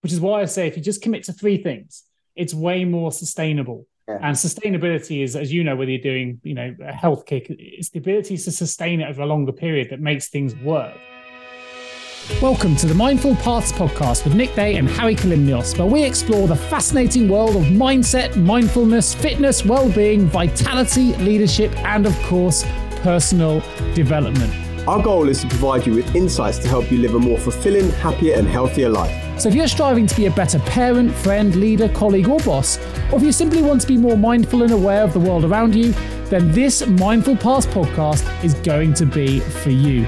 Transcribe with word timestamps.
which 0.00 0.12
is 0.12 0.20
why 0.20 0.42
I 0.42 0.44
say 0.44 0.66
if 0.66 0.76
you 0.76 0.82
just 0.82 1.02
commit 1.02 1.24
to 1.24 1.32
three 1.32 1.62
things, 1.62 2.04
it's 2.36 2.54
way 2.54 2.84
more 2.84 3.10
sustainable. 3.10 3.86
Yeah. 4.08 4.18
And 4.22 4.36
sustainability 4.36 5.22
is, 5.22 5.36
as 5.36 5.52
you 5.52 5.64
know, 5.64 5.76
whether 5.76 5.90
you're 5.90 6.00
doing, 6.00 6.40
you 6.44 6.54
know, 6.54 6.74
a 6.82 6.92
health 6.92 7.26
kick, 7.26 7.46
it's 7.50 7.90
the 7.90 7.98
ability 7.98 8.36
to 8.36 8.52
sustain 8.52 9.00
it 9.00 9.08
over 9.08 9.22
a 9.22 9.26
longer 9.26 9.52
period 9.52 9.90
that 9.90 10.00
makes 10.00 10.28
things 10.28 10.54
work. 10.56 10.96
Welcome 12.40 12.76
to 12.76 12.86
the 12.86 12.94
Mindful 12.94 13.34
Paths 13.36 13.72
podcast 13.72 14.24
with 14.24 14.34
Nick 14.34 14.54
Day 14.54 14.76
and 14.76 14.88
Hari 14.88 15.16
Kalymnios, 15.16 15.76
where 15.76 15.86
we 15.86 16.04
explore 16.04 16.46
the 16.46 16.56
fascinating 16.56 17.28
world 17.28 17.56
of 17.56 17.64
mindset, 17.64 18.36
mindfulness, 18.36 19.14
fitness, 19.14 19.64
well-being, 19.64 20.26
vitality, 20.26 21.14
leadership, 21.16 21.74
and 21.78 22.06
of 22.06 22.16
course, 22.22 22.64
personal 23.02 23.60
development. 23.94 24.67
Our 24.88 25.02
goal 25.02 25.28
is 25.28 25.42
to 25.42 25.48
provide 25.48 25.86
you 25.86 25.92
with 25.92 26.16
insights 26.16 26.58
to 26.60 26.66
help 26.66 26.90
you 26.90 26.96
live 26.96 27.14
a 27.14 27.18
more 27.18 27.36
fulfilling, 27.36 27.90
happier, 27.90 28.36
and 28.36 28.48
healthier 28.48 28.88
life. 28.88 29.38
So, 29.38 29.50
if 29.50 29.54
you're 29.54 29.68
striving 29.68 30.06
to 30.06 30.16
be 30.16 30.24
a 30.24 30.30
better 30.30 30.58
parent, 30.60 31.14
friend, 31.14 31.54
leader, 31.56 31.90
colleague, 31.90 32.26
or 32.26 32.38
boss, 32.38 32.78
or 33.12 33.18
if 33.18 33.22
you 33.22 33.30
simply 33.30 33.60
want 33.60 33.82
to 33.82 33.86
be 33.86 33.98
more 33.98 34.16
mindful 34.16 34.62
and 34.62 34.72
aware 34.72 35.02
of 35.02 35.12
the 35.12 35.20
world 35.20 35.44
around 35.44 35.74
you, 35.74 35.92
then 36.30 36.50
this 36.52 36.86
Mindful 36.86 37.36
Paths 37.36 37.66
podcast 37.66 38.24
is 38.42 38.54
going 38.54 38.94
to 38.94 39.04
be 39.04 39.40
for 39.40 39.68
you. 39.68 40.06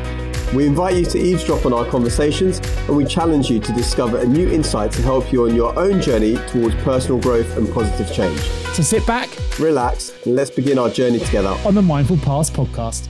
We 0.55 0.66
invite 0.66 0.97
you 0.97 1.05
to 1.05 1.19
eavesdrop 1.19 1.66
on 1.66 1.74
our 1.74 1.85
conversations 1.85 2.60
and 2.88 2.97
we 2.97 3.05
challenge 3.05 3.51
you 3.51 3.60
to 3.60 3.73
discover 3.74 4.16
a 4.16 4.27
new 4.27 4.49
insight 4.49 4.93
to 4.93 5.02
help 5.02 5.30
you 5.30 5.45
on 5.45 5.55
your 5.55 5.79
own 5.79 6.01
journey 6.01 6.37
towards 6.49 6.74
personal 6.77 7.21
growth 7.21 7.55
and 7.59 7.71
positive 7.71 8.10
change. 8.15 8.41
So 8.73 8.83
sit 8.83 9.07
back, 9.07 9.29
relax, 9.59 10.15
and 10.24 10.35
let's 10.35 10.51
begin 10.51 10.79
our 10.79 10.88
journey 10.88 11.19
together 11.19 11.55
on 11.66 11.74
the 11.74 11.83
Mindful 11.83 12.16
Paths 12.16 12.49
podcast. 12.49 13.09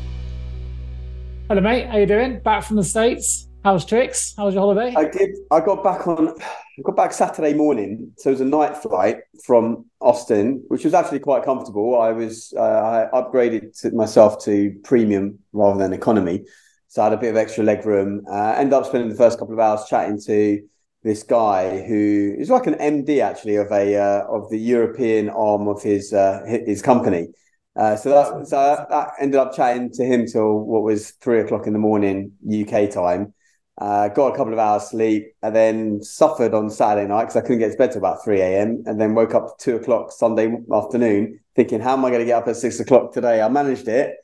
Hello, 1.51 1.61
mate. 1.61 1.89
How 1.89 1.97
you 1.97 2.07
doing? 2.07 2.39
Back 2.39 2.63
from 2.63 2.77
the 2.77 2.85
States? 2.85 3.49
How's 3.65 3.85
tricks? 3.85 4.35
How 4.37 4.47
was 4.47 4.55
your 4.55 4.61
holiday? 4.61 4.95
I 4.97 5.09
did. 5.09 5.31
I 5.51 5.59
got 5.59 5.83
back 5.83 6.07
on. 6.07 6.29
I 6.41 6.83
got 6.85 6.95
back 6.95 7.13
Saturday 7.13 7.55
morning, 7.55 8.13
so 8.19 8.31
it 8.31 8.35
was 8.35 8.41
a 8.41 8.45
night 8.45 8.77
flight 8.77 9.17
from 9.45 9.87
Austin, 10.01 10.63
which 10.69 10.85
was 10.85 10.95
actually 10.95 11.19
quite 11.19 11.43
comfortable. 11.43 12.01
I 12.01 12.13
was 12.13 12.55
uh, 12.57 13.09
I 13.13 13.21
upgraded 13.21 13.93
myself 13.93 14.45
to 14.45 14.79
premium 14.85 15.41
rather 15.53 15.77
than 15.77 15.93
economy, 15.93 16.45
so 16.87 17.03
I 17.03 17.07
had 17.07 17.15
a 17.15 17.17
bit 17.17 17.31
of 17.31 17.37
extra 17.37 17.65
leg 17.65 17.85
room. 17.85 18.23
Uh, 18.31 18.55
ended 18.57 18.75
up 18.75 18.87
spending 18.87 19.09
the 19.09 19.17
first 19.17 19.41
couple 19.41 19.55
of 19.55 19.59
hours 19.59 19.87
chatting 19.91 20.21
to 20.27 20.63
this 21.03 21.25
guy 21.25 21.83
who 21.83 22.33
is 22.39 22.49
like 22.49 22.69
an 22.69 22.75
MD 22.75 23.21
actually 23.21 23.57
of 23.57 23.73
a 23.73 23.97
uh, 23.97 24.25
of 24.29 24.49
the 24.51 24.59
European 24.61 25.29
arm 25.29 25.67
of 25.67 25.83
his 25.83 26.13
uh, 26.13 26.45
his 26.47 26.81
company. 26.81 27.27
Uh, 27.77 27.97
so 27.97 28.11
that 28.11 28.49
so 28.49 28.87
that 28.91 29.13
ended 29.21 29.39
up 29.39 29.55
chatting 29.55 29.91
to 29.93 30.05
him 30.05 30.27
till 30.27 30.59
what 30.59 30.83
was 30.83 31.13
three 31.23 31.41
o'clock 31.41 31.67
in 31.67 31.73
the 31.73 31.79
morning 31.79 32.33
UK 32.45 32.91
time. 32.91 33.33
Uh, 33.81 34.09
got 34.09 34.35
a 34.35 34.37
couple 34.37 34.53
of 34.53 34.59
hours 34.59 34.91
sleep 34.91 35.33
and 35.43 35.57
then 35.57 36.03
suffered 36.03 36.53
on 36.53 36.69
Saturday 36.69 37.09
night 37.09 37.23
because 37.23 37.37
I 37.37 37.41
couldn't 37.41 37.61
get 37.61 37.73
to 37.73 37.79
bed 37.79 37.93
till 37.93 38.01
about 38.01 38.23
3 38.23 38.39
a.m. 38.39 38.83
and 38.85 39.01
then 39.01 39.15
woke 39.15 39.35
up 39.35 39.57
two 39.59 39.77
o'clock 39.77 40.13
Sunday 40.13 40.55
afternoon 40.71 41.41
thinking, 41.57 41.81
how 41.81 41.95
am 41.95 42.05
I 42.05 42.11
going 42.11 42.21
to 42.21 42.27
get 42.27 42.43
up 42.43 42.49
at 42.49 42.57
six 42.57 42.79
o'clock 42.79 43.15
today? 43.15 43.41
I 43.41 43.49
managed 43.49 43.89
it 43.89 44.17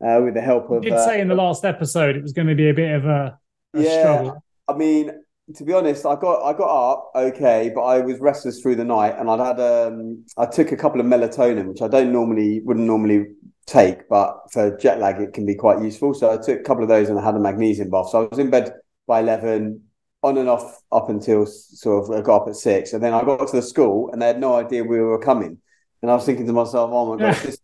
uh, 0.00 0.20
with 0.22 0.34
the 0.34 0.40
help 0.40 0.70
of. 0.70 0.84
You 0.84 0.90
did 0.90 1.04
say 1.04 1.20
in 1.20 1.26
the 1.26 1.34
uh, 1.34 1.38
last 1.38 1.64
episode 1.64 2.14
it 2.14 2.22
was 2.22 2.32
going 2.32 2.46
to 2.46 2.54
be 2.54 2.70
a 2.70 2.74
bit 2.74 2.94
of 2.94 3.04
a, 3.04 3.38
a 3.74 3.82
yeah, 3.82 4.00
struggle. 4.00 4.44
I 4.68 4.74
mean, 4.74 5.10
to 5.54 5.64
be 5.64 5.72
honest, 5.72 6.06
I 6.06 6.16
got 6.16 6.42
I 6.42 6.56
got 6.56 6.92
up 6.92 7.10
okay, 7.14 7.70
but 7.74 7.82
I 7.82 8.00
was 8.00 8.18
restless 8.18 8.60
through 8.60 8.76
the 8.76 8.84
night, 8.84 9.14
and 9.18 9.30
I'd 9.30 9.40
had 9.40 9.60
um 9.60 10.24
I 10.38 10.46
took 10.46 10.72
a 10.72 10.76
couple 10.76 11.00
of 11.00 11.06
melatonin, 11.06 11.66
which 11.66 11.82
I 11.82 11.88
don't 11.88 12.12
normally 12.12 12.60
wouldn't 12.60 12.86
normally 12.86 13.26
take, 13.66 14.08
but 14.08 14.38
for 14.52 14.76
jet 14.78 15.00
lag 15.00 15.20
it 15.20 15.34
can 15.34 15.44
be 15.44 15.54
quite 15.54 15.82
useful. 15.82 16.14
So 16.14 16.32
I 16.32 16.36
took 16.38 16.60
a 16.60 16.62
couple 16.62 16.82
of 16.82 16.88
those 16.88 17.10
and 17.10 17.18
I 17.18 17.24
had 17.24 17.34
a 17.34 17.40
magnesium 17.40 17.90
bath. 17.90 18.08
So 18.10 18.24
I 18.24 18.28
was 18.28 18.38
in 18.38 18.50
bed 18.50 18.72
by 19.06 19.20
eleven, 19.20 19.82
on 20.22 20.38
and 20.38 20.48
off 20.48 20.80
up 20.90 21.10
until 21.10 21.44
sort 21.46 22.04
of 22.04 22.10
I 22.10 22.22
got 22.22 22.42
up 22.42 22.48
at 22.48 22.56
six, 22.56 22.94
and 22.94 23.02
then 23.02 23.12
I 23.12 23.22
got 23.22 23.46
to 23.46 23.56
the 23.56 23.62
school 23.62 24.10
and 24.12 24.22
they 24.22 24.28
had 24.28 24.40
no 24.40 24.54
idea 24.56 24.82
we 24.82 24.98
were 25.00 25.18
coming, 25.18 25.58
and 26.00 26.10
I 26.10 26.14
was 26.14 26.24
thinking 26.24 26.46
to 26.46 26.54
myself, 26.54 26.90
oh 26.92 27.14
my 27.14 27.22
gosh, 27.22 27.42
this 27.42 27.58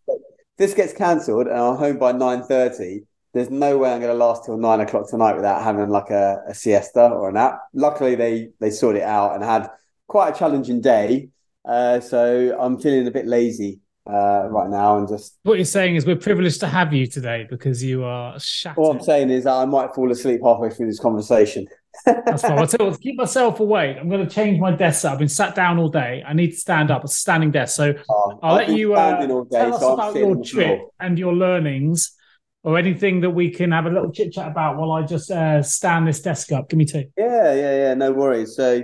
this 0.58 0.74
gets 0.74 0.92
cancelled 0.92 1.46
and 1.46 1.56
I'm 1.56 1.76
home 1.76 1.96
by 1.98 2.12
nine 2.12 2.42
thirty. 2.42 3.04
There's 3.32 3.50
no 3.50 3.78
way 3.78 3.92
I'm 3.92 4.00
going 4.00 4.12
to 4.12 4.18
last 4.18 4.44
till 4.44 4.56
nine 4.56 4.80
o'clock 4.80 5.08
tonight 5.08 5.36
without 5.36 5.62
having 5.62 5.88
like 5.88 6.10
a, 6.10 6.42
a 6.48 6.54
siesta 6.54 7.08
or 7.08 7.28
a 7.28 7.32
nap. 7.32 7.60
Luckily, 7.72 8.14
they 8.14 8.48
they 8.58 8.70
sorted 8.70 9.02
it 9.02 9.04
out 9.04 9.34
and 9.34 9.44
had 9.44 9.70
quite 10.08 10.34
a 10.34 10.38
challenging 10.38 10.80
day. 10.80 11.28
Uh, 11.64 12.00
so 12.00 12.56
I'm 12.58 12.80
feeling 12.80 13.06
a 13.06 13.10
bit 13.10 13.26
lazy 13.26 13.80
uh, 14.06 14.48
right 14.48 14.68
now 14.68 14.98
and 14.98 15.08
just. 15.08 15.38
What 15.44 15.58
you're 15.58 15.64
saying 15.64 15.96
is 15.96 16.06
we're 16.06 16.16
privileged 16.16 16.60
to 16.60 16.66
have 16.66 16.92
you 16.92 17.06
today 17.06 17.46
because 17.48 17.82
you 17.82 18.04
are 18.04 18.38
shattered. 18.40 18.78
What 18.78 18.96
I'm 18.96 19.02
saying 19.02 19.30
is 19.30 19.44
that 19.44 19.52
I 19.54 19.64
might 19.64 19.94
fall 19.94 20.10
asleep 20.10 20.40
halfway 20.42 20.70
through 20.70 20.86
this 20.86 20.98
conversation. 20.98 21.66
That's 22.06 22.42
fine. 22.42 22.58
I'll 22.58 22.66
tell 22.66 22.80
you 22.80 22.86
what, 22.86 22.94
to 22.94 23.00
keep 23.00 23.16
myself 23.16 23.60
awake, 23.60 23.96
I'm 24.00 24.08
going 24.08 24.26
to 24.26 24.32
change 24.32 24.60
my 24.60 24.72
desk 24.72 25.04
I've 25.04 25.18
been 25.18 25.28
sat 25.28 25.54
down 25.54 25.78
all 25.78 25.88
day. 25.88 26.22
I 26.26 26.32
need 26.32 26.50
to 26.50 26.56
stand 26.56 26.90
up. 26.90 27.04
a 27.04 27.08
standing 27.08 27.50
desk. 27.50 27.76
So 27.76 27.94
oh, 28.08 28.38
I'll 28.42 28.54
I've 28.54 28.68
let 28.68 28.76
you 28.76 28.94
uh, 28.94 29.20
day, 29.20 29.26
tell 29.50 29.74
us 29.74 29.80
so 29.80 29.94
about 29.94 30.16
your 30.16 30.42
trip 30.42 30.80
and 30.98 31.18
your 31.18 31.34
learnings 31.34 32.16
or 32.62 32.78
anything 32.78 33.20
that 33.22 33.30
we 33.30 33.50
can 33.50 33.72
have 33.72 33.86
a 33.86 33.90
little 33.90 34.10
chit 34.10 34.32
chat 34.32 34.48
about 34.48 34.76
while 34.76 34.92
I 34.92 35.02
just 35.02 35.30
uh, 35.30 35.62
stand 35.62 36.06
this 36.06 36.20
desk 36.20 36.52
up. 36.52 36.68
Give 36.68 36.78
me 36.78 36.84
two. 36.84 37.04
Yeah, 37.16 37.54
yeah, 37.54 37.76
yeah. 37.76 37.94
No 37.94 38.12
worries. 38.12 38.54
So 38.54 38.82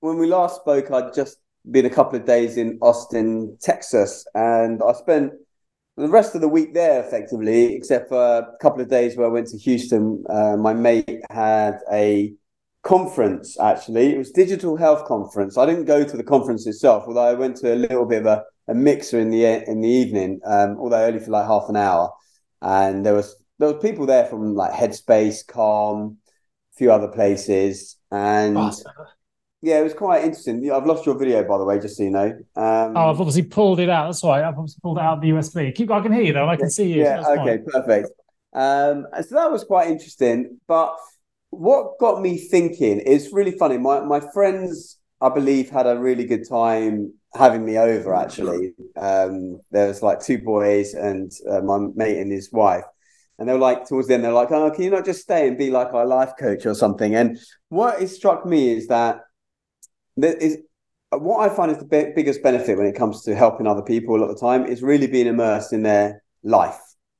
when 0.00 0.18
we 0.18 0.26
last 0.26 0.56
spoke, 0.56 0.90
I'd 0.90 1.14
just 1.14 1.38
been 1.70 1.86
a 1.86 1.90
couple 1.90 2.18
of 2.18 2.26
days 2.26 2.56
in 2.56 2.78
Austin, 2.80 3.56
Texas, 3.60 4.26
and 4.34 4.80
I 4.82 4.92
spent 4.92 5.32
the 5.96 6.08
rest 6.08 6.34
of 6.34 6.40
the 6.40 6.48
week 6.48 6.74
there 6.74 7.04
effectively, 7.04 7.74
except 7.74 8.08
for 8.08 8.38
a 8.38 8.56
couple 8.60 8.80
of 8.80 8.88
days 8.88 9.16
where 9.16 9.26
I 9.26 9.30
went 9.30 9.48
to 9.48 9.58
Houston. 9.58 10.24
Uh, 10.28 10.56
my 10.56 10.72
mate 10.72 11.20
had 11.30 11.78
a 11.92 12.34
conference 12.82 13.58
actually. 13.60 14.14
It 14.14 14.18
was 14.18 14.30
digital 14.30 14.76
health 14.76 15.04
conference. 15.04 15.56
I 15.56 15.66
didn't 15.66 15.84
go 15.84 16.02
to 16.04 16.16
the 16.16 16.24
conference 16.24 16.66
itself, 16.66 17.04
although 17.06 17.22
I 17.22 17.34
went 17.34 17.56
to 17.58 17.74
a 17.74 17.76
little 17.76 18.06
bit 18.06 18.20
of 18.20 18.26
a, 18.26 18.44
a 18.68 18.74
mixer 18.74 19.20
in 19.20 19.30
the 19.30 19.44
in 19.70 19.80
the 19.80 19.88
evening, 19.88 20.40
um, 20.44 20.78
although 20.78 21.04
only 21.04 21.20
for 21.20 21.30
like 21.30 21.46
half 21.46 21.68
an 21.68 21.76
hour. 21.76 22.10
And 22.62 23.04
there 23.04 23.14
was 23.14 23.36
there 23.58 23.72
was 23.72 23.82
people 23.82 24.06
there 24.06 24.24
from 24.26 24.54
like 24.54 24.72
Headspace, 24.72 25.46
Calm, 25.46 26.18
a 26.74 26.76
few 26.76 26.90
other 26.90 27.08
places, 27.08 27.96
and. 28.10 28.56
Oh, 28.56 28.72
yeah, 29.64 29.78
it 29.78 29.84
was 29.84 29.94
quite 29.94 30.24
interesting. 30.24 30.68
I've 30.72 30.86
lost 30.86 31.06
your 31.06 31.16
video, 31.16 31.44
by 31.44 31.56
the 31.56 31.64
way, 31.64 31.78
just 31.78 31.96
so 31.96 32.02
you 32.02 32.10
know. 32.10 32.26
Um, 32.56 32.96
oh, 32.96 33.10
I've 33.10 33.20
obviously 33.20 33.44
pulled 33.44 33.78
it 33.78 33.88
out. 33.88 34.06
That's 34.06 34.22
why 34.22 34.42
I've 34.42 34.58
obviously 34.58 34.80
pulled 34.82 34.98
it 34.98 35.04
out 35.04 35.18
of 35.18 35.20
the 35.22 35.30
USB. 35.30 35.72
Keep, 35.72 35.92
I 35.92 36.00
can 36.00 36.12
hear 36.12 36.22
you 36.22 36.32
though. 36.32 36.48
I 36.48 36.56
can 36.56 36.68
see 36.68 36.92
you. 36.92 37.02
Yeah. 37.02 37.22
So 37.22 37.40
okay. 37.40 37.58
Fine. 37.58 37.66
Perfect. 37.66 38.08
Um, 38.52 39.06
so 39.22 39.36
that 39.36 39.52
was 39.52 39.62
quite 39.62 39.88
interesting. 39.88 40.58
But 40.66 40.96
what 41.50 41.98
got 42.00 42.20
me 42.20 42.38
thinking 42.38 42.98
is 42.98 43.32
really 43.32 43.52
funny. 43.52 43.78
My 43.78 44.00
my 44.00 44.20
friends, 44.34 44.98
I 45.22 45.28
believe, 45.28 45.70
had 45.70 45.86
a 45.86 45.98
really 45.98 46.26
good 46.26 46.48
time 46.48 47.14
having 47.34 47.64
me 47.64 47.78
over. 47.78 48.14
Actually, 48.14 48.74
um, 48.96 49.60
there 49.70 49.88
was 49.88 50.02
like 50.02 50.20
two 50.20 50.38
boys 50.38 50.94
and 50.94 51.30
uh, 51.48 51.60
my 51.60 51.78
mate 51.94 52.18
and 52.18 52.32
his 52.32 52.50
wife. 52.52 52.84
And 53.38 53.48
they 53.48 53.52
were 53.52 53.58
like, 53.58 53.88
towards 53.88 54.08
the 54.08 54.14
end, 54.14 54.24
they're 54.24 54.32
like, 54.32 54.50
"Oh, 54.50 54.70
can 54.70 54.84
you 54.84 54.90
not 54.90 55.04
just 55.04 55.22
stay 55.22 55.48
and 55.48 55.56
be 55.56 55.70
like 55.70 55.94
our 55.94 56.06
life 56.06 56.32
coach 56.38 56.66
or 56.66 56.74
something?" 56.74 57.14
And 57.14 57.38
what 57.68 58.02
it 58.02 58.08
struck 58.08 58.44
me 58.44 58.72
is 58.72 58.88
that 58.88 59.20
there 60.16 60.34
is 60.34 60.58
what 61.10 61.50
I 61.50 61.54
find 61.54 61.70
is 61.70 61.78
the 61.78 61.84
b- 61.84 62.12
biggest 62.14 62.42
benefit 62.42 62.76
when 62.76 62.86
it 62.86 62.94
comes 62.94 63.22
to 63.22 63.34
helping 63.34 63.66
other 63.66 63.82
people 63.82 64.16
a 64.16 64.18
lot 64.18 64.30
of 64.30 64.36
the 64.38 64.40
time 64.40 64.66
is 64.66 64.82
really 64.82 65.06
being 65.06 65.26
immersed 65.26 65.72
in 65.72 65.82
their 65.82 66.22
life 66.42 66.78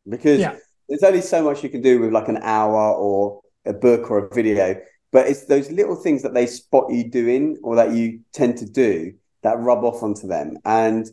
because 0.09 0.41
yeah. 0.41 0.57
there's 0.89 1.03
only 1.03 1.21
so 1.21 1.43
much 1.43 1.63
you 1.63 1.69
can 1.69 1.83
do 1.83 2.01
with 2.01 2.13
like 2.13 2.29
an 2.29 2.39
hour 2.43 2.95
or 2.95 3.41
a 3.67 3.73
book 3.73 4.11
or 4.11 4.27
a 4.27 4.35
video 4.35 4.77
but 5.13 5.29
it's 5.29 5.47
those 5.47 5.71
little 5.71 5.95
things 5.95 6.23
that 6.23 6.35
they 6.35 6.47
spot 6.47 6.91
you 6.91 7.09
doing 7.09 7.57
or 7.63 7.77
that 7.77 7.93
you 7.93 8.21
tend 8.33 8.57
to 8.57 8.67
do 8.67 9.13
that 9.43 9.59
rub 9.59 9.85
off 9.85 10.03
onto 10.03 10.27
them 10.27 10.57
and 10.65 11.11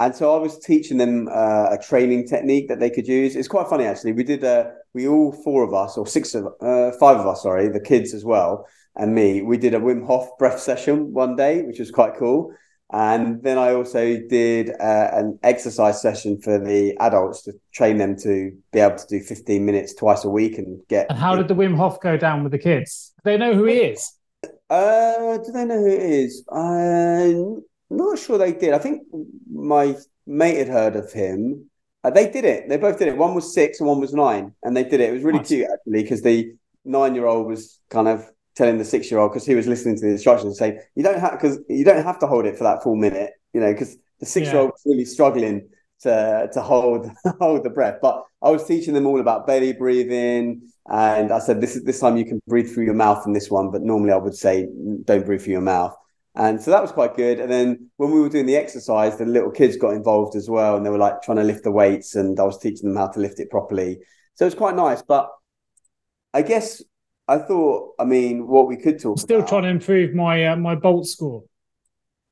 and 0.00 0.14
so 0.14 0.34
I 0.36 0.40
was 0.40 0.58
teaching 0.58 0.98
them 0.98 1.28
uh, 1.28 1.68
a 1.70 1.78
training 1.80 2.26
technique 2.26 2.68
that 2.68 2.80
they 2.80 2.90
could 2.90 3.06
use. 3.06 3.36
It's 3.36 3.46
quite 3.46 3.68
funny 3.68 3.84
actually. 3.84 4.12
We 4.12 4.24
did 4.24 4.42
a 4.42 4.74
we 4.92 5.06
all 5.06 5.32
four 5.44 5.62
of 5.62 5.72
us 5.72 5.96
or 5.96 6.06
six 6.06 6.34
of 6.34 6.46
uh, 6.60 6.92
five 6.98 7.18
of 7.18 7.26
us, 7.26 7.42
sorry, 7.42 7.68
the 7.68 7.80
kids 7.80 8.12
as 8.12 8.24
well, 8.24 8.66
and 8.96 9.14
me. 9.14 9.42
We 9.42 9.56
did 9.56 9.74
a 9.74 9.78
Wim 9.78 10.06
Hof 10.06 10.36
breath 10.38 10.60
session 10.60 11.12
one 11.12 11.36
day, 11.36 11.62
which 11.62 11.78
was 11.78 11.90
quite 11.90 12.16
cool. 12.18 12.52
And 12.94 13.42
then 13.42 13.58
I 13.58 13.74
also 13.74 14.18
did 14.18 14.70
uh, 14.70 15.08
an 15.12 15.36
exercise 15.42 16.00
session 16.00 16.40
for 16.40 16.60
the 16.60 16.96
adults 17.00 17.42
to 17.42 17.54
train 17.72 17.98
them 17.98 18.16
to 18.18 18.52
be 18.72 18.78
able 18.78 18.96
to 18.98 19.06
do 19.08 19.18
15 19.18 19.66
minutes 19.66 19.94
twice 19.94 20.24
a 20.24 20.30
week 20.30 20.58
and 20.58 20.80
get. 20.86 21.06
And 21.10 21.18
how 21.18 21.34
did 21.34 21.48
the 21.48 21.56
Wim 21.56 21.76
Hof 21.76 22.00
go 22.00 22.16
down 22.16 22.44
with 22.44 22.52
the 22.52 22.58
kids? 22.58 23.12
They 23.24 23.36
know 23.36 23.52
who 23.52 23.64
he 23.64 23.78
is. 23.78 24.12
Uh, 24.70 25.38
do 25.38 25.50
they 25.50 25.64
know 25.64 25.80
who 25.80 25.88
it 25.88 26.02
is? 26.02 26.44
I'm 26.52 27.64
not 27.90 28.16
sure 28.20 28.38
they 28.38 28.52
did. 28.52 28.72
I 28.72 28.78
think 28.78 29.02
my 29.52 29.96
mate 30.24 30.58
had 30.58 30.68
heard 30.68 30.94
of 30.94 31.12
him. 31.12 31.68
Uh, 32.04 32.10
they 32.10 32.30
did 32.30 32.44
it. 32.44 32.68
They 32.68 32.76
both 32.76 33.00
did 33.00 33.08
it. 33.08 33.16
One 33.16 33.34
was 33.34 33.52
six 33.52 33.80
and 33.80 33.88
one 33.88 33.98
was 33.98 34.14
nine, 34.14 34.54
and 34.62 34.76
they 34.76 34.84
did 34.84 35.00
it. 35.00 35.10
It 35.10 35.14
was 35.14 35.24
really 35.24 35.38
nice. 35.38 35.48
cute 35.48 35.66
actually 35.68 36.02
because 36.02 36.22
the 36.22 36.54
nine-year-old 36.84 37.48
was 37.48 37.80
kind 37.90 38.06
of 38.06 38.30
telling 38.54 38.78
the 38.78 38.84
six 38.84 39.10
year 39.10 39.20
old 39.20 39.32
because 39.32 39.46
he 39.46 39.54
was 39.54 39.66
listening 39.66 39.96
to 39.96 40.02
the 40.02 40.12
instructions 40.12 40.58
saying 40.58 40.78
you 40.94 41.02
don't 41.02 41.18
have 41.18 41.32
because 41.32 41.58
you 41.68 41.84
don't 41.84 42.04
have 42.04 42.18
to 42.18 42.26
hold 42.26 42.46
it 42.46 42.56
for 42.56 42.64
that 42.64 42.82
full 42.82 42.96
minute 42.96 43.32
you 43.52 43.60
know 43.60 43.72
because 43.72 43.96
the 44.20 44.26
six 44.26 44.48
year 44.48 44.58
old 44.58 44.70
was 44.70 44.82
really 44.86 45.04
struggling 45.04 45.68
to 46.04 46.48
to 46.52 46.62
hold 46.62 47.10
hold 47.40 47.64
the 47.64 47.70
breath. 47.70 47.98
But 48.00 48.22
I 48.42 48.50
was 48.50 48.64
teaching 48.64 48.94
them 48.94 49.06
all 49.06 49.20
about 49.20 49.46
belly 49.46 49.72
breathing, 49.72 50.68
and 50.86 51.32
I 51.32 51.38
said 51.40 51.60
this 51.60 51.76
is 51.76 51.84
this 51.84 52.00
time 52.00 52.16
you 52.16 52.24
can 52.24 52.40
breathe 52.46 52.72
through 52.72 52.84
your 52.84 52.94
mouth 52.94 53.26
in 53.26 53.32
this 53.32 53.50
one, 53.50 53.70
but 53.70 53.82
normally 53.82 54.12
I 54.12 54.16
would 54.16 54.34
say 54.34 54.68
don't 55.04 55.26
breathe 55.26 55.42
through 55.42 55.52
your 55.52 55.62
mouth. 55.62 55.94
And 56.36 56.60
so 56.60 56.72
that 56.72 56.82
was 56.82 56.90
quite 56.90 57.14
good. 57.14 57.38
And 57.38 57.50
then 57.50 57.90
when 57.96 58.10
we 58.10 58.20
were 58.20 58.28
doing 58.28 58.46
the 58.46 58.56
exercise, 58.56 59.16
the 59.16 59.24
little 59.24 59.52
kids 59.52 59.76
got 59.76 59.94
involved 59.94 60.34
as 60.34 60.50
well, 60.50 60.76
and 60.76 60.84
they 60.84 60.90
were 60.90 60.98
like 60.98 61.22
trying 61.22 61.38
to 61.38 61.44
lift 61.44 61.64
the 61.64 61.70
weights, 61.70 62.14
and 62.16 62.38
I 62.38 62.44
was 62.44 62.58
teaching 62.58 62.88
them 62.88 62.96
how 62.96 63.08
to 63.08 63.20
lift 63.20 63.40
it 63.40 63.50
properly. 63.50 63.98
So 64.34 64.44
it 64.44 64.48
was 64.48 64.54
quite 64.54 64.74
nice. 64.74 65.02
But 65.02 65.30
I 66.32 66.42
guess 66.42 66.82
I 67.26 67.38
thought, 67.38 67.94
I 67.98 68.04
mean, 68.04 68.46
what 68.46 68.68
we 68.68 68.76
could 68.76 69.00
talk. 69.00 69.18
Still 69.18 69.38
about, 69.38 69.48
trying 69.48 69.62
to 69.62 69.68
improve 69.68 70.14
my 70.14 70.46
uh, 70.46 70.56
my 70.56 70.74
bolt 70.74 71.06
score. 71.06 71.44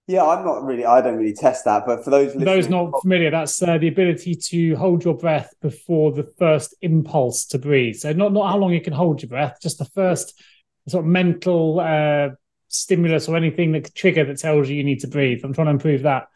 Yeah, 0.06 0.24
I'm 0.24 0.44
not 0.44 0.64
really. 0.64 0.84
I 0.84 1.00
don't 1.00 1.16
really 1.16 1.32
test 1.32 1.64
that, 1.64 1.84
but 1.86 2.04
for 2.04 2.10
those 2.10 2.32
for 2.32 2.40
those 2.40 2.68
not 2.68 2.90
familiar, 3.00 3.30
that's 3.30 3.62
uh, 3.62 3.78
the 3.78 3.88
ability 3.88 4.34
to 4.34 4.74
hold 4.74 5.04
your 5.04 5.16
breath 5.16 5.54
before 5.62 6.12
the 6.12 6.24
first 6.38 6.74
impulse 6.82 7.46
to 7.46 7.58
breathe. 7.58 7.96
So 7.96 8.12
not 8.12 8.32
not 8.32 8.50
how 8.50 8.58
long 8.58 8.72
you 8.72 8.80
can 8.80 8.92
hold 8.92 9.22
your 9.22 9.30
breath, 9.30 9.58
just 9.62 9.78
the 9.78 9.86
first 9.86 10.40
sort 10.88 11.04
of 11.04 11.10
mental 11.10 11.80
uh, 11.80 12.30
stimulus 12.68 13.28
or 13.28 13.36
anything 13.36 13.72
that 13.72 13.84
could 13.84 13.94
trigger 13.94 14.24
that 14.24 14.38
tells 14.38 14.68
you 14.68 14.76
you 14.76 14.84
need 14.84 15.00
to 15.00 15.08
breathe. 15.08 15.40
I'm 15.44 15.54
trying 15.54 15.68
to 15.68 15.72
improve 15.72 16.02
that. 16.02 16.26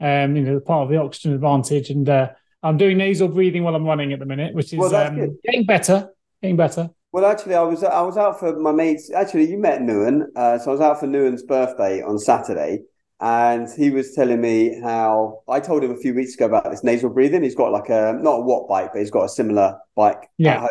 Um, 0.00 0.36
you 0.36 0.42
know, 0.42 0.60
part 0.60 0.84
of 0.84 0.90
the 0.90 0.98
oxygen 0.98 1.32
advantage, 1.32 1.88
and 1.88 2.08
uh, 2.08 2.30
I'm 2.62 2.76
doing 2.76 2.98
nasal 2.98 3.28
breathing 3.28 3.64
while 3.64 3.74
I'm 3.74 3.86
running 3.86 4.12
at 4.12 4.18
the 4.18 4.26
minute, 4.26 4.54
which 4.54 4.72
is 4.72 4.78
well, 4.78 4.94
um, 4.94 5.38
getting 5.44 5.64
better, 5.64 6.10
getting 6.42 6.56
better. 6.56 6.90
Well, 7.14 7.26
actually, 7.26 7.54
I 7.54 7.62
was 7.62 7.84
I 7.84 8.00
was 8.00 8.16
out 8.16 8.40
for 8.40 8.58
my 8.58 8.72
mates. 8.72 9.08
Actually, 9.12 9.48
you 9.48 9.56
met 9.56 9.80
Nuan, 9.80 10.32
uh, 10.34 10.58
so 10.58 10.70
I 10.70 10.72
was 10.72 10.80
out 10.80 10.98
for 10.98 11.06
Nuan's 11.06 11.44
birthday 11.44 12.02
on 12.02 12.18
Saturday 12.18 12.80
and 13.20 13.68
he 13.70 13.90
was 13.90 14.14
telling 14.14 14.40
me 14.40 14.80
how 14.82 15.44
I 15.48 15.60
told 15.60 15.84
him 15.84 15.92
a 15.92 15.96
few 15.96 16.12
weeks 16.12 16.34
ago 16.34 16.46
about 16.46 16.68
this 16.72 16.82
nasal 16.82 17.10
breathing. 17.10 17.44
He's 17.44 17.54
got 17.54 17.70
like 17.70 17.88
a 17.88 18.18
not 18.20 18.40
a 18.40 18.42
Wattbike, 18.42 18.90
but 18.92 18.98
he's 18.98 19.12
got 19.12 19.26
a 19.26 19.28
similar 19.28 19.78
bike 19.94 20.28
yeah. 20.38 20.66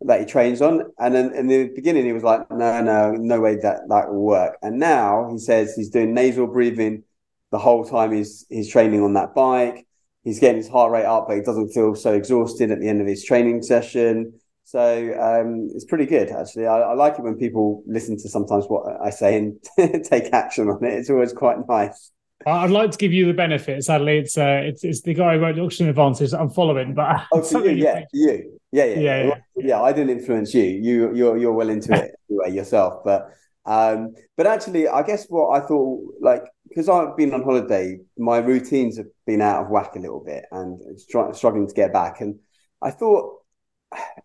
that 0.00 0.18
he 0.18 0.26
trains 0.26 0.60
on. 0.60 0.92
And 0.98 1.14
then 1.14 1.32
in 1.32 1.46
the 1.46 1.68
beginning, 1.68 2.04
he 2.04 2.12
was 2.12 2.24
like, 2.24 2.50
"No, 2.50 2.82
no, 2.82 3.12
no 3.12 3.40
way 3.40 3.54
that 3.54 3.82
that 3.88 4.08
will 4.08 4.24
work." 4.24 4.58
And 4.62 4.80
now 4.80 5.28
he 5.30 5.38
says 5.38 5.76
he's 5.76 5.90
doing 5.90 6.14
nasal 6.14 6.48
breathing 6.48 7.04
the 7.52 7.58
whole 7.60 7.84
time 7.84 8.10
he's 8.12 8.44
he's 8.48 8.68
training 8.68 9.04
on 9.04 9.12
that 9.12 9.36
bike. 9.36 9.86
He's 10.24 10.40
getting 10.40 10.56
his 10.56 10.68
heart 10.68 10.90
rate 10.90 11.04
up, 11.04 11.28
but 11.28 11.36
he 11.36 11.42
doesn't 11.42 11.68
feel 11.68 11.94
so 11.94 12.12
exhausted 12.12 12.72
at 12.72 12.80
the 12.80 12.88
end 12.88 13.00
of 13.00 13.06
his 13.06 13.22
training 13.22 13.62
session. 13.62 14.32
So 14.66 15.14
um, 15.20 15.68
it's 15.76 15.84
pretty 15.84 16.06
good, 16.06 16.28
actually. 16.30 16.66
I, 16.66 16.80
I, 16.80 16.94
like 16.94 17.20
it 17.20 17.22
when 17.22 17.36
people 17.36 17.84
listen 17.86 18.16
to 18.16 18.28
sometimes 18.28 18.64
what 18.66 19.00
I 19.00 19.10
say 19.10 19.38
and 19.38 19.56
take 20.04 20.32
action 20.32 20.68
on 20.68 20.84
it. 20.84 20.92
It's 20.92 21.08
always 21.08 21.32
quite 21.32 21.58
nice. 21.68 22.10
I'd 22.44 22.70
like 22.70 22.90
to 22.90 22.98
give 22.98 23.12
you 23.12 23.26
the 23.26 23.32
benefit. 23.32 23.84
Sadly, 23.84 24.18
it's 24.18 24.36
uh, 24.36 24.62
it's, 24.64 24.82
it's 24.82 25.02
the 25.02 25.14
guy 25.14 25.34
who 25.34 25.40
wrote 25.40 25.54
the 25.54 25.62
Oxygen 25.62 25.88
Advantage 25.88 26.32
that 26.32 26.40
I'm 26.40 26.50
following. 26.50 26.94
But 26.94 27.26
oh, 27.32 27.42
for 27.42 27.64
you, 27.64 27.76
yeah, 27.76 28.02
you, 28.12 28.58
yeah, 28.72 28.84
yeah, 28.86 28.98
yeah, 28.98 29.24
yeah, 29.24 29.34
yeah. 29.56 29.82
I 29.82 29.92
didn't 29.92 30.18
influence 30.18 30.52
you. 30.52 30.64
You, 30.64 31.14
you're 31.14 31.36
you're 31.38 31.52
well 31.52 31.68
into 31.68 31.94
it 31.94 32.16
anyway 32.28 32.56
yourself. 32.56 33.04
But 33.04 33.30
um, 33.66 34.14
but 34.36 34.48
actually, 34.48 34.88
I 34.88 35.02
guess 35.04 35.26
what 35.28 35.56
I 35.56 35.64
thought, 35.64 36.02
like, 36.20 36.42
because 36.68 36.88
I've 36.88 37.16
been 37.16 37.32
on 37.34 37.44
holiday, 37.44 37.98
my 38.18 38.38
routines 38.38 38.96
have 38.96 39.06
been 39.26 39.42
out 39.42 39.62
of 39.62 39.70
whack 39.70 39.94
a 39.94 40.00
little 40.00 40.24
bit, 40.24 40.44
and 40.50 40.80
struggling 40.98 41.68
to 41.68 41.74
get 41.74 41.92
back. 41.92 42.20
And 42.20 42.40
I 42.82 42.90
thought 42.90 43.42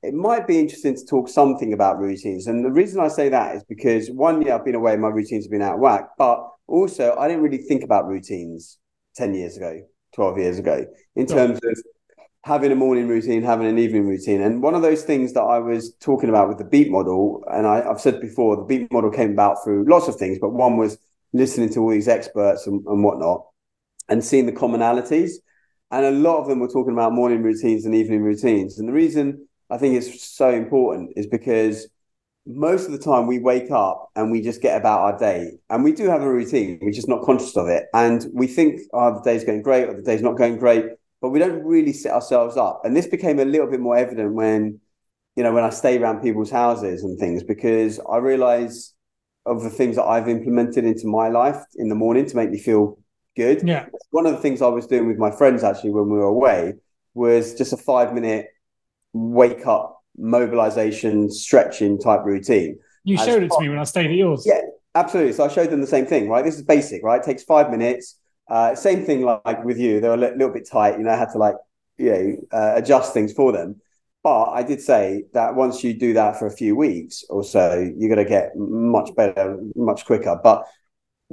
it 0.03 0.13
might 0.13 0.47
be 0.47 0.59
interesting 0.59 0.95
to 0.95 1.05
talk 1.05 1.29
something 1.29 1.73
about 1.73 1.99
routines. 1.99 2.47
And 2.47 2.65
the 2.65 2.71
reason 2.71 2.99
I 2.99 3.07
say 3.07 3.29
that 3.29 3.55
is 3.55 3.63
because 3.63 4.09
one 4.09 4.41
year 4.41 4.55
I've 4.55 4.65
been 4.65 4.75
away, 4.75 4.95
my 4.97 5.09
routines 5.09 5.45
have 5.45 5.51
been 5.51 5.61
out 5.61 5.75
of 5.75 5.79
whack, 5.79 6.09
but 6.17 6.43
also 6.67 7.15
I 7.17 7.27
didn't 7.27 7.43
really 7.43 7.59
think 7.59 7.83
about 7.83 8.07
routines 8.07 8.77
10 9.15 9.33
years 9.33 9.57
ago, 9.57 9.81
12 10.15 10.37
years 10.39 10.59
ago, 10.59 10.85
in 11.15 11.27
terms 11.27 11.59
of 11.63 11.77
having 12.43 12.71
a 12.71 12.75
morning 12.75 13.07
routine, 13.07 13.43
having 13.43 13.67
an 13.67 13.77
evening 13.77 14.07
routine. 14.07 14.41
And 14.41 14.63
one 14.63 14.73
of 14.73 14.81
those 14.81 15.03
things 15.03 15.33
that 15.33 15.41
I 15.41 15.59
was 15.59 15.93
talking 15.99 16.29
about 16.29 16.47
with 16.47 16.57
the 16.57 16.65
beat 16.65 16.89
model, 16.89 17.43
and 17.51 17.67
I, 17.67 17.83
have 17.83 18.01
said 18.01 18.19
before, 18.19 18.55
the 18.55 18.63
beat 18.63 18.91
model 18.91 19.11
came 19.11 19.31
about 19.31 19.63
through 19.63 19.85
lots 19.87 20.07
of 20.07 20.15
things, 20.15 20.39
but 20.39 20.49
one 20.49 20.77
was 20.77 20.97
listening 21.33 21.69
to 21.73 21.79
all 21.81 21.91
these 21.91 22.07
experts 22.07 22.65
and, 22.65 22.83
and 22.87 23.03
whatnot 23.03 23.45
and 24.09 24.23
seeing 24.23 24.47
the 24.47 24.51
commonalities. 24.51 25.33
And 25.91 26.05
a 26.05 26.11
lot 26.11 26.39
of 26.39 26.47
them 26.47 26.59
were 26.59 26.67
talking 26.67 26.93
about 26.93 27.13
morning 27.13 27.43
routines 27.43 27.85
and 27.85 27.93
evening 27.93 28.21
routines. 28.21 28.79
And 28.79 28.87
the 28.87 28.93
reason 28.93 29.47
I 29.71 29.77
think 29.77 29.95
it's 29.95 30.27
so 30.27 30.49
important 30.49 31.13
is 31.15 31.25
because 31.25 31.87
most 32.45 32.85
of 32.85 32.91
the 32.91 32.99
time 32.99 33.27
we 33.27 33.39
wake 33.39 33.71
up 33.71 34.09
and 34.15 34.31
we 34.31 34.41
just 34.41 34.61
get 34.61 34.79
about 34.79 34.99
our 34.99 35.17
day 35.17 35.51
and 35.69 35.83
we 35.83 35.93
do 35.93 36.07
have 36.07 36.23
a 36.23 36.31
routine 36.31 36.79
we're 36.81 36.91
just 36.91 37.07
not 37.07 37.23
conscious 37.23 37.55
of 37.55 37.67
it. 37.67 37.85
And 37.93 38.25
we 38.33 38.47
think 38.47 38.81
oh 38.93 39.13
the 39.15 39.21
day's 39.21 39.43
going 39.43 39.61
great 39.61 39.87
or 39.87 39.95
the 39.95 40.01
day's 40.01 40.21
not 40.21 40.37
going 40.37 40.57
great 40.57 40.85
but 41.21 41.29
we 41.29 41.39
don't 41.39 41.63
really 41.63 41.93
set 41.93 42.13
ourselves 42.13 42.57
up. 42.57 42.81
And 42.83 42.95
this 42.97 43.07
became 43.07 43.39
a 43.39 43.45
little 43.45 43.67
bit 43.67 43.79
more 43.79 43.95
evident 43.95 44.33
when 44.33 44.79
you 45.35 45.43
know 45.43 45.53
when 45.53 45.63
i 45.63 45.69
stay 45.69 45.97
around 45.97 46.21
people's 46.21 46.51
houses 46.51 47.03
and 47.03 47.17
things 47.17 47.41
because 47.41 48.01
i 48.11 48.17
realize 48.17 48.93
of 49.45 49.63
the 49.63 49.69
things 49.69 49.95
that 49.95 50.03
i've 50.03 50.27
implemented 50.27 50.83
into 50.83 51.07
my 51.07 51.29
life 51.29 51.63
in 51.77 51.87
the 51.87 51.95
morning 51.95 52.25
to 52.25 52.35
make 52.35 52.51
me 52.51 52.59
feel 52.59 52.97
good. 53.37 53.65
Yeah. 53.65 53.85
One 54.09 54.25
of 54.25 54.33
the 54.33 54.39
things 54.39 54.61
i 54.61 54.67
was 54.67 54.87
doing 54.87 55.07
with 55.07 55.17
my 55.17 55.31
friends 55.31 55.63
actually 55.63 55.91
when 55.91 56.09
we 56.09 56.17
were 56.17 56.25
away 56.25 56.73
was 57.13 57.55
just 57.55 57.71
a 57.71 57.77
five 57.77 58.13
minute 58.13 58.47
wake 59.13 59.67
up 59.67 60.01
mobilization 60.17 61.29
stretching 61.29 61.99
type 61.99 62.21
routine. 62.25 62.77
You 63.03 63.17
showed 63.17 63.43
it 63.43 63.51
to 63.51 63.59
me 63.59 63.69
when 63.69 63.79
I 63.79 63.83
stayed 63.83 64.11
at 64.11 64.15
yours. 64.15 64.43
Yeah, 64.45 64.61
absolutely. 64.95 65.33
So 65.33 65.45
I 65.45 65.47
showed 65.47 65.69
them 65.69 65.81
the 65.81 65.87
same 65.87 66.05
thing, 66.05 66.29
right? 66.29 66.45
This 66.45 66.55
is 66.55 66.63
basic, 66.63 67.03
right? 67.03 67.19
It 67.19 67.25
takes 67.25 67.43
five 67.43 67.71
minutes. 67.71 68.17
Uh, 68.47 68.75
same 68.75 69.05
thing 69.05 69.21
like 69.21 69.63
with 69.63 69.77
you. 69.77 69.99
They 69.99 70.07
were 70.07 70.15
a 70.15 70.17
little 70.17 70.51
bit 70.51 70.69
tight. 70.69 70.97
You 70.97 71.03
know, 71.03 71.11
I 71.11 71.17
had 71.17 71.31
to 71.31 71.37
like, 71.37 71.55
you 71.97 72.11
know, 72.11 72.35
uh, 72.51 72.73
adjust 72.75 73.13
things 73.13 73.33
for 73.33 73.51
them. 73.51 73.81
But 74.23 74.51
I 74.51 74.61
did 74.61 74.81
say 74.81 75.23
that 75.33 75.55
once 75.55 75.83
you 75.83 75.93
do 75.93 76.13
that 76.13 76.37
for 76.37 76.45
a 76.45 76.51
few 76.51 76.75
weeks 76.75 77.23
or 77.29 77.43
so, 77.43 77.79
you're 77.97 78.13
going 78.13 78.23
to 78.23 78.29
get 78.29 78.51
much 78.55 79.15
better, 79.15 79.57
much 79.75 80.05
quicker. 80.05 80.39
But 80.43 80.65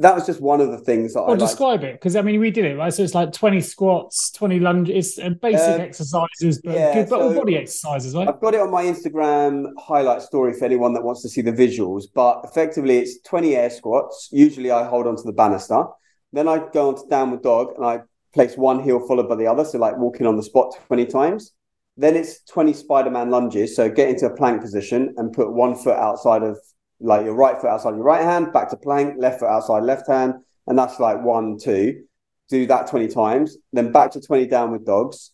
that 0.00 0.14
was 0.14 0.26
just 0.26 0.40
one 0.40 0.60
of 0.60 0.70
the 0.70 0.78
things 0.78 1.14
that 1.14 1.20
I 1.20 1.26
well, 1.26 1.32
I 1.32 1.36
describe 1.36 1.82
it 1.82 1.94
because 1.94 2.14
I 2.14 2.22
mean 2.22 2.38
we 2.38 2.50
did 2.50 2.64
it 2.64 2.76
right. 2.76 2.92
So 2.94 3.02
it's 3.02 3.14
like 3.14 3.32
twenty 3.32 3.60
squats, 3.60 4.30
twenty 4.30 4.60
lunges, 4.60 5.18
and 5.18 5.40
basic 5.40 5.74
um, 5.74 5.80
exercises, 5.80 6.60
but 6.62 6.74
yeah, 6.74 6.94
good 6.94 7.08
so 7.08 7.34
body 7.34 7.56
exercises, 7.56 8.14
right? 8.14 8.28
I've 8.28 8.40
got 8.40 8.54
it 8.54 8.60
on 8.60 8.70
my 8.70 8.84
Instagram 8.84 9.66
highlight 9.78 10.22
story 10.22 10.52
for 10.52 10.64
anyone 10.64 10.92
that 10.94 11.02
wants 11.02 11.22
to 11.22 11.28
see 11.28 11.40
the 11.40 11.52
visuals. 11.52 12.04
But 12.14 12.42
effectively, 12.44 12.98
it's 12.98 13.20
twenty 13.22 13.56
air 13.56 13.70
squats. 13.70 14.28
Usually, 14.30 14.70
I 14.70 14.84
hold 14.84 15.06
onto 15.06 15.22
the 15.22 15.32
banister. 15.32 15.84
Then 16.32 16.46
I 16.46 16.64
go 16.72 16.88
onto 16.88 17.08
downward 17.08 17.42
dog 17.42 17.72
and 17.76 17.84
I 17.84 18.00
place 18.32 18.56
one 18.56 18.82
heel 18.82 19.04
followed 19.06 19.28
by 19.28 19.34
the 19.34 19.46
other, 19.46 19.64
so 19.64 19.78
like 19.78 19.96
walking 19.98 20.26
on 20.26 20.36
the 20.36 20.42
spot 20.44 20.74
twenty 20.86 21.06
times. 21.06 21.52
Then 21.96 22.14
it's 22.14 22.44
twenty 22.44 22.72
Spider-Man 22.72 23.30
lunges. 23.30 23.74
So 23.74 23.88
get 23.88 24.10
into 24.10 24.26
a 24.26 24.36
plank 24.36 24.60
position 24.60 25.14
and 25.16 25.32
put 25.32 25.52
one 25.52 25.74
foot 25.74 25.96
outside 25.96 26.44
of 26.44 26.56
like 27.00 27.24
your 27.24 27.34
right 27.34 27.60
foot 27.60 27.70
outside 27.70 27.94
your 27.94 28.02
right 28.02 28.22
hand, 28.22 28.52
back 28.52 28.70
to 28.70 28.76
plank, 28.76 29.14
left 29.18 29.40
foot 29.40 29.48
outside 29.48 29.82
left 29.82 30.08
hand, 30.08 30.34
and 30.66 30.78
that's 30.78 31.00
like 31.00 31.22
one, 31.22 31.58
two. 31.58 32.04
Do 32.48 32.66
that 32.66 32.86
20 32.86 33.08
times, 33.08 33.58
then 33.72 33.92
back 33.92 34.10
to 34.12 34.20
20 34.20 34.46
downward 34.46 34.84
dogs. 34.86 35.32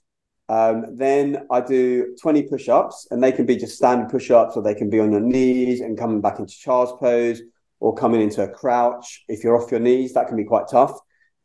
Um, 0.48 0.96
then 0.96 1.46
I 1.50 1.60
do 1.60 2.16
20 2.20 2.42
push 2.44 2.68
ups, 2.68 3.06
and 3.10 3.22
they 3.22 3.32
can 3.32 3.46
be 3.46 3.56
just 3.56 3.76
standard 3.76 4.10
push 4.10 4.30
ups, 4.30 4.56
or 4.56 4.62
they 4.62 4.74
can 4.74 4.90
be 4.90 5.00
on 5.00 5.12
your 5.12 5.20
knees 5.20 5.80
and 5.80 5.96
coming 5.96 6.20
back 6.20 6.38
into 6.38 6.54
child's 6.54 6.92
pose, 6.98 7.40
or 7.80 7.94
coming 7.94 8.20
into 8.20 8.42
a 8.42 8.48
crouch. 8.48 9.24
If 9.28 9.44
you're 9.44 9.60
off 9.60 9.70
your 9.70 9.80
knees, 9.80 10.12
that 10.14 10.26
can 10.26 10.36
be 10.36 10.44
quite 10.44 10.68
tough. 10.68 10.98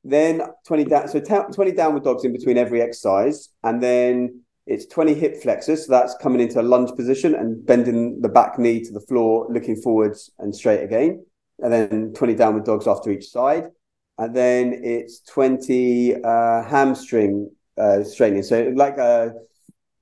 Then 0.04 0.42
20 0.66 0.86
down, 0.86 1.08
so 1.08 1.20
20 1.20 1.72
downward 1.74 2.04
dogs 2.04 2.24
in 2.24 2.34
between 2.34 2.58
every 2.58 2.82
exercise, 2.82 3.50
and 3.64 3.82
then 3.82 4.42
it's 4.70 4.86
20 4.86 5.16
hip 5.16 5.42
flexors. 5.42 5.88
So 5.88 5.92
that's 5.92 6.16
coming 6.22 6.42
into 6.42 6.62
a 6.62 6.64
lunge 6.64 6.96
position 6.96 7.34
and 7.34 7.66
bending 7.66 8.22
the 8.22 8.30
back 8.30 8.60
knee 8.60 8.84
to 8.84 8.94
the 8.94 9.00
floor, 9.02 9.48
looking 9.50 9.76
forwards 9.76 10.30
and 10.38 10.56
straight 10.56 10.84
again. 10.84 11.26
And 11.58 11.74
then 11.74 12.14
20 12.14 12.36
downward 12.36 12.66
dogs 12.66 12.88
after 12.88 13.10
each 13.10 13.30
side. 13.30 13.66
And 14.20 14.36
then 14.36 14.80
it's 14.84 15.22
20 15.22 16.24
uh, 16.24 16.64
hamstring 16.64 17.50
uh, 17.78 18.04
straightening. 18.04 18.44
So 18.44 18.72
like 18.76 18.98
a, 18.98 19.34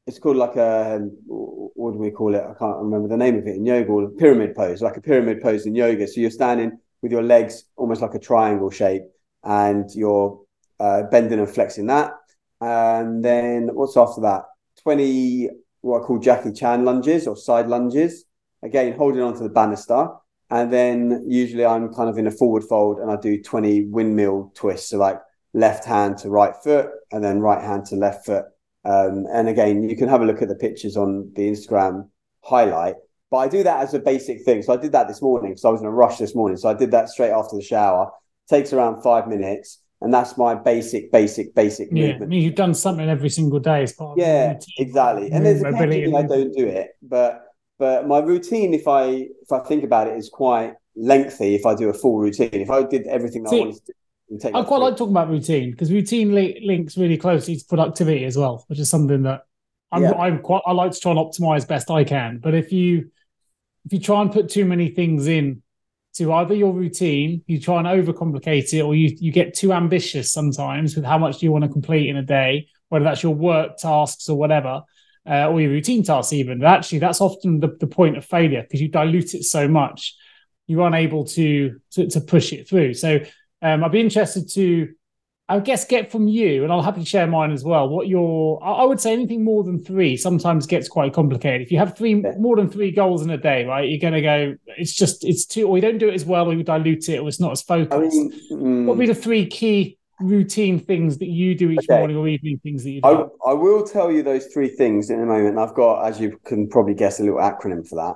it's 0.05 0.19
called 0.19 0.37
like 0.37 0.57
a, 0.57 0.99
what 1.27 1.93
do 1.93 1.97
we 1.97 2.11
call 2.11 2.35
it? 2.35 2.41
I 2.43 2.53
can't 2.59 2.77
remember 2.77 3.07
the 3.07 3.17
name 3.17 3.37
of 3.37 3.47
it 3.47 3.55
in 3.55 3.65
yoga, 3.65 3.89
or 3.89 4.09
pyramid 4.09 4.53
pose, 4.53 4.81
like 4.81 4.97
a 4.97 5.01
pyramid 5.01 5.41
pose 5.41 5.65
in 5.65 5.75
yoga. 5.75 6.07
So 6.07 6.19
you're 6.19 6.29
standing 6.29 6.77
with 7.01 7.13
your 7.13 7.23
legs 7.23 7.63
almost 7.77 8.01
like 8.01 8.15
a 8.15 8.19
triangle 8.19 8.69
shape 8.69 9.03
and 9.45 9.89
you're 9.95 10.41
uh, 10.81 11.03
bending 11.03 11.39
and 11.39 11.49
flexing 11.49 11.87
that. 11.87 12.11
And 12.59 13.23
then 13.23 13.69
what's 13.73 13.95
after 13.95 14.21
that? 14.21 14.43
20 14.87 15.49
what 15.81 16.01
I 16.01 16.05
call 16.05 16.17
Jackie 16.17 16.53
Chan 16.53 16.85
lunges 16.85 17.27
or 17.27 17.35
side 17.35 17.67
lunges. 17.67 18.23
Again, 18.63 18.97
holding 18.97 19.21
onto 19.21 19.43
the 19.43 19.49
banister. 19.49 20.07
And 20.49 20.71
then 20.71 21.25
usually 21.27 21.65
I'm 21.65 21.93
kind 21.93 22.09
of 22.09 22.17
in 22.17 22.25
a 22.25 22.31
forward 22.31 22.63
fold 22.63 22.99
and 22.99 23.11
I 23.11 23.17
do 23.17 23.43
20 23.43 23.87
windmill 23.87 24.53
twists. 24.55 24.91
So 24.91 24.97
like 24.97 25.19
left 25.53 25.83
hand 25.83 26.19
to 26.19 26.29
right 26.29 26.53
foot 26.63 26.87
and 27.11 27.21
then 27.21 27.41
right 27.41 27.61
hand 27.61 27.83
to 27.87 27.97
left 27.97 28.25
foot. 28.25 28.45
Um, 28.85 29.25
and 29.29 29.49
again, 29.49 29.83
you 29.83 29.97
can 29.97 30.07
have 30.07 30.21
a 30.21 30.25
look 30.25 30.41
at 30.41 30.47
the 30.47 30.55
pictures 30.55 30.95
on 30.95 31.33
the 31.35 31.49
Instagram 31.49 32.07
highlight. 32.45 32.95
But 33.29 33.37
I 33.39 33.49
do 33.49 33.63
that 33.63 33.81
as 33.81 33.93
a 33.93 33.99
basic 33.99 34.45
thing. 34.45 34.61
So 34.61 34.71
I 34.71 34.77
did 34.77 34.93
that 34.93 35.09
this 35.09 35.21
morning 35.21 35.51
because 35.51 35.65
I 35.65 35.69
was 35.69 35.81
in 35.81 35.87
a 35.87 35.91
rush 35.91 36.17
this 36.17 36.33
morning. 36.33 36.55
So 36.55 36.69
I 36.69 36.73
did 36.73 36.91
that 36.91 37.09
straight 37.09 37.31
after 37.31 37.57
the 37.57 37.61
shower. 37.61 38.09
Takes 38.49 38.71
around 38.71 39.01
five 39.01 39.27
minutes. 39.27 39.79
And 40.01 40.13
that's 40.13 40.37
my 40.37 40.55
basic, 40.55 41.11
basic, 41.11 41.55
basic 41.55 41.89
yeah, 41.91 42.07
movement. 42.07 42.23
I 42.23 42.25
mean, 42.27 42.43
you've 42.43 42.55
done 42.55 42.73
something 42.73 43.09
every 43.09 43.29
single 43.29 43.59
day 43.59 43.83
as 43.83 43.93
part 43.93 44.17
yeah, 44.17 44.59
exactly. 44.77 45.31
And 45.31 45.45
there's 45.45 45.61
occasionally 45.61 46.15
I 46.15 46.23
don't 46.23 46.53
do 46.55 46.67
it, 46.67 46.91
but 47.01 47.43
but 47.79 48.07
my 48.07 48.19
routine, 48.19 48.73
if 48.73 48.87
I 48.87 49.05
if 49.05 49.51
I 49.51 49.59
think 49.59 49.83
about 49.83 50.07
it, 50.07 50.17
is 50.17 50.29
quite 50.29 50.73
lengthy. 50.95 51.55
If 51.55 51.65
I 51.65 51.75
do 51.75 51.89
a 51.89 51.93
full 51.93 52.17
routine, 52.19 52.49
if 52.53 52.69
I 52.69 52.83
did 52.83 53.07
everything 53.07 53.47
See, 53.47 53.55
I 53.55 53.59
wanted 53.59 53.85
to. 53.85 54.49
do, 54.51 54.57
I 54.57 54.63
quite 54.63 54.81
like 54.81 54.97
talking 54.97 55.13
about 55.13 55.29
routine 55.29 55.71
because 55.71 55.91
routine 55.91 56.33
li- 56.35 56.61
links 56.63 56.97
really 56.97 57.17
closely 57.17 57.55
to 57.55 57.65
productivity 57.65 58.25
as 58.25 58.37
well, 58.37 58.65
which 58.67 58.79
is 58.79 58.89
something 58.89 59.23
that 59.23 59.41
I'm, 59.91 60.03
yeah. 60.03 60.11
I'm 60.13 60.39
quite. 60.39 60.61
I 60.65 60.73
like 60.73 60.91
to 60.91 60.99
try 60.99 61.11
and 61.11 61.19
optimize 61.19 61.67
best 61.67 61.89
I 61.89 62.03
can. 62.03 62.39
But 62.39 62.53
if 62.53 62.71
you 62.71 63.09
if 63.85 63.93
you 63.93 63.99
try 63.99 64.21
and 64.21 64.31
put 64.31 64.49
too 64.49 64.65
many 64.65 64.89
things 64.89 65.27
in 65.27 65.63
to 66.17 66.33
either 66.33 66.55
your 66.55 66.73
routine, 66.73 67.43
you 67.47 67.59
try 67.59 67.77
and 67.77 67.87
overcomplicate 67.87 68.73
it, 68.73 68.81
or 68.81 68.95
you 68.95 69.15
you 69.19 69.31
get 69.31 69.53
too 69.53 69.73
ambitious 69.73 70.31
sometimes 70.31 70.95
with 70.95 71.05
how 71.05 71.17
much 71.17 71.41
you 71.41 71.51
want 71.51 71.63
to 71.63 71.69
complete 71.69 72.09
in 72.09 72.17
a 72.17 72.23
day, 72.23 72.67
whether 72.89 73.05
that's 73.05 73.23
your 73.23 73.35
work 73.35 73.77
tasks 73.77 74.29
or 74.29 74.37
whatever, 74.37 74.81
uh, 75.29 75.47
or 75.49 75.61
your 75.61 75.71
routine 75.71 76.03
tasks 76.03 76.33
even. 76.33 76.59
But 76.59 76.67
actually, 76.67 76.99
that's 76.99 77.21
often 77.21 77.59
the, 77.59 77.75
the 77.79 77.87
point 77.87 78.17
of 78.17 78.25
failure 78.25 78.61
because 78.61 78.81
you 78.81 78.89
dilute 78.89 79.35
it 79.35 79.43
so 79.43 79.67
much, 79.67 80.15
you're 80.65 80.87
unable 80.87 81.25
to 81.25 81.79
to, 81.91 82.07
to 82.07 82.21
push 82.21 82.53
it 82.53 82.67
through. 82.67 82.95
So 82.95 83.19
um, 83.61 83.83
I'd 83.83 83.91
be 83.91 84.01
interested 84.01 84.49
to 84.53 84.93
I 85.49 85.59
guess 85.59 85.85
get 85.85 86.11
from 86.11 86.27
you, 86.27 86.63
and 86.63 86.73
I'll 86.73 86.81
happily 86.81 87.05
share 87.05 87.25
mine 87.25 87.51
as 87.51 87.63
well. 87.63 87.87
What 87.87 88.09
your, 88.09 88.61
I 88.61 88.83
would 88.83 88.99
say 88.99 89.13
anything 89.13 89.45
more 89.45 89.63
than 89.63 89.81
three 89.81 90.17
sometimes 90.17 90.67
gets 90.67 90.89
quite 90.89 91.13
complicated. 91.13 91.61
If 91.61 91.71
you 91.71 91.77
have 91.77 91.97
three 91.97 92.15
more 92.15 92.57
than 92.57 92.69
three 92.69 92.91
goals 92.91 93.21
in 93.21 93.29
a 93.29 93.37
day, 93.37 93.63
right, 93.63 93.87
you're 93.87 93.99
going 93.99 94.13
to 94.13 94.21
go. 94.21 94.55
It's 94.77 94.93
just 94.93 95.23
it's 95.23 95.45
too, 95.45 95.65
or 95.65 95.77
you 95.77 95.81
don't 95.81 95.99
do 95.99 96.09
it 96.09 96.15
as 96.15 96.25
well, 96.25 96.47
or 96.47 96.53
you 96.53 96.63
dilute 96.63 97.07
it, 97.07 97.19
or 97.19 97.29
it's 97.29 97.39
not 97.39 97.53
as 97.53 97.61
focused. 97.61 97.93
I 97.93 97.99
mean, 97.99 98.31
mm, 98.51 98.85
what 98.85 98.97
would 98.97 99.01
be 99.01 99.07
the 99.07 99.15
three 99.15 99.45
key 99.45 99.97
routine 100.19 100.79
things 100.79 101.19
that 101.19 101.27
you 101.29 101.55
do 101.55 101.71
each 101.71 101.79
okay. 101.89 101.97
morning 101.97 102.17
or 102.17 102.27
evening 102.27 102.59
things 102.61 102.83
that 102.83 102.91
you 102.91 103.01
do? 103.01 103.07
I, 103.07 103.51
I 103.51 103.53
will 103.53 103.87
tell 103.87 104.11
you 104.11 104.23
those 104.23 104.47
three 104.47 104.67
things 104.67 105.09
in 105.09 105.21
a 105.21 105.25
moment. 105.25 105.57
I've 105.57 105.75
got, 105.75 106.05
as 106.07 106.19
you 106.19 106.39
can 106.43 106.67
probably 106.67 106.93
guess, 106.93 107.21
a 107.21 107.23
little 107.23 107.39
acronym 107.39 107.87
for 107.87 107.95
that. 107.95 108.15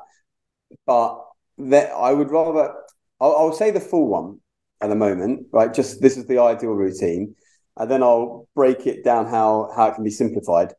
But 0.85 1.23
that 1.69 1.91
I 1.91 2.11
would 2.11 2.29
rather, 2.29 2.73
I'll, 3.21 3.35
I'll 3.35 3.53
say 3.53 3.71
the 3.71 3.79
full 3.79 4.07
one 4.07 4.39
at 4.81 4.89
the 4.89 4.95
moment, 4.95 5.47
right? 5.51 5.73
Just 5.73 6.01
this 6.01 6.17
is 6.17 6.25
the 6.27 6.39
ideal 6.39 6.71
routine, 6.71 7.35
and 7.77 7.89
then 7.89 8.03
I'll 8.03 8.47
break 8.55 8.87
it 8.87 9.03
down 9.03 9.27
how 9.27 9.71
how 9.75 9.87
it 9.87 9.95
can 9.95 10.03
be 10.03 10.09
simplified. 10.09 10.73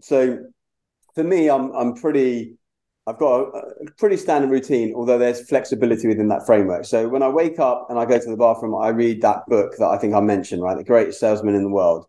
So 0.00 0.38
for 1.14 1.24
me, 1.24 1.48
I'm 1.48 1.72
I'm 1.72 1.94
pretty. 1.94 2.56
I've 3.08 3.18
got 3.18 3.34
a, 3.34 3.58
a 3.86 3.90
pretty 3.98 4.16
standard 4.16 4.50
routine, 4.50 4.92
although 4.96 5.16
there's 5.16 5.48
flexibility 5.48 6.08
within 6.08 6.26
that 6.28 6.44
framework. 6.44 6.84
So 6.84 7.08
when 7.08 7.22
I 7.22 7.28
wake 7.28 7.60
up 7.60 7.86
and 7.88 8.00
I 8.00 8.04
go 8.04 8.18
to 8.18 8.30
the 8.30 8.36
bathroom, 8.36 8.74
I 8.74 8.88
read 8.88 9.22
that 9.22 9.46
book 9.46 9.76
that 9.78 9.86
I 9.86 9.96
think 9.96 10.12
I 10.12 10.20
mentioned, 10.20 10.60
right? 10.60 10.76
The 10.76 10.82
Greatest 10.82 11.20
Salesman 11.20 11.54
in 11.54 11.62
the 11.62 11.70
World. 11.70 12.06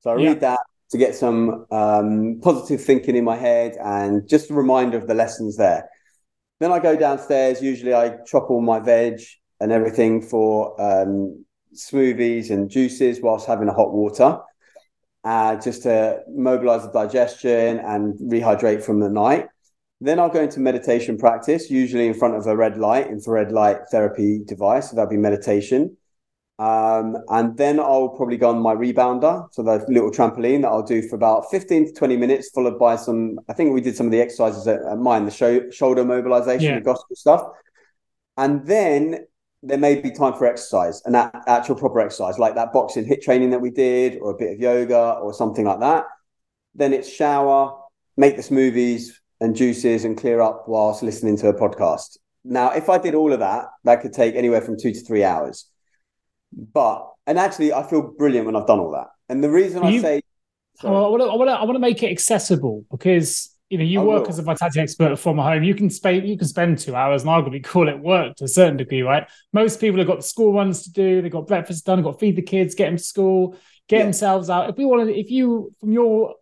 So 0.00 0.10
I 0.10 0.16
yeah. 0.18 0.28
read 0.28 0.40
that 0.40 0.60
to 0.90 0.98
get 0.98 1.16
some 1.16 1.66
um, 1.72 2.38
positive 2.42 2.80
thinking 2.80 3.16
in 3.16 3.24
my 3.24 3.36
head 3.36 3.76
and 3.82 4.28
just 4.28 4.50
a 4.50 4.54
reminder 4.54 4.96
of 4.96 5.08
the 5.08 5.14
lessons 5.14 5.56
there. 5.56 5.88
Then 6.60 6.70
I 6.70 6.78
go 6.78 6.96
downstairs. 6.96 7.60
Usually 7.60 7.92
I 7.92 8.18
chop 8.24 8.48
all 8.48 8.62
my 8.62 8.78
veg 8.78 9.20
and 9.60 9.72
everything 9.72 10.20
for 10.22 10.80
um, 10.80 11.44
smoothies 11.74 12.50
and 12.50 12.70
juices 12.70 13.20
whilst 13.20 13.46
having 13.46 13.68
a 13.68 13.72
hot 13.72 13.92
water, 13.92 14.38
uh, 15.24 15.56
just 15.56 15.82
to 15.82 16.20
mobilize 16.28 16.82
the 16.82 16.92
digestion 16.92 17.78
and 17.80 18.18
rehydrate 18.20 18.82
from 18.82 19.00
the 19.00 19.10
night. 19.10 19.48
Then 20.00 20.20
I'll 20.20 20.28
go 20.28 20.42
into 20.42 20.60
meditation 20.60 21.16
practice, 21.16 21.70
usually 21.70 22.06
in 22.06 22.14
front 22.14 22.36
of 22.36 22.46
a 22.46 22.56
red 22.56 22.76
light, 22.76 23.06
infrared 23.06 23.50
light 23.50 23.78
therapy 23.90 24.42
device. 24.44 24.90
So 24.90 24.96
that'll 24.96 25.10
be 25.10 25.16
meditation. 25.16 25.96
Um, 26.58 27.18
and 27.28 27.56
then 27.56 27.78
I'll 27.78 28.10
probably 28.10 28.38
go 28.38 28.48
on 28.48 28.60
my 28.60 28.74
rebounder, 28.74 29.48
so 29.52 29.62
the 29.62 29.84
little 29.88 30.10
trampoline 30.10 30.62
that 30.62 30.68
I'll 30.68 30.82
do 30.82 31.06
for 31.06 31.14
about 31.14 31.50
15 31.50 31.86
to 31.88 31.92
20 31.92 32.16
minutes, 32.16 32.48
followed 32.48 32.78
by 32.78 32.96
some, 32.96 33.38
I 33.48 33.52
think 33.52 33.74
we 33.74 33.82
did 33.82 33.94
some 33.94 34.06
of 34.06 34.12
the 34.12 34.22
exercises 34.22 34.66
at, 34.66 34.80
at 34.80 34.98
mine, 34.98 35.26
the 35.26 35.30
show, 35.30 35.70
shoulder 35.70 36.02
mobilization, 36.02 36.68
yeah. 36.68 36.74
the 36.76 36.84
gospel 36.84 37.14
stuff. 37.14 37.42
And 38.38 38.66
then 38.66 39.26
there 39.66 39.78
may 39.78 40.00
be 40.00 40.10
time 40.10 40.32
for 40.34 40.46
exercise 40.46 41.02
and 41.04 41.14
that 41.14 41.34
actual 41.46 41.74
proper 41.74 42.00
exercise, 42.00 42.38
like 42.38 42.54
that 42.54 42.72
boxing 42.72 43.04
HIIT 43.04 43.22
training 43.22 43.50
that 43.50 43.60
we 43.60 43.70
did, 43.70 44.18
or 44.20 44.30
a 44.30 44.36
bit 44.36 44.52
of 44.52 44.60
yoga 44.60 45.14
or 45.14 45.34
something 45.34 45.64
like 45.64 45.80
that. 45.80 46.04
Then 46.74 46.92
it's 46.92 47.12
shower, 47.12 47.76
make 48.16 48.36
the 48.36 48.42
smoothies 48.42 49.12
and 49.40 49.56
juices 49.56 50.04
and 50.04 50.16
clear 50.16 50.40
up 50.40 50.68
whilst 50.68 51.02
listening 51.02 51.36
to 51.38 51.48
a 51.48 51.54
podcast. 51.54 52.18
Now, 52.44 52.70
if 52.70 52.88
I 52.88 52.98
did 52.98 53.14
all 53.14 53.32
of 53.32 53.40
that, 53.40 53.66
that 53.84 54.02
could 54.02 54.12
take 54.12 54.36
anywhere 54.36 54.60
from 54.60 54.78
two 54.78 54.92
to 54.92 55.00
three 55.00 55.24
hours. 55.24 55.66
But 56.52 57.10
and 57.26 57.38
actually, 57.38 57.72
I 57.72 57.82
feel 57.82 58.02
brilliant 58.02 58.46
when 58.46 58.54
I've 58.54 58.68
done 58.68 58.78
all 58.78 58.92
that. 58.92 59.08
And 59.28 59.42
the 59.42 59.50
reason 59.50 59.82
you, 59.84 59.98
I 59.98 60.00
say, 60.00 60.22
sorry, 60.76 60.96
I 60.96 61.08
want 61.08 61.22
to, 61.22 61.28
I 61.28 61.34
want 61.34 61.48
to, 61.48 61.54
I 61.54 61.64
want 61.64 61.74
to 61.74 61.80
make 61.80 62.02
it 62.04 62.12
accessible 62.12 62.84
because 62.88 63.55
you 63.68 63.78
know, 63.78 63.84
you 63.84 64.00
I 64.00 64.04
work 64.04 64.22
will. 64.22 64.28
as 64.28 64.38
a 64.38 64.42
vitality 64.42 64.80
expert 64.80 65.16
from 65.18 65.38
home. 65.38 65.64
You 65.64 65.74
can 65.74 65.90
spend 65.90 66.28
you 66.28 66.38
can 66.38 66.46
spend 66.46 66.78
two 66.78 66.94
hours 66.94 67.22
and 67.22 67.30
arguably 67.30 67.64
call 67.64 67.88
it 67.88 67.98
work 67.98 68.36
to 68.36 68.44
a 68.44 68.48
certain 68.48 68.76
degree, 68.76 69.02
right? 69.02 69.28
Most 69.52 69.80
people 69.80 69.98
have 69.98 70.06
got 70.06 70.24
school 70.24 70.52
runs 70.52 70.82
to 70.84 70.92
do, 70.92 71.20
they've 71.20 71.32
got 71.32 71.46
breakfast 71.46 71.84
done, 71.84 71.98
they've 71.98 72.04
got 72.04 72.12
to 72.12 72.18
feed 72.18 72.36
the 72.36 72.42
kids, 72.42 72.74
get 72.74 72.86
them 72.86 72.96
to 72.96 73.02
school, 73.02 73.56
get 73.88 73.98
yeah. 73.98 74.02
themselves 74.04 74.50
out. 74.50 74.70
If 74.70 74.76
we 74.76 74.84
want 74.84 75.08
to, 75.08 75.14
if 75.14 75.30
you 75.30 75.74
from 75.80 75.92
your 75.92 76.34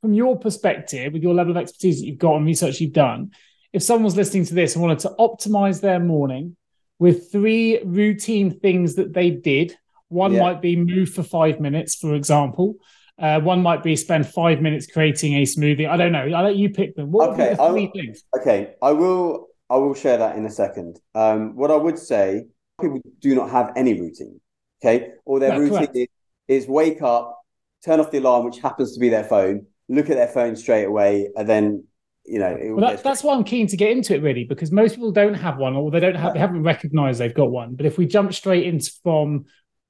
from 0.00 0.14
your 0.14 0.38
perspective, 0.38 1.12
with 1.12 1.22
your 1.22 1.34
level 1.34 1.52
of 1.52 1.56
expertise 1.56 2.00
that 2.00 2.06
you've 2.06 2.18
got 2.18 2.36
and 2.36 2.46
research 2.46 2.80
you've 2.80 2.92
done, 2.92 3.30
if 3.72 3.82
someone 3.82 4.04
was 4.04 4.16
listening 4.16 4.44
to 4.46 4.54
this 4.54 4.74
and 4.74 4.82
wanted 4.82 4.98
to 5.00 5.14
optimize 5.18 5.80
their 5.80 6.00
morning 6.00 6.56
with 6.98 7.32
three 7.32 7.80
routine 7.84 8.50
things 8.50 8.96
that 8.96 9.12
they 9.12 9.30
did, 9.30 9.76
one 10.08 10.32
yeah. 10.32 10.40
might 10.40 10.60
be 10.62 10.76
move 10.76 11.10
for 11.10 11.22
five 11.22 11.60
minutes, 11.60 11.94
for 11.94 12.14
example. 12.14 12.76
Uh, 13.18 13.40
one 13.40 13.62
might 13.62 13.82
be 13.82 13.94
spend 13.94 14.26
five 14.26 14.60
minutes 14.60 14.86
creating 14.86 15.34
a 15.34 15.42
smoothie. 15.42 15.88
I 15.88 15.96
don't 15.96 16.10
know. 16.10 16.28
I'll 16.34 16.44
let 16.44 16.56
you 16.56 16.70
pick 16.70 16.96
them. 16.96 17.12
What 17.12 17.30
okay, 17.30 17.54
the 17.54 17.68
three 17.68 17.90
things? 17.94 18.24
Okay, 18.36 18.74
I 18.82 18.92
will. 18.92 19.48
I 19.70 19.76
will 19.76 19.94
share 19.94 20.18
that 20.18 20.36
in 20.36 20.44
a 20.44 20.50
second. 20.50 20.98
Um, 21.14 21.56
what 21.56 21.70
I 21.70 21.76
would 21.76 21.98
say, 21.98 22.44
people 22.80 23.00
do 23.20 23.34
not 23.34 23.50
have 23.50 23.72
any 23.76 23.98
routine. 23.98 24.40
Okay, 24.84 25.12
or 25.24 25.38
their 25.38 25.52
no, 25.52 25.60
routine 25.60 25.88
is, 25.94 26.08
is 26.48 26.68
wake 26.68 27.02
up, 27.02 27.38
turn 27.84 28.00
off 28.00 28.10
the 28.10 28.18
alarm, 28.18 28.44
which 28.44 28.58
happens 28.58 28.92
to 28.94 29.00
be 29.00 29.08
their 29.08 29.24
phone, 29.24 29.66
look 29.88 30.10
at 30.10 30.16
their 30.16 30.28
phone 30.28 30.56
straight 30.56 30.84
away, 30.84 31.30
and 31.36 31.48
then 31.48 31.84
you 32.26 32.40
know. 32.40 32.56
Well, 32.60 32.90
that, 32.90 33.04
that's 33.04 33.22
why 33.22 33.34
I'm 33.34 33.44
keen 33.44 33.68
to 33.68 33.76
get 33.76 33.90
into 33.90 34.14
it 34.14 34.22
really, 34.22 34.44
because 34.44 34.72
most 34.72 34.96
people 34.96 35.12
don't 35.12 35.34
have 35.34 35.58
one, 35.58 35.76
or 35.76 35.90
they 35.90 36.00
don't 36.00 36.16
have, 36.16 36.34
they 36.34 36.40
haven't 36.40 36.62
recognised 36.64 37.20
they've 37.20 37.32
got 37.32 37.50
one. 37.50 37.76
But 37.76 37.86
if 37.86 37.96
we 37.96 38.06
jump 38.06 38.34
straight 38.34 38.64
into 38.66 38.90
from 39.02 39.44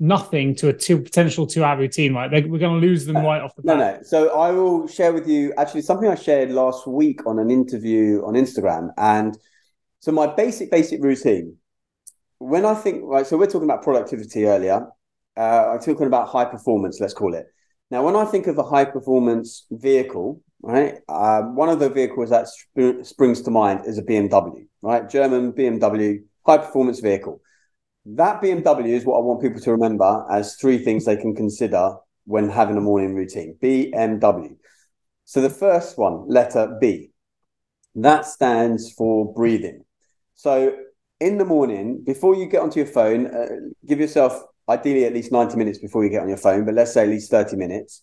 nothing 0.07 0.55
to 0.57 0.69
a 0.69 0.73
two 0.73 1.01
potential 1.01 1.47
two 1.47 1.65
hour 1.65 1.79
routine, 1.79 2.15
right? 2.15 2.31
They, 2.31 2.43
we're 2.43 2.59
going 2.59 2.81
to 2.81 2.87
lose 2.87 3.07
them 3.07 3.17
right 3.17 3.41
off 3.41 3.55
the 3.57 3.63
bat. 3.63 3.77
No, 3.77 3.93
no. 3.93 4.03
So 4.03 4.39
I 4.39 4.51
will 4.51 4.87
share 4.87 5.13
with 5.13 5.27
you 5.29 5.53
actually 5.57 5.83
something 5.83 6.09
I 6.09 6.15
shared 6.15 6.51
last 6.51 6.87
week 6.87 7.27
on 7.27 7.39
an 7.39 7.51
interview 7.51 8.23
on 8.25 8.35
Instagram. 8.35 8.91
And 8.97 9.37
so 10.01 10.13
my 10.13 10.27
basic, 10.27 10.71
basic 10.71 11.03
routine, 11.03 11.57
when 12.39 12.67
I 12.67 12.75
think, 12.75 13.03
right, 13.05 13.27
so 13.27 13.39
we're 13.39 13.47
talking 13.47 13.69
about 13.69 13.83
productivity 13.83 14.45
earlier. 14.45 14.87
Uh, 15.37 15.71
I'm 15.73 15.81
talking 15.81 16.07
about 16.07 16.29
high 16.29 16.45
performance, 16.45 17.01
let's 17.01 17.15
call 17.15 17.35
it. 17.35 17.47
Now, 17.91 18.05
when 18.05 18.15
I 18.15 18.25
think 18.25 18.47
of 18.47 18.59
a 18.59 18.63
high 18.63 18.85
performance 18.85 19.67
vehicle, 19.71 20.43
right, 20.63 20.99
um, 21.09 21.57
one 21.57 21.69
of 21.69 21.79
the 21.79 21.89
vehicles 21.89 22.31
that 22.31 22.47
sp- 22.47 23.03
springs 23.03 23.43
to 23.43 23.51
mind 23.51 23.87
is 23.87 23.99
a 23.99 24.03
BMW, 24.03 24.67
right? 24.83 25.09
German 25.09 25.53
BMW 25.53 26.23
high 26.47 26.59
performance 26.59 27.01
vehicle 27.01 27.41
that 28.07 28.43
BMW 28.43 28.89
is 28.89 29.05
what 29.05 29.17
I 29.17 29.21
want 29.21 29.41
people 29.41 29.61
to 29.61 29.73
remember 29.73 30.27
as 30.31 30.57
three 30.57 30.79
things 30.79 31.05
they 31.05 31.17
can 31.17 31.35
consider 31.35 31.97
when 32.27 32.49
having 32.49 32.77
a 32.77 32.81
morning 32.81 33.15
routine. 33.15 33.57
BMW. 33.63 34.57
So 35.25 35.41
the 35.41 35.51
first 35.51 35.97
one, 35.97 36.29
letter 36.29 36.77
B, 36.81 37.11
that 37.95 38.27
stands 38.27 38.93
for 38.93 39.33
breathing. 39.33 39.85
So 40.35 40.77
in 41.21 41.39
the 41.39 41.45
morning, 41.47 42.03
before 42.05 42.35
you 42.35 42.47
get 42.47 42.61
onto 42.61 42.79
your 42.79 42.87
phone, 42.87 43.27
uh, 43.27 43.47
give 43.87 44.01
yourself 44.01 44.43
ideally 44.69 45.07
at 45.07 45.15
least 45.15 45.33
90 45.33 45.57
minutes 45.57 45.79
before 45.79 46.05
you 46.05 46.11
get 46.11 46.23
on 46.23 46.29
your 46.29 46.37
phone, 46.37 46.65
but 46.65 46.75
let's 46.75 46.93
say 46.93 47.05
at 47.05 47.09
least 47.09 47.31
30 47.31 47.57
minutes. 47.57 48.03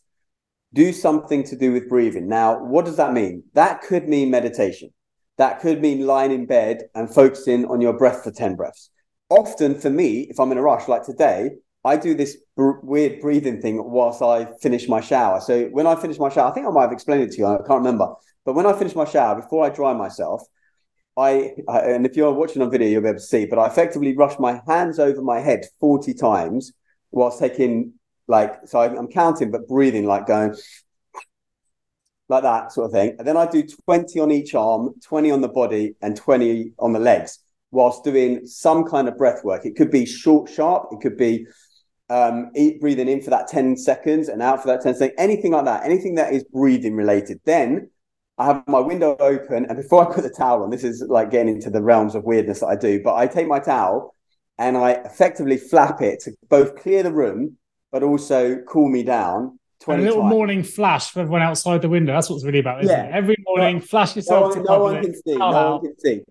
Do 0.74 0.93
something 0.93 1.43
to 1.43 1.55
do 1.55 1.74
with 1.74 1.89
breathing. 1.89 2.27
Now, 2.29 2.63
what 2.63 2.86
does 2.86 2.96
that 2.96 3.13
mean? 3.13 3.43
That 3.53 3.81
could 3.81 4.08
mean 4.08 4.31
meditation. 4.31 4.91
That 5.38 5.60
could 5.60 5.81
mean 5.81 6.08
lying 6.08 6.31
in 6.31 6.46
bed 6.46 6.84
and 6.96 7.13
focusing 7.13 7.65
on 7.65 7.81
your 7.81 7.93
breath 7.93 8.24
for 8.24 8.31
10 8.31 8.55
breaths 8.55 8.89
often 9.31 9.79
for 9.79 9.89
me, 9.89 10.27
if 10.29 10.39
I'm 10.39 10.51
in 10.51 10.57
a 10.57 10.61
rush, 10.61 10.88
like 10.88 11.03
today, 11.03 11.51
I 11.83 11.97
do 11.97 12.13
this 12.13 12.38
br- 12.55 12.79
weird 12.83 13.21
breathing 13.21 13.61
thing 13.61 13.81
whilst 13.83 14.21
I 14.21 14.45
finish 14.61 14.88
my 14.88 15.01
shower. 15.01 15.41
So 15.41 15.65
when 15.67 15.88
I 15.88 15.95
finish 15.95 16.19
my 16.19 16.29
shower, 16.29 16.51
I 16.51 16.53
think 16.53 16.67
I 16.67 16.69
might 16.69 16.83
have 16.83 16.91
explained 16.91 17.23
it 17.23 17.31
to 17.31 17.38
you. 17.38 17.45
I 17.47 17.57
can't 17.57 17.79
remember. 17.79 18.13
But 18.45 18.53
when 18.53 18.65
I 18.65 18.73
finish 18.73 18.93
my 18.93 19.05
shower, 19.05 19.41
before 19.41 19.65
I 19.65 19.69
dry 19.69 19.93
myself, 19.93 20.43
I, 21.17 21.53
I 21.67 21.79
and 21.91 22.05
if 22.05 22.15
you're 22.15 22.31
watching 22.33 22.61
on 22.61 22.69
video, 22.69 22.88
you'll 22.88 23.01
be 23.01 23.09
able 23.09 23.19
to 23.19 23.25
see. 23.25 23.45
But 23.45 23.59
I 23.59 23.67
effectively 23.67 24.15
rush 24.15 24.38
my 24.38 24.61
hands 24.67 25.00
over 25.00 25.21
my 25.21 25.39
head 25.39 25.65
forty 25.79 26.13
times 26.13 26.71
whilst 27.11 27.39
taking 27.39 27.93
like 28.27 28.67
so 28.67 28.79
I'm 28.79 29.07
counting 29.07 29.51
but 29.51 29.67
breathing 29.67 30.05
like 30.05 30.25
going 30.27 30.55
like 32.29 32.43
that 32.43 32.71
sort 32.71 32.85
of 32.85 32.91
thing. 32.93 33.15
And 33.17 33.27
then 33.27 33.35
I 33.35 33.45
do 33.45 33.63
20 33.85 34.19
on 34.21 34.31
each 34.31 34.55
arm, 34.55 34.93
20 35.03 35.31
on 35.31 35.41
the 35.41 35.50
body, 35.50 35.95
and 36.01 36.15
20 36.15 36.71
on 36.79 36.93
the 36.93 37.00
legs 37.00 37.39
whilst 37.72 38.04
doing 38.04 38.46
some 38.46 38.84
kind 38.84 39.08
of 39.08 39.18
breath 39.18 39.44
work. 39.44 39.66
It 39.66 39.75
could 39.75 39.92
be 39.92 40.06
short, 40.06 40.50
sharp. 40.50 40.90
It 40.92 41.01
could 41.01 41.18
be 41.18 41.48
um, 42.10 42.51
eat, 42.56 42.82
breathing 42.82 43.08
in 43.08 43.22
for 43.22 43.30
that 43.30 43.48
10 43.48 43.78
seconds 43.78 44.28
and 44.28 44.42
out 44.42 44.62
for 44.62 44.68
that 44.68 44.82
10 44.82 44.96
seconds, 44.96 45.16
anything 45.18 45.54
like 45.54 45.66
that, 45.66 45.86
anything 45.86 46.16
that 46.16 46.34
is 46.34 46.44
breathing 46.44 46.96
related. 46.96 47.40
Then 47.46 47.90
I 48.38 48.46
have 48.46 48.63
my 48.68 48.80
window 48.80 49.16
open, 49.18 49.66
and 49.66 49.78
before 49.78 50.08
I 50.08 50.13
put 50.13 50.24
the 50.24 50.30
towel 50.30 50.63
on, 50.63 50.70
this 50.70 50.84
is 50.84 51.04
like 51.08 51.32
getting 51.32 51.56
into 51.56 51.70
the 51.70 51.82
realms 51.82 52.16
of 52.16 52.24
weirdness 52.24 52.60
that 52.60 52.68
I 52.68 52.75
do, 52.75 53.01
but 53.01 53.16
I 53.16 53.28
take 53.28 53.48
my 53.48 53.60
towel 53.60 54.13
and 54.58 54.78
I 54.78 54.92
effectively 54.92 55.58
flap 55.58 56.01
it 56.01 56.20
to 56.22 56.34
both 56.50 56.75
clear 56.75 57.01
the 57.01 57.13
room, 57.13 57.58
but 57.92 58.04
also 58.04 58.58
cool 58.68 58.90
me 58.90 59.04
down. 59.04 59.58
a 59.88 59.92
little 59.96 60.22
times. 60.22 60.30
morning 60.30 60.63
flash 60.63 61.12
for 61.12 61.22
everyone 61.22 61.42
outside 61.42 61.82
the 61.82 61.90
window. 61.90 62.13
That's 62.13 62.30
what's 62.30 62.44
really 62.44 62.60
about, 62.60 62.84
isn't 62.84 62.96
yeah. 62.96 63.06
it? 63.06 63.12
Every 63.13 63.38
morning, 63.46 63.80
flash 63.80 64.16
yourself. 64.16 64.56
No, 64.56 64.62
one, 64.62 64.66
no 64.66 64.80
one 64.84 65.01
can 65.01 65.13
see. 65.13 65.36
No 65.36 65.72
one 65.72 65.82
can 65.82 66.00
see. 66.00 66.22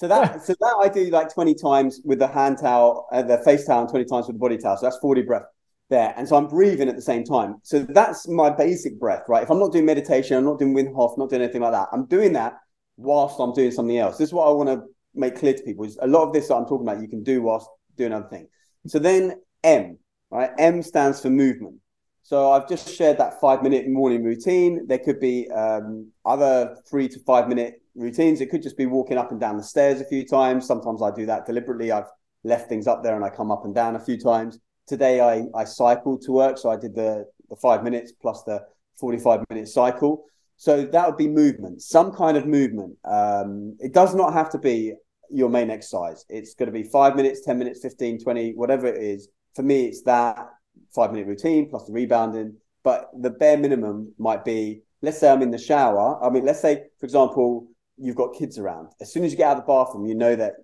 So 0.00 0.08
that 0.08 0.42
so 0.42 0.54
that 0.58 0.76
I 0.82 0.88
do 0.88 1.10
like 1.10 1.32
20 1.32 1.54
times 1.56 2.00
with 2.04 2.20
the 2.20 2.26
hand 2.26 2.56
towel, 2.58 3.06
uh, 3.12 3.20
the 3.20 3.36
face 3.44 3.66
towel, 3.66 3.82
and 3.82 3.88
20 3.90 4.06
times 4.06 4.26
with 4.26 4.36
the 4.36 4.40
body 4.40 4.56
towel. 4.56 4.78
So 4.78 4.86
that's 4.86 4.96
40 4.96 5.20
breath 5.22 5.42
there. 5.90 6.14
And 6.16 6.26
so 6.26 6.36
I'm 6.36 6.46
breathing 6.46 6.88
at 6.88 6.96
the 6.96 7.02
same 7.02 7.22
time. 7.22 7.56
So 7.64 7.80
that's 7.80 8.26
my 8.26 8.48
basic 8.48 8.98
breath, 8.98 9.24
right? 9.28 9.42
If 9.42 9.50
I'm 9.50 9.58
not 9.58 9.72
doing 9.72 9.84
meditation, 9.84 10.38
I'm 10.38 10.46
not 10.46 10.58
doing 10.58 10.74
Wim 10.74 10.94
Hof, 10.94 11.18
not 11.18 11.28
doing 11.28 11.42
anything 11.42 11.60
like 11.60 11.72
that. 11.72 11.88
I'm 11.92 12.06
doing 12.06 12.32
that 12.32 12.54
whilst 12.96 13.38
I'm 13.38 13.52
doing 13.52 13.70
something 13.72 13.98
else. 13.98 14.16
This 14.16 14.30
is 14.30 14.32
what 14.32 14.48
I 14.48 14.52
want 14.52 14.70
to 14.70 14.86
make 15.14 15.36
clear 15.36 15.52
to 15.52 15.62
people 15.62 15.84
is 15.84 15.98
a 16.00 16.06
lot 16.06 16.26
of 16.26 16.32
this 16.32 16.48
that 16.48 16.54
I'm 16.54 16.64
talking 16.64 16.88
about, 16.88 17.02
you 17.02 17.08
can 17.08 17.22
do 17.22 17.42
whilst 17.42 17.68
doing 17.98 18.14
other 18.14 18.28
things. 18.28 18.48
So 18.86 18.98
then 18.98 19.34
M, 19.64 19.98
right? 20.30 20.50
M 20.58 20.80
stands 20.82 21.20
for 21.20 21.28
movement. 21.28 21.74
So 22.22 22.52
I've 22.52 22.68
just 22.70 22.88
shared 22.88 23.18
that 23.18 23.38
five 23.38 23.62
minute 23.62 23.86
morning 23.86 24.24
routine. 24.24 24.86
There 24.86 24.98
could 24.98 25.20
be 25.20 25.50
um, 25.50 26.10
other 26.24 26.76
three 26.88 27.08
to 27.08 27.18
five 27.20 27.48
minute 27.48 27.79
routines. 27.94 28.40
It 28.40 28.50
could 28.50 28.62
just 28.62 28.76
be 28.76 28.86
walking 28.86 29.18
up 29.18 29.30
and 29.30 29.40
down 29.40 29.56
the 29.56 29.62
stairs 29.62 30.00
a 30.00 30.04
few 30.04 30.26
times. 30.26 30.66
Sometimes 30.66 31.02
I 31.02 31.10
do 31.10 31.26
that 31.26 31.46
deliberately. 31.46 31.92
I've 31.92 32.10
left 32.44 32.68
things 32.68 32.86
up 32.86 33.02
there 33.02 33.16
and 33.16 33.24
I 33.24 33.30
come 33.30 33.50
up 33.50 33.64
and 33.64 33.74
down 33.74 33.96
a 33.96 34.00
few 34.00 34.18
times. 34.18 34.58
Today 34.86 35.20
I 35.20 35.44
I 35.54 35.64
cycled 35.64 36.22
to 36.22 36.32
work, 36.32 36.58
so 36.58 36.70
I 36.70 36.76
did 36.76 36.94
the 36.94 37.26
the 37.48 37.56
five 37.56 37.82
minutes 37.82 38.12
plus 38.20 38.42
the 38.44 38.62
45 38.98 39.44
minute 39.50 39.68
cycle. 39.68 40.24
So 40.56 40.84
that 40.84 41.06
would 41.06 41.16
be 41.16 41.28
movement, 41.28 41.80
some 41.80 42.12
kind 42.12 42.36
of 42.36 42.46
movement. 42.46 42.96
Um, 43.04 43.76
it 43.80 43.94
does 43.94 44.14
not 44.14 44.34
have 44.34 44.50
to 44.50 44.58
be 44.58 44.92
your 45.30 45.48
main 45.48 45.70
exercise. 45.70 46.24
It's 46.28 46.54
going 46.54 46.66
to 46.66 46.72
be 46.72 46.82
five 46.82 47.16
minutes, 47.16 47.40
10 47.40 47.58
minutes, 47.58 47.80
15, 47.80 48.18
20, 48.22 48.52
whatever 48.52 48.86
it 48.86 49.02
is. 49.02 49.28
For 49.54 49.62
me, 49.62 49.86
it's 49.86 50.02
that 50.02 50.50
five 50.94 51.12
minute 51.12 51.28
routine 51.28 51.70
plus 51.70 51.86
the 51.86 51.92
rebounding. 51.92 52.56
But 52.82 53.10
the 53.18 53.30
bare 53.30 53.56
minimum 53.56 54.12
might 54.18 54.44
be 54.44 54.82
let's 55.02 55.18
say 55.18 55.30
I'm 55.30 55.42
in 55.42 55.50
the 55.50 55.58
shower. 55.58 56.22
I 56.22 56.30
mean, 56.30 56.44
let's 56.44 56.60
say, 56.60 56.84
for 56.98 57.06
example, 57.06 57.68
you've 58.00 58.16
got 58.16 58.34
kids 58.34 58.58
around. 58.58 58.88
As 59.00 59.12
soon 59.12 59.24
as 59.24 59.30
you 59.30 59.36
get 59.36 59.46
out 59.46 59.58
of 59.58 59.64
the 59.64 59.66
bathroom, 59.66 60.06
you 60.06 60.14
know 60.14 60.34
that 60.36 60.54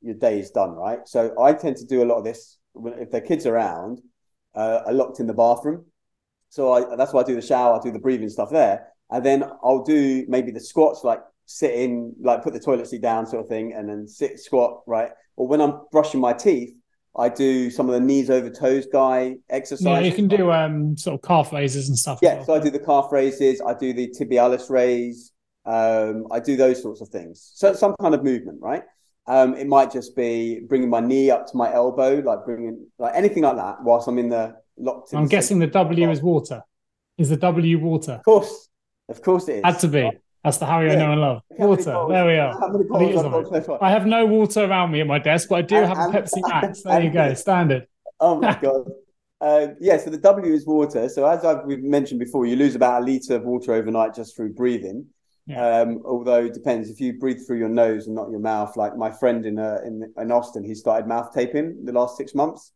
your 0.00 0.14
day 0.14 0.38
is 0.38 0.50
done, 0.50 0.70
right? 0.70 1.00
So 1.06 1.34
I 1.40 1.52
tend 1.52 1.76
to 1.78 1.84
do 1.86 2.02
a 2.02 2.06
lot 2.06 2.18
of 2.18 2.24
this 2.24 2.58
if 2.76 3.10
the 3.10 3.20
kids 3.20 3.46
around, 3.46 4.00
uh, 4.54 4.80
are 4.86 4.92
locked 4.92 5.20
in 5.20 5.26
the 5.26 5.34
bathroom. 5.34 5.84
So 6.48 6.72
I, 6.72 6.96
that's 6.96 7.12
why 7.12 7.22
I 7.22 7.24
do 7.24 7.34
the 7.34 7.42
shower, 7.42 7.78
I 7.78 7.82
do 7.82 7.90
the 7.90 7.98
breathing 7.98 8.28
stuff 8.28 8.50
there, 8.50 8.88
and 9.10 9.24
then 9.24 9.44
I'll 9.62 9.82
do 9.82 10.24
maybe 10.28 10.50
the 10.50 10.60
squats, 10.60 11.02
like 11.04 11.20
sit 11.46 11.74
in, 11.74 12.14
like 12.20 12.42
put 12.42 12.52
the 12.52 12.60
toilet 12.60 12.86
seat 12.86 13.02
down, 13.02 13.26
sort 13.26 13.42
of 13.42 13.48
thing, 13.48 13.72
and 13.72 13.88
then 13.88 14.06
sit 14.06 14.38
squat, 14.38 14.82
right? 14.86 15.10
Or 15.36 15.48
when 15.48 15.60
I'm 15.60 15.80
brushing 15.90 16.20
my 16.20 16.32
teeth, 16.32 16.74
I 17.16 17.28
do 17.28 17.70
some 17.70 17.88
of 17.88 17.94
the 17.94 18.00
knees 18.00 18.28
over 18.28 18.50
toes 18.50 18.86
guy 18.92 19.36
exercise. 19.48 19.84
Yeah, 19.84 20.00
you 20.00 20.12
can 20.12 20.26
do 20.26 20.50
um 20.50 20.96
sort 20.96 21.14
of 21.14 21.22
calf 21.22 21.52
raises 21.52 21.88
and 21.88 21.96
stuff. 21.96 22.18
Yeah, 22.22 22.36
well. 22.36 22.44
so 22.44 22.54
I 22.54 22.58
do 22.60 22.70
the 22.70 22.80
calf 22.80 23.12
raises, 23.12 23.60
I 23.64 23.74
do 23.74 23.92
the 23.92 24.08
tibialis 24.08 24.68
raise, 24.68 25.32
um, 25.64 26.26
I 26.30 26.40
do 26.40 26.56
those 26.56 26.82
sorts 26.82 27.00
of 27.00 27.08
things. 27.08 27.52
So 27.54 27.72
some 27.72 27.94
kind 28.00 28.14
of 28.14 28.22
movement, 28.22 28.60
right? 28.60 28.82
Um, 29.26 29.54
it 29.54 29.66
might 29.66 29.90
just 29.90 30.14
be 30.14 30.60
bringing 30.60 30.90
my 30.90 31.00
knee 31.00 31.30
up 31.30 31.46
to 31.46 31.56
my 31.56 31.72
elbow, 31.72 32.22
like 32.24 32.44
bringing 32.44 32.86
like 32.98 33.14
anything 33.14 33.42
like 33.42 33.56
that, 33.56 33.82
whilst 33.82 34.06
I'm 34.06 34.18
in 34.18 34.28
the 34.28 34.56
locked. 34.76 35.12
In 35.12 35.18
I'm 35.18 35.26
guessing 35.26 35.58
the 35.58 35.66
W 35.66 36.10
is 36.10 36.22
water. 36.22 36.62
Is 37.16 37.30
the 37.30 37.36
W 37.36 37.78
water? 37.78 38.12
Of 38.12 38.24
course, 38.24 38.68
of 39.08 39.22
course 39.22 39.48
it 39.48 39.56
is. 39.56 39.62
Had 39.64 39.78
to 39.80 39.88
be. 39.88 40.10
That's 40.42 40.58
the 40.58 40.66
Hari 40.66 40.88
yeah. 40.88 40.92
I 40.92 40.96
know 40.96 41.12
and 41.12 41.20
love. 41.22 41.42
Water. 41.52 42.06
There 42.10 42.26
we 42.26 42.36
are. 42.36 43.82
I 43.82 43.90
have 43.90 44.04
no 44.04 44.26
water 44.26 44.64
around 44.64 44.90
me 44.90 45.00
at 45.00 45.06
my 45.06 45.18
desk, 45.18 45.48
but 45.48 45.56
I 45.56 45.62
do 45.62 45.76
and, 45.76 45.86
have 45.86 45.96
a 45.96 46.12
Pepsi 46.12 46.42
Max. 46.46 46.82
There 46.82 47.02
you 47.02 47.10
go, 47.10 47.32
standard. 47.32 47.86
Oh 48.20 48.38
my 48.38 48.54
god. 48.62 48.90
Uh, 49.40 49.68
yeah, 49.80 49.96
so 49.96 50.10
the 50.10 50.18
W 50.18 50.52
is 50.52 50.66
water. 50.66 51.08
So 51.08 51.26
as 51.26 51.44
I've 51.44 51.66
mentioned 51.66 52.20
before, 52.20 52.44
you 52.44 52.56
lose 52.56 52.74
about 52.74 53.02
a 53.02 53.04
liter 53.04 53.36
of 53.36 53.44
water 53.44 53.72
overnight 53.72 54.14
just 54.14 54.36
through 54.36 54.52
breathing. 54.52 55.06
Um, 55.54 56.00
although 56.06 56.46
it 56.46 56.54
depends 56.54 56.88
if 56.88 57.00
you 57.00 57.18
breathe 57.18 57.46
through 57.46 57.58
your 57.58 57.68
nose 57.68 58.06
and 58.06 58.14
not 58.14 58.30
your 58.30 58.40
mouth. 58.40 58.76
Like 58.76 58.96
my 58.96 59.10
friend 59.10 59.44
in 59.44 59.58
uh, 59.58 59.78
in 59.84 60.10
in 60.16 60.32
Austin, 60.32 60.64
he 60.64 60.74
started 60.74 61.06
mouth 61.06 61.34
taping 61.34 61.84
the 61.84 61.92
last 61.92 62.16
six 62.16 62.34
months, 62.34 62.72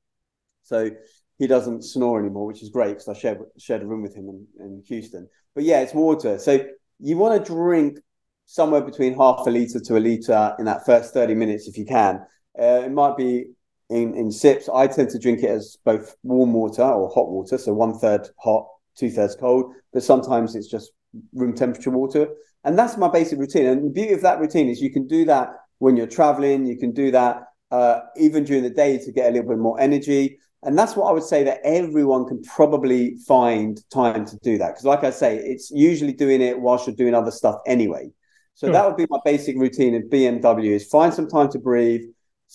so 0.62 0.90
he 1.38 1.46
doesn't 1.46 1.82
snore 1.82 2.20
anymore, 2.20 2.46
which 2.46 2.62
is 2.62 2.68
great 2.68 2.90
because 2.90 3.08
I 3.08 3.14
shared 3.14 3.38
shared 3.58 3.82
a 3.82 3.86
room 3.86 4.02
with 4.02 4.14
him 4.14 4.28
in, 4.28 4.46
in 4.60 4.82
Houston. 4.86 5.28
But 5.54 5.64
yeah, 5.64 5.80
it's 5.80 5.94
water. 5.94 6.38
So 6.38 6.62
you 7.00 7.16
want 7.16 7.42
to 7.42 7.52
drink 7.52 8.00
somewhere 8.44 8.82
between 8.82 9.16
half 9.16 9.46
a 9.46 9.50
liter 9.50 9.80
to 9.80 9.96
a 9.96 10.00
liter 10.00 10.54
in 10.58 10.66
that 10.66 10.84
first 10.84 11.14
thirty 11.14 11.34
minutes 11.34 11.68
if 11.68 11.78
you 11.78 11.86
can. 11.86 12.20
Uh, 12.60 12.82
it 12.84 12.92
might 12.92 13.16
be 13.16 13.46
in 13.88 14.14
in 14.14 14.30
sips. 14.30 14.68
I 14.68 14.88
tend 14.88 15.08
to 15.10 15.18
drink 15.18 15.42
it 15.42 15.50
as 15.50 15.78
both 15.86 16.16
warm 16.22 16.52
water 16.52 16.82
or 16.82 17.08
hot 17.08 17.30
water, 17.30 17.56
so 17.56 17.72
one 17.72 17.98
third 17.98 18.28
hot, 18.36 18.66
two 18.94 19.10
thirds 19.10 19.36
cold. 19.36 19.72
But 19.94 20.02
sometimes 20.02 20.54
it's 20.54 20.68
just 20.68 20.92
room 21.32 21.54
temperature 21.54 21.90
water. 21.90 22.28
And 22.64 22.78
that's 22.78 22.96
my 22.96 23.08
basic 23.08 23.38
routine. 23.38 23.66
And 23.66 23.86
the 23.86 23.90
beauty 23.90 24.12
of 24.12 24.22
that 24.22 24.40
routine 24.40 24.68
is 24.68 24.80
you 24.80 24.92
can 24.92 25.06
do 25.06 25.24
that 25.26 25.50
when 25.78 25.96
you're 25.96 26.06
traveling, 26.06 26.66
you 26.66 26.76
can 26.76 26.92
do 26.92 27.10
that 27.12 27.44
uh, 27.70 28.00
even 28.16 28.44
during 28.44 28.62
the 28.62 28.70
day 28.70 28.98
to 28.98 29.12
get 29.12 29.28
a 29.28 29.32
little 29.32 29.48
bit 29.48 29.58
more 29.58 29.80
energy. 29.80 30.38
And 30.64 30.76
that's 30.76 30.96
what 30.96 31.08
I 31.08 31.12
would 31.12 31.22
say 31.22 31.44
that 31.44 31.60
everyone 31.62 32.26
can 32.26 32.42
probably 32.42 33.16
find 33.28 33.80
time 33.92 34.24
to 34.26 34.36
do 34.42 34.58
that. 34.58 34.68
Because, 34.70 34.84
like 34.84 35.04
I 35.04 35.10
say, 35.10 35.36
it's 35.36 35.70
usually 35.70 36.12
doing 36.12 36.42
it 36.42 36.60
whilst 36.60 36.86
you're 36.86 36.96
doing 36.96 37.14
other 37.14 37.30
stuff 37.30 37.60
anyway. 37.66 38.10
So 38.54 38.66
sure. 38.66 38.72
that 38.72 38.84
would 38.84 38.96
be 38.96 39.06
my 39.08 39.20
basic 39.24 39.56
routine 39.56 39.94
in 39.94 40.08
BMW 40.08 40.72
is 40.72 40.88
find 40.88 41.14
some 41.14 41.28
time 41.28 41.48
to 41.50 41.60
breathe, 41.60 42.02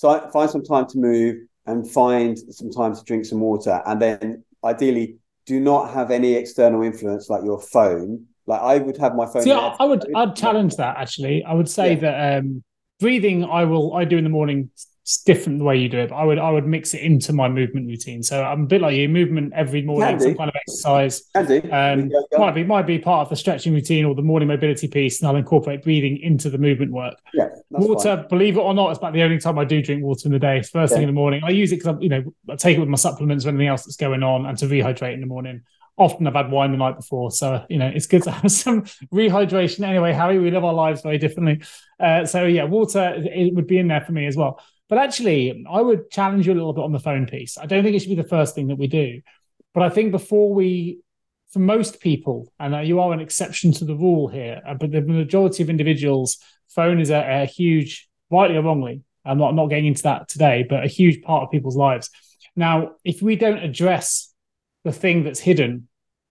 find 0.02 0.50
some 0.50 0.64
time 0.64 0.86
to 0.88 0.98
move, 0.98 1.38
and 1.66 1.90
find 1.90 2.38
some 2.38 2.72
time 2.72 2.94
to 2.94 3.02
drink 3.06 3.24
some 3.24 3.40
water. 3.40 3.82
And 3.86 4.02
then 4.02 4.44
ideally, 4.66 5.16
do 5.46 5.62
not 5.62 5.94
have 5.94 6.12
any 6.12 6.34
external 6.34 6.84
influence 6.84 7.30
like 7.30 7.46
your 7.46 7.62
phone 7.62 8.26
like 8.46 8.62
I 8.62 8.78
would 8.78 8.98
have 8.98 9.16
my 9.16 9.26
phone. 9.26 9.44
See, 9.44 9.52
I, 9.52 9.76
I 9.80 9.86
would 9.86 10.06
I'd 10.16 10.36
challenge 10.36 10.76
that 10.78 10.98
actually. 10.98 11.44
I 11.44 11.54
would 11.54 11.70
say 11.70 11.94
yeah. 11.94 12.00
that 12.00 12.40
um, 12.40 12.64
breathing 13.00 13.46
I 13.46 13.64
will 13.66 13.94
I 13.94 14.06
do 14.06 14.18
in 14.18 14.24
the 14.24 14.30
morning 14.30 14.70
it's 15.04 15.22
different 15.22 15.60
the 15.60 15.66
way 15.66 15.76
you 15.76 15.90
do 15.90 16.00
it, 16.00 16.10
but 16.12 16.16
I 16.16 16.24
would 16.24 16.40
I 16.40 16.50
would 16.50 16.66
mix 16.66 16.94
it 16.94 17.02
into 17.02 17.34
my 17.34 17.50
movement 17.50 17.88
routine. 17.88 18.24
So 18.24 18.42
I'm 18.42 18.64
a 18.64 18.66
bit 18.66 18.80
like 18.80 18.96
you, 18.96 19.10
movement 19.10 19.52
every 19.54 19.82
morning, 19.82 20.18
some 20.18 20.34
kind 20.36 20.50
of 20.50 20.56
exercise. 20.56 21.24
Can 21.36 21.46
do. 21.46 21.62
Um, 21.74 22.08
go. 22.08 22.38
Might 22.38 22.56
be 22.56 22.64
might 22.64 22.88
be 22.88 23.00
part 23.00 23.26
of 23.26 23.30
the 23.30 23.36
stretching 23.36 23.74
routine 23.74 24.06
or 24.06 24.16
the 24.16 24.22
morning 24.22 24.48
mobility 24.48 24.88
piece, 24.88 25.20
and 25.20 25.28
I'll 25.28 25.36
incorporate 25.36 25.84
breathing 25.84 26.20
into 26.22 26.50
the 26.50 26.58
movement 26.58 26.94
work. 26.94 27.16
Yeah, 27.34 27.50
water, 27.70 28.16
fine. 28.16 28.28
believe 28.30 28.56
it 28.56 28.62
or 28.62 28.74
not, 28.74 28.92
it's 28.92 28.98
about 28.98 29.12
the 29.12 29.24
only 29.24 29.40
time 29.40 29.60
I 29.60 29.66
do 29.66 29.82
drink 29.82 30.04
water 30.04 30.26
in 30.26 30.32
the 30.32 30.40
day. 30.40 30.60
It's 30.60 30.70
first 30.70 30.94
thing 30.94 31.04
in 31.04 31.08
the 31.10 31.14
morning. 31.14 31.42
I 31.44 31.50
use 31.50 31.74
it 31.74 31.80
because 31.80 31.98
you 32.00 32.08
know 32.08 32.24
I 32.50 32.56
take 32.56 32.78
it 32.78 32.80
with 32.80 32.90
my 32.90 32.96
supplements 32.96 33.46
or 33.46 33.50
anything 33.50 33.68
else 33.68 33.84
that's 33.84 33.98
going 33.98 34.24
on, 34.24 34.46
and 34.46 34.58
to 34.60 34.68
rehydrate 34.68 35.14
in 35.14 35.20
the 35.20 35.28
morning 35.28 35.64
often 35.98 36.28
I've 36.28 36.34
had 36.34 36.52
wine 36.52 36.72
the 36.72 36.78
night 36.78 36.96
before. 36.96 37.32
So, 37.32 37.66
you 37.70 37.78
know, 37.78 37.88
it's 37.88 38.08
good 38.08 38.24
to 38.24 38.32
have 38.32 38.52
some 38.52 38.84
rehydration. 39.14 39.88
Anyway, 39.88 40.14
Hari, 40.14 40.40
we 40.40 40.52
live 40.52 40.64
our 40.64 40.74
lives 40.74 41.02
very 41.02 41.18
differently. 41.18 41.62
Uh, 42.00 42.26
so, 42.26 42.46
yeah, 42.46 42.64
water 42.64 43.14
it 43.18 43.54
would 43.54 43.68
be 43.68 43.78
in 43.78 43.88
there 43.88 44.02
for 44.02 44.12
me 44.12 44.26
as 44.26 44.36
well. 44.36 44.60
But 44.90 44.98
actually, 44.98 45.66
I 45.70 45.82
would 45.82 46.10
challenge 46.12 46.46
you 46.46 46.54
a 46.54 46.56
little 46.56 46.74
bit 46.74 46.84
on 46.84 46.92
the 46.92 47.00
phone 47.00 47.26
piece. 47.26 47.58
I 47.58 47.66
don't 47.66 47.84
think 47.84 47.96
it 47.96 48.00
should 48.00 48.10
be 48.10 48.22
the 48.22 48.28
first 48.28 48.56
thing 48.56 48.68
that 48.68 48.78
we 48.78 48.88
do. 48.88 49.22
But 49.74 49.84
I 49.84 49.90
think 49.90 50.12
before 50.12 50.54
we, 50.54 51.00
for 51.52 51.60
most 51.60 52.00
people, 52.00 52.52
and 52.60 52.88
you 52.88 53.00
are 53.00 53.14
an 53.14 53.20
exception 53.20 53.72
to 53.74 53.86
the 53.86 53.96
rule 53.96 54.28
here, 54.28 54.62
uh, 54.68 54.74
but 54.74 54.92
the 54.92 55.02
majority 55.02 55.64
of 55.64 55.70
individuals, 55.70 56.38
phone 56.70 57.00
is 57.00 57.10
a, 57.10 57.44
a 57.44 57.46
huge, 57.46 58.08
rightly 58.30 58.58
or 58.58 58.64
wrongly, 58.64 59.02
I'm 59.26 59.38
not, 59.38 59.56
not 59.56 59.68
getting 59.68 59.86
into 59.86 60.04
that 60.04 60.28
today, 60.28 60.66
but 60.68 60.84
a 60.84 60.88
huge 60.88 61.22
part 61.22 61.44
of 61.44 61.52
people's 61.52 61.78
lives. 61.78 62.10
Now, 62.56 62.92
if 63.04 63.22
we 63.22 63.36
don't 63.36 63.60
address 63.60 64.33
the 64.84 64.92
thing 64.92 65.24
that's 65.24 65.40
hidden 65.40 65.88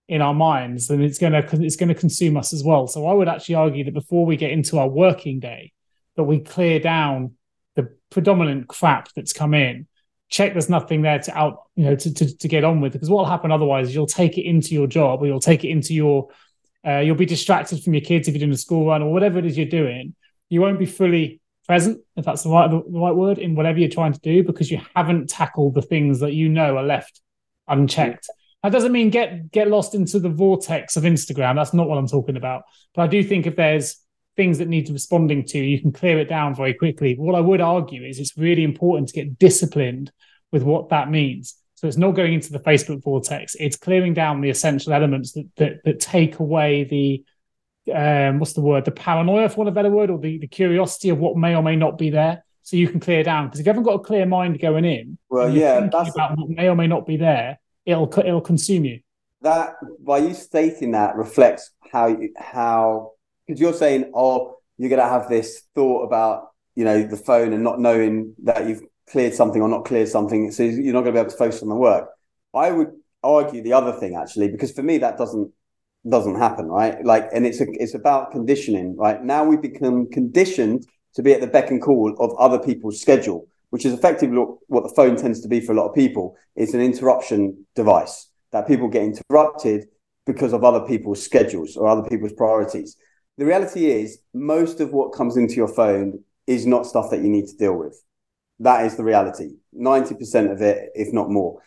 in 0.07 0.21
our 0.21 0.33
minds, 0.33 0.87
then 0.87 1.01
it's 1.01 1.17
gonna 1.17 1.45
it's 1.53 1.75
gonna 1.75 1.95
consume 1.95 2.37
us 2.37 2.53
as 2.53 2.63
well. 2.63 2.87
So 2.87 3.07
I 3.07 3.13
would 3.13 3.29
actually 3.29 3.55
argue 3.55 3.83
that 3.85 3.93
before 3.93 4.25
we 4.25 4.37
get 4.37 4.51
into 4.51 4.79
our 4.79 4.87
working 4.87 5.39
day, 5.39 5.71
that 6.15 6.23
we 6.23 6.39
clear 6.39 6.79
down 6.79 7.33
the 7.75 7.95
predominant 8.09 8.67
crap 8.67 9.09
that's 9.15 9.33
come 9.33 9.53
in, 9.53 9.87
check 10.29 10.53
there's 10.53 10.69
nothing 10.69 11.01
there 11.01 11.19
to 11.19 11.37
out, 11.37 11.63
you 11.75 11.85
know, 11.85 11.95
to 11.95 12.13
to, 12.13 12.37
to 12.37 12.47
get 12.47 12.63
on 12.63 12.81
with. 12.81 12.93
Because 12.93 13.09
what 13.09 13.19
will 13.19 13.31
happen 13.31 13.51
otherwise 13.51 13.89
is 13.89 13.95
you'll 13.95 14.07
take 14.07 14.37
it 14.37 14.43
into 14.43 14.73
your 14.73 14.87
job 14.87 15.21
or 15.21 15.27
you'll 15.27 15.39
take 15.39 15.63
it 15.63 15.69
into 15.69 15.93
your 15.93 16.29
uh, 16.85 16.99
you'll 16.99 17.15
be 17.15 17.25
distracted 17.25 17.81
from 17.81 17.93
your 17.93 18.01
kids 18.01 18.27
if 18.27 18.33
you're 18.33 18.39
doing 18.39 18.51
a 18.51 18.57
school 18.57 18.87
run 18.87 19.01
or 19.01 19.11
whatever 19.11 19.39
it 19.39 19.45
is 19.45 19.57
you're 19.57 19.65
doing. 19.65 20.13
You 20.49 20.61
won't 20.61 20.79
be 20.79 20.85
fully 20.85 21.39
present, 21.65 22.01
if 22.17 22.25
that's 22.25 22.43
the 22.43 22.49
right 22.49 22.69
the 22.69 22.83
right 22.87 23.15
word, 23.15 23.37
in 23.37 23.55
whatever 23.55 23.79
you're 23.79 23.89
trying 23.89 24.13
to 24.13 24.19
do 24.19 24.43
because 24.43 24.69
you 24.69 24.81
haven't 24.95 25.29
tackled 25.29 25.75
the 25.75 25.81
things 25.81 26.19
that 26.19 26.33
you 26.33 26.49
know 26.49 26.77
are 26.77 26.83
left 26.83 27.21
unchecked. 27.67 28.29
That 28.63 28.71
doesn't 28.71 28.93
mean 28.93 29.09
get 29.09 29.51
get 29.51 29.67
lost 29.67 29.93
into 29.93 30.19
the 30.19 30.29
vortex 30.29 30.95
of 30.95 31.03
Instagram. 31.03 31.55
That's 31.55 31.73
not 31.73 31.87
what 31.87 31.97
I'm 31.97 32.07
talking 32.07 32.37
about. 32.37 32.63
But 32.95 33.03
I 33.03 33.07
do 33.07 33.23
think 33.23 33.45
if 33.45 33.57
there's 33.57 33.97
things 34.35 34.57
that 34.57 34.67
need 34.67 34.89
responding 34.89 35.45
to, 35.45 35.59
you 35.59 35.79
can 35.79 35.91
clear 35.91 36.17
it 36.17 36.29
down 36.29 36.55
very 36.55 36.73
quickly. 36.73 37.15
What 37.15 37.35
I 37.35 37.41
would 37.41 37.61
argue 37.61 38.03
is 38.03 38.19
it's 38.19 38.37
really 38.37 38.63
important 38.63 39.09
to 39.09 39.13
get 39.13 39.37
disciplined 39.37 40.11
with 40.51 40.63
what 40.63 40.89
that 40.89 41.11
means. 41.11 41.55
So 41.75 41.87
it's 41.87 41.97
not 41.97 42.11
going 42.11 42.33
into 42.33 42.53
the 42.53 42.59
Facebook 42.59 43.03
vortex. 43.03 43.55
It's 43.59 43.75
clearing 43.75 44.13
down 44.13 44.39
the 44.39 44.49
essential 44.49 44.93
elements 44.93 45.33
that 45.33 45.49
that, 45.57 45.83
that 45.83 45.99
take 45.99 46.39
away 46.39 46.85
the 46.85 47.23
um, 47.93 48.39
what's 48.39 48.53
the 48.53 48.61
word? 48.61 48.85
The 48.85 48.91
paranoia, 48.91 49.49
for 49.49 49.57
want 49.57 49.67
of 49.67 49.73
a 49.73 49.75
better 49.75 49.89
word, 49.89 50.09
or 50.09 50.17
the, 50.17 50.37
the 50.37 50.47
curiosity 50.47 51.09
of 51.09 51.19
what 51.19 51.35
may 51.35 51.53
or 51.53 51.61
may 51.61 51.75
not 51.75 51.97
be 51.97 52.09
there. 52.09 52.45
So 52.61 52.77
you 52.77 52.87
can 52.87 53.01
clear 53.01 53.23
down 53.23 53.47
because 53.47 53.59
if 53.59 53.65
you 53.65 53.71
haven't 53.71 53.83
got 53.83 53.95
a 53.95 53.99
clear 53.99 54.25
mind 54.25 54.61
going 54.61 54.85
in, 54.85 55.17
well, 55.29 55.49
yeah, 55.49 55.89
that's 55.91 56.11
about 56.11 56.37
what 56.37 56.49
may 56.49 56.69
or 56.69 56.75
may 56.77 56.87
not 56.87 57.05
be 57.05 57.17
there. 57.17 57.59
It'll 57.85 58.11
it'll 58.19 58.41
consume 58.41 58.85
you. 58.85 58.99
That 59.41 59.75
by 59.99 60.19
you 60.19 60.33
stating 60.33 60.91
that 60.91 61.15
reflects 61.15 61.71
how 61.91 62.07
you, 62.07 62.33
how 62.37 63.11
because 63.45 63.59
you're 63.59 63.73
saying, 63.73 64.11
oh, 64.15 64.57
you're 64.77 64.89
gonna 64.89 65.03
have 65.03 65.29
this 65.29 65.63
thought 65.75 66.03
about 66.03 66.49
you 66.75 66.85
know 66.85 67.03
the 67.03 67.17
phone 67.17 67.53
and 67.53 67.63
not 67.63 67.79
knowing 67.79 68.35
that 68.43 68.67
you've 68.67 68.83
cleared 69.09 69.33
something 69.33 69.61
or 69.61 69.67
not 69.67 69.85
cleared 69.85 70.07
something, 70.07 70.51
so 70.51 70.63
you're 70.63 70.93
not 70.93 71.01
gonna 71.01 71.13
be 71.13 71.19
able 71.19 71.31
to 71.31 71.37
focus 71.37 71.61
on 71.61 71.69
the 71.69 71.75
work. 71.75 72.09
I 72.53 72.71
would 72.71 72.91
argue 73.21 73.61
the 73.63 73.73
other 73.73 73.93
thing 73.93 74.15
actually 74.15 74.49
because 74.49 74.71
for 74.71 74.83
me 74.83 74.97
that 74.97 75.17
doesn't 75.17 75.51
doesn't 76.09 76.35
happen, 76.35 76.67
right? 76.67 77.03
Like, 77.03 77.29
and 77.33 77.45
it's 77.45 77.61
a, 77.61 77.65
it's 77.71 77.93
about 77.93 78.31
conditioning, 78.31 78.95
right? 78.97 79.23
Now 79.23 79.45
we 79.45 79.57
become 79.57 80.09
conditioned 80.09 80.85
to 81.15 81.23
be 81.23 81.33
at 81.33 81.41
the 81.41 81.47
beck 81.47 81.71
and 81.71 81.81
call 81.81 82.15
of 82.19 82.35
other 82.37 82.59
people's 82.59 82.99
schedule, 82.99 83.47
which 83.73 83.85
is 83.85 83.93
effectively 83.93 84.37
what 84.67 84.83
the 84.83 84.93
phone 84.95 85.15
tends 85.15 85.41
to 85.41 85.47
be 85.47 85.59
for 85.59 85.71
a 85.71 85.75
lot 85.75 85.89
of 85.89 85.95
people. 85.95 86.37
It's 86.55 86.75
an 86.75 86.79
interruption 86.79 87.65
device 87.73 88.29
that 88.51 88.67
people 88.67 88.87
get 88.87 89.01
interrupted 89.01 89.85
because 90.27 90.53
of 90.53 90.63
other 90.63 90.81
people's 90.81 91.23
schedules 91.23 91.75
or 91.75 91.87
other 91.87 92.07
people's 92.07 92.33
priorities. 92.33 92.97
The 93.39 93.47
reality 93.47 93.87
is, 93.89 94.19
most 94.31 94.79
of 94.79 94.93
what 94.93 95.11
comes 95.11 95.37
into 95.37 95.55
your 95.55 95.67
phone 95.67 96.19
is 96.45 96.67
not 96.67 96.85
stuff 96.85 97.09
that 97.09 97.23
you 97.23 97.29
need 97.31 97.47
to 97.47 97.57
deal 97.57 97.73
with. 97.73 97.99
That 98.59 98.85
is 98.85 98.95
the 98.95 99.03
reality. 99.03 99.55
90% 99.75 100.51
of 100.51 100.61
it, 100.61 100.91
if 100.93 101.11
not 101.11 101.31
more 101.31 101.59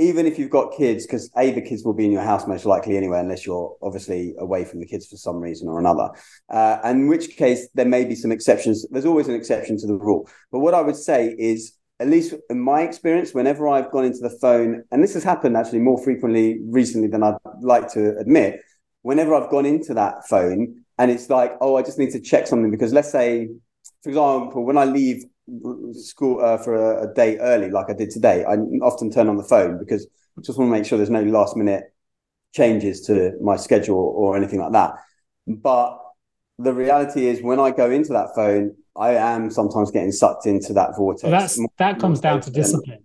even 0.00 0.26
if 0.26 0.38
you've 0.38 0.50
got 0.50 0.72
kids, 0.72 1.06
because 1.06 1.30
A, 1.36 1.50
the 1.50 1.60
kids 1.60 1.84
will 1.84 1.92
be 1.92 2.06
in 2.06 2.10
your 2.10 2.22
house 2.22 2.46
most 2.46 2.64
likely 2.64 2.96
anyway, 2.96 3.20
unless 3.20 3.44
you're 3.44 3.76
obviously 3.82 4.34
away 4.38 4.64
from 4.64 4.80
the 4.80 4.86
kids 4.86 5.06
for 5.06 5.16
some 5.16 5.36
reason 5.36 5.68
or 5.68 5.78
another. 5.78 6.08
Uh, 6.48 6.78
in 6.84 7.06
which 7.06 7.36
case, 7.36 7.68
there 7.74 7.84
may 7.84 8.06
be 8.06 8.14
some 8.14 8.32
exceptions. 8.32 8.86
There's 8.90 9.04
always 9.04 9.28
an 9.28 9.34
exception 9.34 9.76
to 9.78 9.86
the 9.86 9.94
rule. 9.94 10.28
But 10.50 10.60
what 10.60 10.72
I 10.72 10.80
would 10.80 10.96
say 10.96 11.34
is, 11.38 11.74
at 12.00 12.08
least 12.08 12.34
in 12.48 12.58
my 12.58 12.80
experience, 12.80 13.34
whenever 13.34 13.68
I've 13.68 13.90
gone 13.90 14.06
into 14.06 14.20
the 14.20 14.36
phone, 14.40 14.84
and 14.90 15.04
this 15.04 15.12
has 15.12 15.22
happened 15.22 15.56
actually 15.56 15.80
more 15.80 16.02
frequently 16.02 16.60
recently 16.64 17.08
than 17.08 17.22
I'd 17.22 17.36
like 17.60 17.92
to 17.92 18.16
admit, 18.16 18.60
whenever 19.02 19.34
I've 19.34 19.50
gone 19.50 19.66
into 19.66 19.92
that 19.94 20.26
phone 20.28 20.84
and 20.98 21.10
it's 21.10 21.28
like, 21.28 21.52
oh, 21.60 21.76
I 21.76 21.82
just 21.82 21.98
need 21.98 22.12
to 22.12 22.20
check 22.20 22.46
something 22.46 22.70
because 22.70 22.94
let's 22.94 23.12
say, 23.12 23.48
for 24.02 24.08
example, 24.08 24.64
when 24.64 24.78
I 24.78 24.84
leave 24.84 25.24
school 25.92 26.44
uh, 26.44 26.58
for 26.58 26.74
a, 26.74 27.10
a, 27.10 27.14
day 27.14 27.38
early, 27.38 27.70
like 27.70 27.90
I 27.90 27.94
did 27.94 28.10
today, 28.10 28.44
I 28.44 28.54
often 28.82 29.10
turn 29.10 29.28
on 29.28 29.36
the 29.36 29.44
phone 29.44 29.78
because 29.78 30.06
I 30.38 30.42
just 30.42 30.58
want 30.58 30.68
to 30.68 30.72
make 30.72 30.86
sure 30.86 30.98
there's 30.98 31.10
no 31.10 31.22
last 31.22 31.56
minute 31.56 31.92
changes 32.54 33.00
to 33.02 33.32
my 33.40 33.56
schedule 33.56 33.96
or 34.16 34.36
anything 34.36 34.60
like 34.60 34.72
that. 34.72 34.94
But 35.46 35.98
the 36.58 36.72
reality 36.72 37.26
is, 37.26 37.42
when 37.42 37.58
I 37.58 37.70
go 37.70 37.90
into 37.90 38.12
that 38.12 38.28
phone, 38.34 38.76
I 38.96 39.14
am 39.14 39.50
sometimes 39.50 39.90
getting 39.90 40.12
sucked 40.12 40.46
into 40.46 40.72
that 40.74 40.96
vortex. 40.96 41.22
Well, 41.22 41.32
that's 41.32 41.60
that 41.78 41.98
comes 41.98 42.20
down 42.20 42.40
to 42.42 42.50
discipline. 42.50 43.04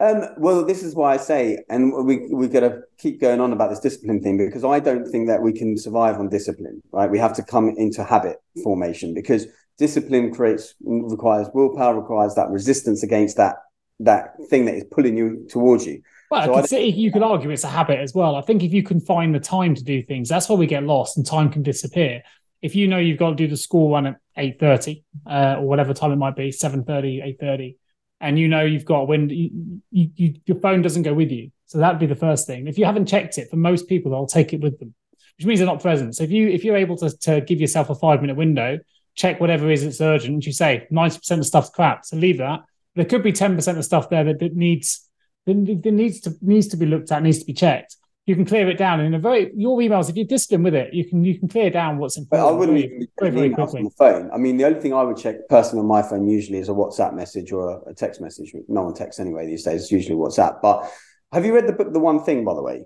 Um, 0.00 0.24
well, 0.38 0.64
this 0.64 0.82
is 0.82 0.94
why 0.94 1.14
I 1.14 1.16
say, 1.18 1.64
and 1.70 1.92
we 2.04 2.26
we 2.32 2.48
got 2.48 2.60
to 2.60 2.82
keep 2.98 3.20
going 3.20 3.40
on 3.40 3.52
about 3.52 3.70
this 3.70 3.80
discipline 3.80 4.20
thing 4.20 4.36
because 4.36 4.64
I 4.64 4.80
don't 4.80 5.06
think 5.06 5.28
that 5.28 5.40
we 5.40 5.52
can 5.52 5.78
survive 5.78 6.18
on 6.18 6.28
discipline. 6.28 6.82
Right, 6.92 7.10
we 7.10 7.18
have 7.18 7.34
to 7.34 7.42
come 7.42 7.68
into 7.76 8.04
habit 8.04 8.38
formation 8.62 9.14
because 9.14 9.46
discipline 9.78 10.32
creates 10.32 10.74
requires 10.80 11.48
willpower, 11.52 12.00
requires 12.00 12.34
that 12.34 12.50
resistance 12.50 13.02
against 13.02 13.36
that 13.36 13.56
that 14.00 14.34
thing 14.48 14.64
that 14.64 14.74
is 14.74 14.84
pulling 14.90 15.16
you 15.16 15.46
towards 15.48 15.86
you. 15.86 16.02
Well, 16.30 16.44
so 16.46 16.54
I 16.54 16.60
could 16.60 16.70
say, 16.70 16.86
you 16.86 17.12
could 17.12 17.22
argue 17.22 17.50
it's 17.50 17.64
a 17.64 17.68
habit 17.68 18.00
as 18.00 18.12
well. 18.12 18.34
I 18.34 18.40
think 18.40 18.62
if 18.62 18.72
you 18.72 18.82
can 18.82 19.00
find 19.00 19.34
the 19.34 19.40
time 19.40 19.74
to 19.74 19.84
do 19.84 20.02
things, 20.02 20.28
that's 20.28 20.48
why 20.48 20.56
we 20.56 20.66
get 20.66 20.82
lost 20.82 21.16
and 21.16 21.24
time 21.24 21.50
can 21.50 21.62
disappear. 21.62 22.22
If 22.60 22.74
you 22.74 22.88
know 22.88 22.98
you've 22.98 23.18
got 23.18 23.30
to 23.30 23.36
do 23.36 23.46
the 23.46 23.56
school 23.56 23.92
run 23.92 24.06
at 24.06 24.16
eight 24.36 24.58
thirty 24.58 25.04
uh, 25.26 25.56
or 25.58 25.66
whatever 25.66 25.94
time 25.94 26.12
it 26.12 26.16
might 26.16 26.34
be, 26.34 26.50
7.30, 26.50 27.38
8.30, 27.40 27.76
and 28.20 28.38
you 28.38 28.48
know 28.48 28.62
you've 28.62 28.86
got 28.86 29.06
when 29.06 29.28
you, 29.28 29.80
you, 29.90 30.10
you, 30.16 30.34
your 30.46 30.58
phone 30.58 30.82
doesn't 30.82 31.02
go 31.02 31.14
with 31.14 31.30
you, 31.30 31.52
so 31.66 31.78
that'd 31.78 32.00
be 32.00 32.06
the 32.06 32.16
first 32.16 32.46
thing. 32.46 32.66
If 32.66 32.78
you 32.78 32.86
haven't 32.86 33.06
checked 33.06 33.38
it, 33.38 33.50
for 33.50 33.56
most 33.56 33.86
people, 33.86 34.10
they'll 34.10 34.26
take 34.26 34.52
it 34.52 34.60
with 34.60 34.78
them, 34.78 34.94
which 35.36 35.46
means 35.46 35.60
they're 35.60 35.66
not 35.66 35.82
present. 35.82 36.16
So 36.16 36.24
if 36.24 36.30
you 36.30 36.48
if 36.48 36.64
you're 36.64 36.76
able 36.76 36.96
to 36.96 37.16
to 37.18 37.42
give 37.42 37.60
yourself 37.60 37.90
a 37.90 37.94
five 37.94 38.22
minute 38.22 38.36
window 38.36 38.78
check 39.14 39.40
whatever 39.40 39.70
is 39.70 39.82
it's 39.82 40.00
urgent. 40.00 40.46
You 40.46 40.52
say 40.52 40.86
90% 40.92 41.38
of 41.38 41.46
stuff's 41.46 41.70
crap. 41.70 42.04
So 42.04 42.16
leave 42.16 42.38
that. 42.38 42.60
There 42.94 43.04
could 43.04 43.22
be 43.22 43.32
10% 43.32 43.76
of 43.76 43.84
stuff 43.84 44.08
there 44.08 44.24
that, 44.24 44.38
that 44.40 44.54
needs 44.54 45.08
that 45.46 45.54
needs 45.54 46.20
to 46.22 46.34
needs 46.40 46.68
to 46.68 46.76
be 46.76 46.86
looked 46.86 47.12
at, 47.12 47.22
needs 47.22 47.40
to 47.40 47.44
be 47.44 47.52
checked. 47.52 47.96
You 48.26 48.34
can 48.34 48.46
clear 48.46 48.70
it 48.70 48.78
down 48.78 49.00
in 49.00 49.12
a 49.12 49.18
very 49.18 49.52
your 49.54 49.78
emails. 49.78 50.08
If 50.08 50.16
you're 50.16 50.24
disciplined 50.24 50.64
with 50.64 50.74
it, 50.74 50.94
you 50.94 51.04
can 51.06 51.22
you 51.22 51.38
can 51.38 51.48
clear 51.48 51.68
down 51.68 51.98
what's 51.98 52.16
important. 52.16 52.46
But 52.46 52.54
I 52.54 52.56
wouldn't 52.56 52.78
even 52.78 53.00
be 53.00 53.08
very, 53.18 53.30
very 53.30 53.50
quickly. 53.50 53.80
on 53.80 53.84
the 53.84 53.90
phone. 53.90 54.30
I 54.32 54.38
mean, 54.38 54.56
the 54.56 54.64
only 54.64 54.80
thing 54.80 54.94
I 54.94 55.02
would 55.02 55.18
check 55.18 55.46
personally 55.50 55.80
on 55.82 55.88
my 55.88 56.00
phone 56.00 56.26
usually 56.26 56.58
is 56.58 56.70
a 56.70 56.72
WhatsApp 56.72 57.12
message 57.12 57.52
or 57.52 57.68
a, 57.68 57.90
a 57.90 57.94
text 57.94 58.22
message. 58.22 58.54
No 58.68 58.84
one 58.84 58.94
texts 58.94 59.20
anyway 59.20 59.46
these 59.46 59.64
days. 59.64 59.82
It's 59.82 59.92
usually 59.92 60.16
WhatsApp. 60.16 60.62
But 60.62 60.90
have 61.32 61.44
you 61.44 61.54
read 61.54 61.66
the 61.66 61.74
book 61.74 61.92
The 61.92 62.00
One 62.00 62.24
Thing, 62.24 62.44
by 62.44 62.54
the 62.54 62.62
way? 62.62 62.84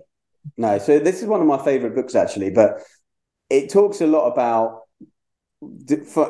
No. 0.57 0.77
So 0.77 0.99
this 0.99 1.21
is 1.21 1.27
one 1.27 1.39
of 1.39 1.47
my 1.47 1.63
favorite 1.63 1.95
books 1.95 2.15
actually, 2.15 2.49
but 2.49 2.81
it 3.49 3.69
talks 3.69 4.01
a 4.01 4.07
lot 4.07 4.27
about 4.27 4.78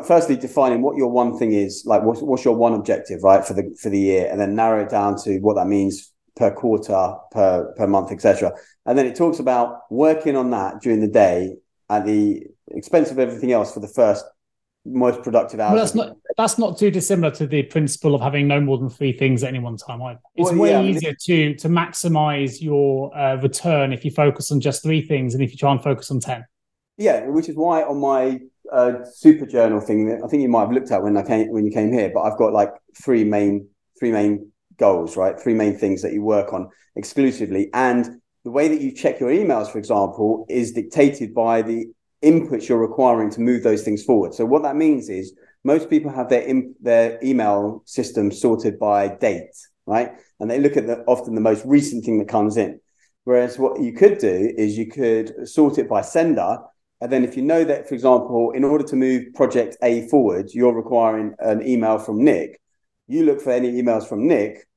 firstly 0.05 0.35
defining 0.35 0.81
what 0.81 0.97
your 0.97 1.11
one 1.11 1.37
thing 1.37 1.51
is 1.53 1.83
like 1.85 2.01
what's, 2.01 2.19
what's 2.21 2.43
your 2.43 2.55
one 2.55 2.73
objective 2.73 3.21
right 3.23 3.45
for 3.45 3.53
the 3.53 3.77
for 3.79 3.89
the 3.89 3.99
year 3.99 4.27
and 4.31 4.41
then 4.41 4.55
narrow 4.55 4.81
it 4.81 4.89
down 4.89 5.15
to 5.15 5.37
what 5.39 5.55
that 5.55 5.67
means 5.67 6.11
per 6.35 6.49
quarter 6.49 7.13
per 7.31 7.71
per 7.77 7.85
month 7.85 8.11
etc 8.11 8.51
and 8.87 8.97
then 8.97 9.05
it 9.05 9.15
talks 9.15 9.37
about 9.37 9.81
working 9.91 10.35
on 10.35 10.49
that 10.49 10.81
during 10.81 10.99
the 10.99 11.07
day 11.07 11.55
at 11.91 12.05
the 12.05 12.43
expense 12.71 13.11
of 13.11 13.19
everything 13.19 13.51
else 13.51 13.71
for 13.71 13.81
the 13.81 13.87
first 13.87 14.25
most 14.85 15.21
productive 15.23 15.59
hours. 15.59 15.73
Well, 15.73 15.83
that's 15.83 15.95
not 15.95 16.17
that's 16.37 16.57
not 16.57 16.77
too 16.77 16.91
dissimilar 16.91 17.31
to 17.35 17.47
the 17.47 17.63
principle 17.63 18.15
of 18.15 18.21
having 18.21 18.47
no 18.47 18.61
more 18.61 18.77
than 18.77 18.89
three 18.89 19.11
things 19.11 19.43
at 19.43 19.49
any 19.49 19.59
one 19.59 19.77
time. 19.77 20.01
Either. 20.01 20.19
It's 20.35 20.51
well, 20.51 20.59
way 20.59 20.71
yeah, 20.71 20.81
easier 20.81 21.13
to 21.13 21.55
to 21.55 21.69
maximize 21.69 22.61
your 22.61 23.15
uh, 23.17 23.35
return 23.35 23.93
if 23.93 24.05
you 24.05 24.11
focus 24.11 24.51
on 24.51 24.59
just 24.59 24.81
three 24.81 25.01
things 25.01 25.33
and 25.33 25.43
if 25.43 25.51
you 25.51 25.57
try 25.57 25.71
and 25.71 25.83
focus 25.83 26.09
on 26.11 26.19
ten. 26.19 26.45
Yeah, 26.97 27.27
which 27.27 27.49
is 27.49 27.55
why 27.55 27.83
on 27.83 27.99
my 27.99 28.39
uh, 28.71 29.05
super 29.05 29.45
journal 29.45 29.79
thing 29.79 30.07
that 30.07 30.21
I 30.23 30.27
think 30.27 30.41
you 30.41 30.49
might 30.49 30.61
have 30.61 30.71
looked 30.71 30.91
at 30.91 31.03
when 31.03 31.17
I 31.17 31.23
came 31.23 31.49
when 31.49 31.65
you 31.65 31.71
came 31.71 31.91
here, 31.91 32.11
but 32.13 32.21
I've 32.21 32.37
got 32.37 32.53
like 32.53 32.71
three 33.01 33.23
main 33.23 33.67
three 33.99 34.11
main 34.11 34.51
goals, 34.77 35.17
right? 35.17 35.39
Three 35.39 35.53
main 35.53 35.77
things 35.77 36.01
that 36.01 36.13
you 36.13 36.21
work 36.21 36.53
on 36.53 36.69
exclusively, 36.95 37.69
and 37.73 38.21
the 38.43 38.51
way 38.51 38.67
that 38.67 38.81
you 38.81 38.91
check 38.91 39.19
your 39.19 39.29
emails, 39.29 39.71
for 39.71 39.77
example, 39.77 40.45
is 40.49 40.71
dictated 40.71 41.33
by 41.33 41.61
the 41.61 41.87
inputs 42.23 42.67
you're 42.67 42.77
requiring 42.77 43.29
to 43.31 43.41
move 43.41 43.63
those 43.63 43.83
things 43.83 44.03
forward. 44.03 44.33
So 44.33 44.45
what 44.45 44.63
that 44.63 44.75
means 44.75 45.09
is 45.09 45.33
most 45.63 45.89
people 45.89 46.11
have 46.11 46.29
their 46.29 46.45
their 46.81 47.19
email 47.23 47.83
system 47.85 48.31
sorted 48.31 48.79
by 48.79 49.07
date, 49.07 49.55
right? 49.85 50.11
And 50.39 50.49
they 50.49 50.59
look 50.59 50.77
at 50.77 50.87
the 50.87 51.03
often 51.05 51.35
the 51.35 51.41
most 51.41 51.65
recent 51.65 52.05
thing 52.05 52.19
that 52.19 52.27
comes 52.27 52.57
in. 52.57 52.79
Whereas 53.25 53.59
what 53.59 53.81
you 53.81 53.93
could 53.93 54.17
do 54.17 54.53
is 54.57 54.77
you 54.77 54.87
could 54.87 55.47
sort 55.47 55.77
it 55.77 55.89
by 55.89 56.01
sender 56.01 56.59
and 57.01 57.11
then 57.11 57.23
if 57.23 57.37
you 57.37 57.43
know 57.43 57.63
that, 57.63 57.87
for 57.87 57.93
example, 57.95 58.51
in 58.51 58.63
order 58.63 58.83
to 58.85 58.95
move 58.95 59.33
project 59.33 59.77
A 59.83 60.07
forward, 60.07 60.49
you're 60.53 60.73
requiring 60.73 61.33
an 61.39 61.65
email 61.65 61.97
from 61.97 62.23
Nick, 62.23 62.59
you 63.07 63.23
look 63.23 63.41
for 63.41 63.51
any 63.51 63.81
emails 63.81 64.07
from 64.07 64.27
Nick. 64.27 64.67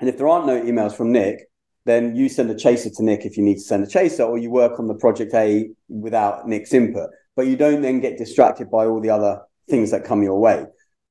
And 0.00 0.08
if 0.08 0.16
there 0.16 0.28
aren't 0.28 0.46
no 0.46 0.60
emails 0.60 0.94
from 0.94 1.12
Nick, 1.12 1.48
then 1.84 2.16
you 2.16 2.28
send 2.28 2.50
a 2.50 2.54
chaser 2.54 2.90
to 2.90 3.04
Nick 3.04 3.24
if 3.24 3.36
you 3.36 3.42
need 3.42 3.56
to 3.56 3.60
send 3.60 3.84
a 3.84 3.86
chaser, 3.86 4.22
or 4.22 4.38
you 4.38 4.50
work 4.50 4.78
on 4.78 4.88
the 4.88 4.94
project 4.94 5.34
A 5.34 5.70
without 5.88 6.48
Nick's 6.48 6.72
input. 6.72 7.10
But 7.36 7.46
you 7.46 7.56
don't 7.56 7.82
then 7.82 8.00
get 8.00 8.18
distracted 8.18 8.70
by 8.70 8.86
all 8.86 9.00
the 9.00 9.10
other 9.10 9.42
things 9.68 9.90
that 9.90 10.04
come 10.04 10.22
your 10.22 10.40
way. 10.40 10.64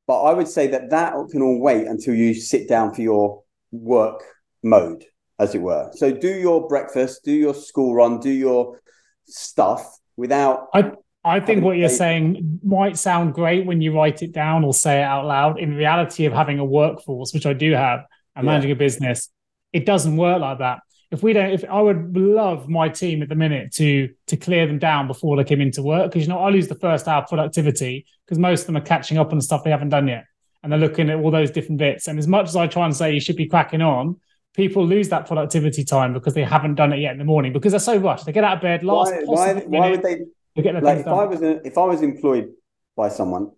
But 0.07 0.23
I 0.23 0.33
would 0.33 0.47
say 0.47 0.67
that 0.67 0.89
that 0.89 1.13
can 1.31 1.41
all 1.41 1.59
wait 1.59 1.87
until 1.87 2.15
you 2.15 2.33
sit 2.33 2.67
down 2.67 2.93
for 2.93 3.01
your 3.01 3.43
work 3.71 4.23
mode, 4.63 5.05
as 5.39 5.55
it 5.55 5.61
were. 5.61 5.91
So 5.93 6.11
do 6.11 6.27
your 6.27 6.67
breakfast, 6.67 7.23
do 7.23 7.31
your 7.31 7.53
school 7.53 7.93
run, 7.93 8.19
do 8.19 8.31
your 8.31 8.79
stuff 9.25 9.99
without. 10.17 10.67
I 10.73 10.91
I 11.25 11.39
think 11.39 11.63
what 11.63 11.77
you're 11.77 11.89
saying 11.89 12.59
might 12.63 12.97
sound 12.97 13.33
great 13.33 13.65
when 13.65 13.81
you 13.81 13.95
write 13.95 14.21
it 14.21 14.33
down 14.33 14.63
or 14.63 14.73
say 14.73 14.99
it 14.99 15.03
out 15.03 15.25
loud. 15.25 15.59
In 15.59 15.75
reality, 15.75 16.25
of 16.25 16.33
having 16.33 16.59
a 16.59 16.65
workforce, 16.65 17.33
which 17.33 17.45
I 17.45 17.53
do 17.53 17.71
have, 17.71 18.05
and 18.35 18.45
managing 18.45 18.71
a 18.71 18.75
business, 18.75 19.29
it 19.71 19.85
doesn't 19.85 20.17
work 20.17 20.41
like 20.41 20.59
that. 20.59 20.79
If 21.11 21.21
we 21.21 21.33
don't, 21.33 21.51
if 21.51 21.63
I 21.65 21.79
would 21.79 22.17
love 22.17 22.67
my 22.67 22.89
team 22.89 23.21
at 23.21 23.29
the 23.29 23.35
minute 23.35 23.71
to 23.73 24.09
to 24.27 24.37
clear 24.37 24.65
them 24.65 24.79
down 24.79 25.07
before 25.07 25.37
they 25.37 25.43
came 25.43 25.61
into 25.61 25.83
work, 25.83 26.11
because 26.11 26.27
you 26.27 26.33
know 26.33 26.39
I 26.39 26.49
lose 26.49 26.67
the 26.67 26.75
first 26.75 27.07
hour 27.07 27.25
productivity 27.27 28.05
because 28.25 28.39
most 28.39 28.61
of 28.61 28.67
them 28.67 28.77
are 28.77 28.81
catching 28.81 29.17
up 29.17 29.31
on 29.31 29.37
the 29.37 29.43
stuff 29.43 29.63
they 29.63 29.69
haven't 29.69 29.89
done 29.89 30.07
yet, 30.07 30.25
and 30.61 30.71
they're 30.71 30.79
looking 30.79 31.09
at 31.09 31.19
all 31.19 31.31
those 31.31 31.51
different 31.51 31.77
bits. 31.77 32.07
And 32.07 32.17
as 32.17 32.27
much 32.27 32.47
as 32.47 32.55
I 32.55 32.67
try 32.67 32.85
and 32.85 32.95
say 32.95 33.13
you 33.13 33.19
should 33.19 33.35
be 33.35 33.47
cracking 33.47 33.81
on, 33.81 34.19
people 34.53 34.85
lose 34.85 35.09
that 35.09 35.25
productivity 35.25 35.83
time 35.83 36.13
because 36.13 36.33
they 36.33 36.43
haven't 36.43 36.75
done 36.75 36.93
it 36.93 36.99
yet 36.99 37.11
in 37.11 37.17
the 37.17 37.25
morning 37.25 37.53
because 37.53 37.71
they're 37.71 37.79
so 37.79 37.97
rushed. 37.97 38.25
They 38.25 38.31
get 38.31 38.43
out 38.43 38.57
of 38.57 38.61
bed 38.61 38.83
last. 38.83 39.11
Why, 39.25 39.53
why, 39.53 39.53
why 39.65 39.89
would 39.91 40.03
they? 40.03 40.25
Like 40.55 40.99
if 40.99 41.05
done. 41.05 41.19
I 41.19 41.25
was 41.25 41.41
a, 41.41 41.65
if 41.65 41.77
I 41.77 41.85
was 41.85 42.01
employed 42.03 42.51
by 42.95 43.09
someone 43.09 43.51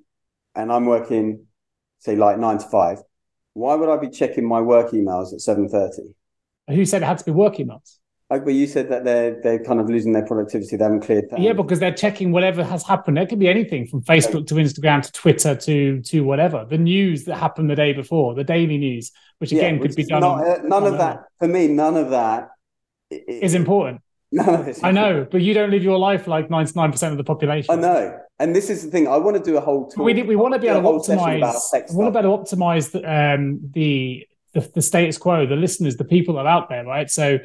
and 0.55 0.71
I'm 0.71 0.85
working, 0.85 1.45
say 1.99 2.15
like 2.15 2.39
nine 2.39 2.57
to 2.57 2.65
five, 2.69 2.99
why 3.53 3.75
would 3.75 3.89
I 3.89 3.97
be 3.97 4.09
checking 4.09 4.47
my 4.47 4.61
work 4.61 4.91
emails 4.91 5.33
at 5.33 5.41
seven 5.41 5.67
thirty? 5.67 6.15
Who 6.69 6.85
said 6.85 7.01
it 7.01 7.05
had 7.05 7.17
to 7.17 7.25
be 7.25 7.31
work 7.31 7.55
emails? 7.55 7.97
Like, 8.29 8.43
but 8.43 8.55
you 8.55 8.65
said 8.65 8.89
that 8.89 9.03
they're 9.03 9.39
they're 9.43 9.63
kind 9.63 9.79
of 9.79 9.87
losing 9.87 10.11
their 10.13 10.25
productivity. 10.25 10.77
They 10.77 10.83
haven't 10.83 11.01
cleared 11.01 11.29
that. 11.29 11.39
Yeah, 11.39 11.53
because 11.53 11.79
they're 11.79 11.93
checking 11.93 12.31
whatever 12.31 12.63
has 12.63 12.83
happened. 12.83 13.19
It 13.19 13.29
could 13.29 13.37
be 13.37 13.47
anything 13.47 13.85
from 13.85 14.01
Facebook 14.01 14.47
to 14.47 14.55
Instagram 14.55 15.03
to 15.03 15.11
Twitter 15.11 15.55
to 15.55 16.01
to 16.01 16.21
whatever. 16.21 16.65
The 16.67 16.79
news 16.79 17.25
that 17.25 17.37
happened 17.37 17.69
the 17.69 17.75
day 17.75 17.93
before, 17.93 18.33
the 18.33 18.43
daily 18.43 18.79
news, 18.79 19.11
which 19.37 19.51
again 19.51 19.75
yeah, 19.75 19.81
which 19.81 19.91
could 19.91 19.97
be 19.97 20.05
done. 20.05 20.21
Not, 20.21 20.39
on, 20.39 20.47
uh, 20.47 20.57
none 20.63 20.83
on 20.83 20.93
of 20.93 20.97
that 20.97 21.25
for 21.37 21.47
me. 21.47 21.67
None 21.67 21.97
of 21.97 22.09
that 22.09 22.49
is 23.11 23.53
important. 23.53 24.01
None 24.31 24.55
of 24.55 24.67
it. 24.67 24.79
I 24.83 24.91
know, 24.91 25.25
but 25.29 25.41
you 25.41 25.53
don't 25.53 25.69
live 25.69 25.83
your 25.83 25.99
life 25.99 26.27
like 26.27 26.49
ninety 26.49 26.73
nine 26.75 26.91
percent 26.91 27.11
of 27.11 27.17
the 27.17 27.23
population. 27.23 27.71
I 27.71 27.75
know, 27.75 28.19
and 28.39 28.55
this 28.55 28.69
is 28.71 28.83
the 28.83 28.89
thing. 28.89 29.07
I 29.07 29.17
want 29.17 29.37
to 29.37 29.43
do 29.43 29.55
a 29.55 29.61
whole. 29.61 29.87
Talk, 29.87 30.03
we 30.03 30.19
we 30.23 30.35
want 30.35 30.55
to 30.55 30.59
be 30.59 30.67
able 30.67 30.99
to 30.99 31.11
optimize. 31.11 31.89
We 31.89 31.95
want 31.95 32.13
to 32.13 32.19
be 32.19 32.25
able 32.25 32.43
to 32.45 32.55
optimize 32.55 32.91
the, 32.91 33.03
um, 33.09 33.59
the 33.71 34.27
the 34.53 34.61
the 34.73 34.81
status 34.81 35.17
quo, 35.19 35.45
the 35.45 35.55
listeners, 35.55 35.95
the 35.95 36.05
people 36.05 36.35
that 36.35 36.47
are 36.47 36.49
out 36.49 36.69
there, 36.69 36.83
right? 36.83 37.09
So, 37.09 37.37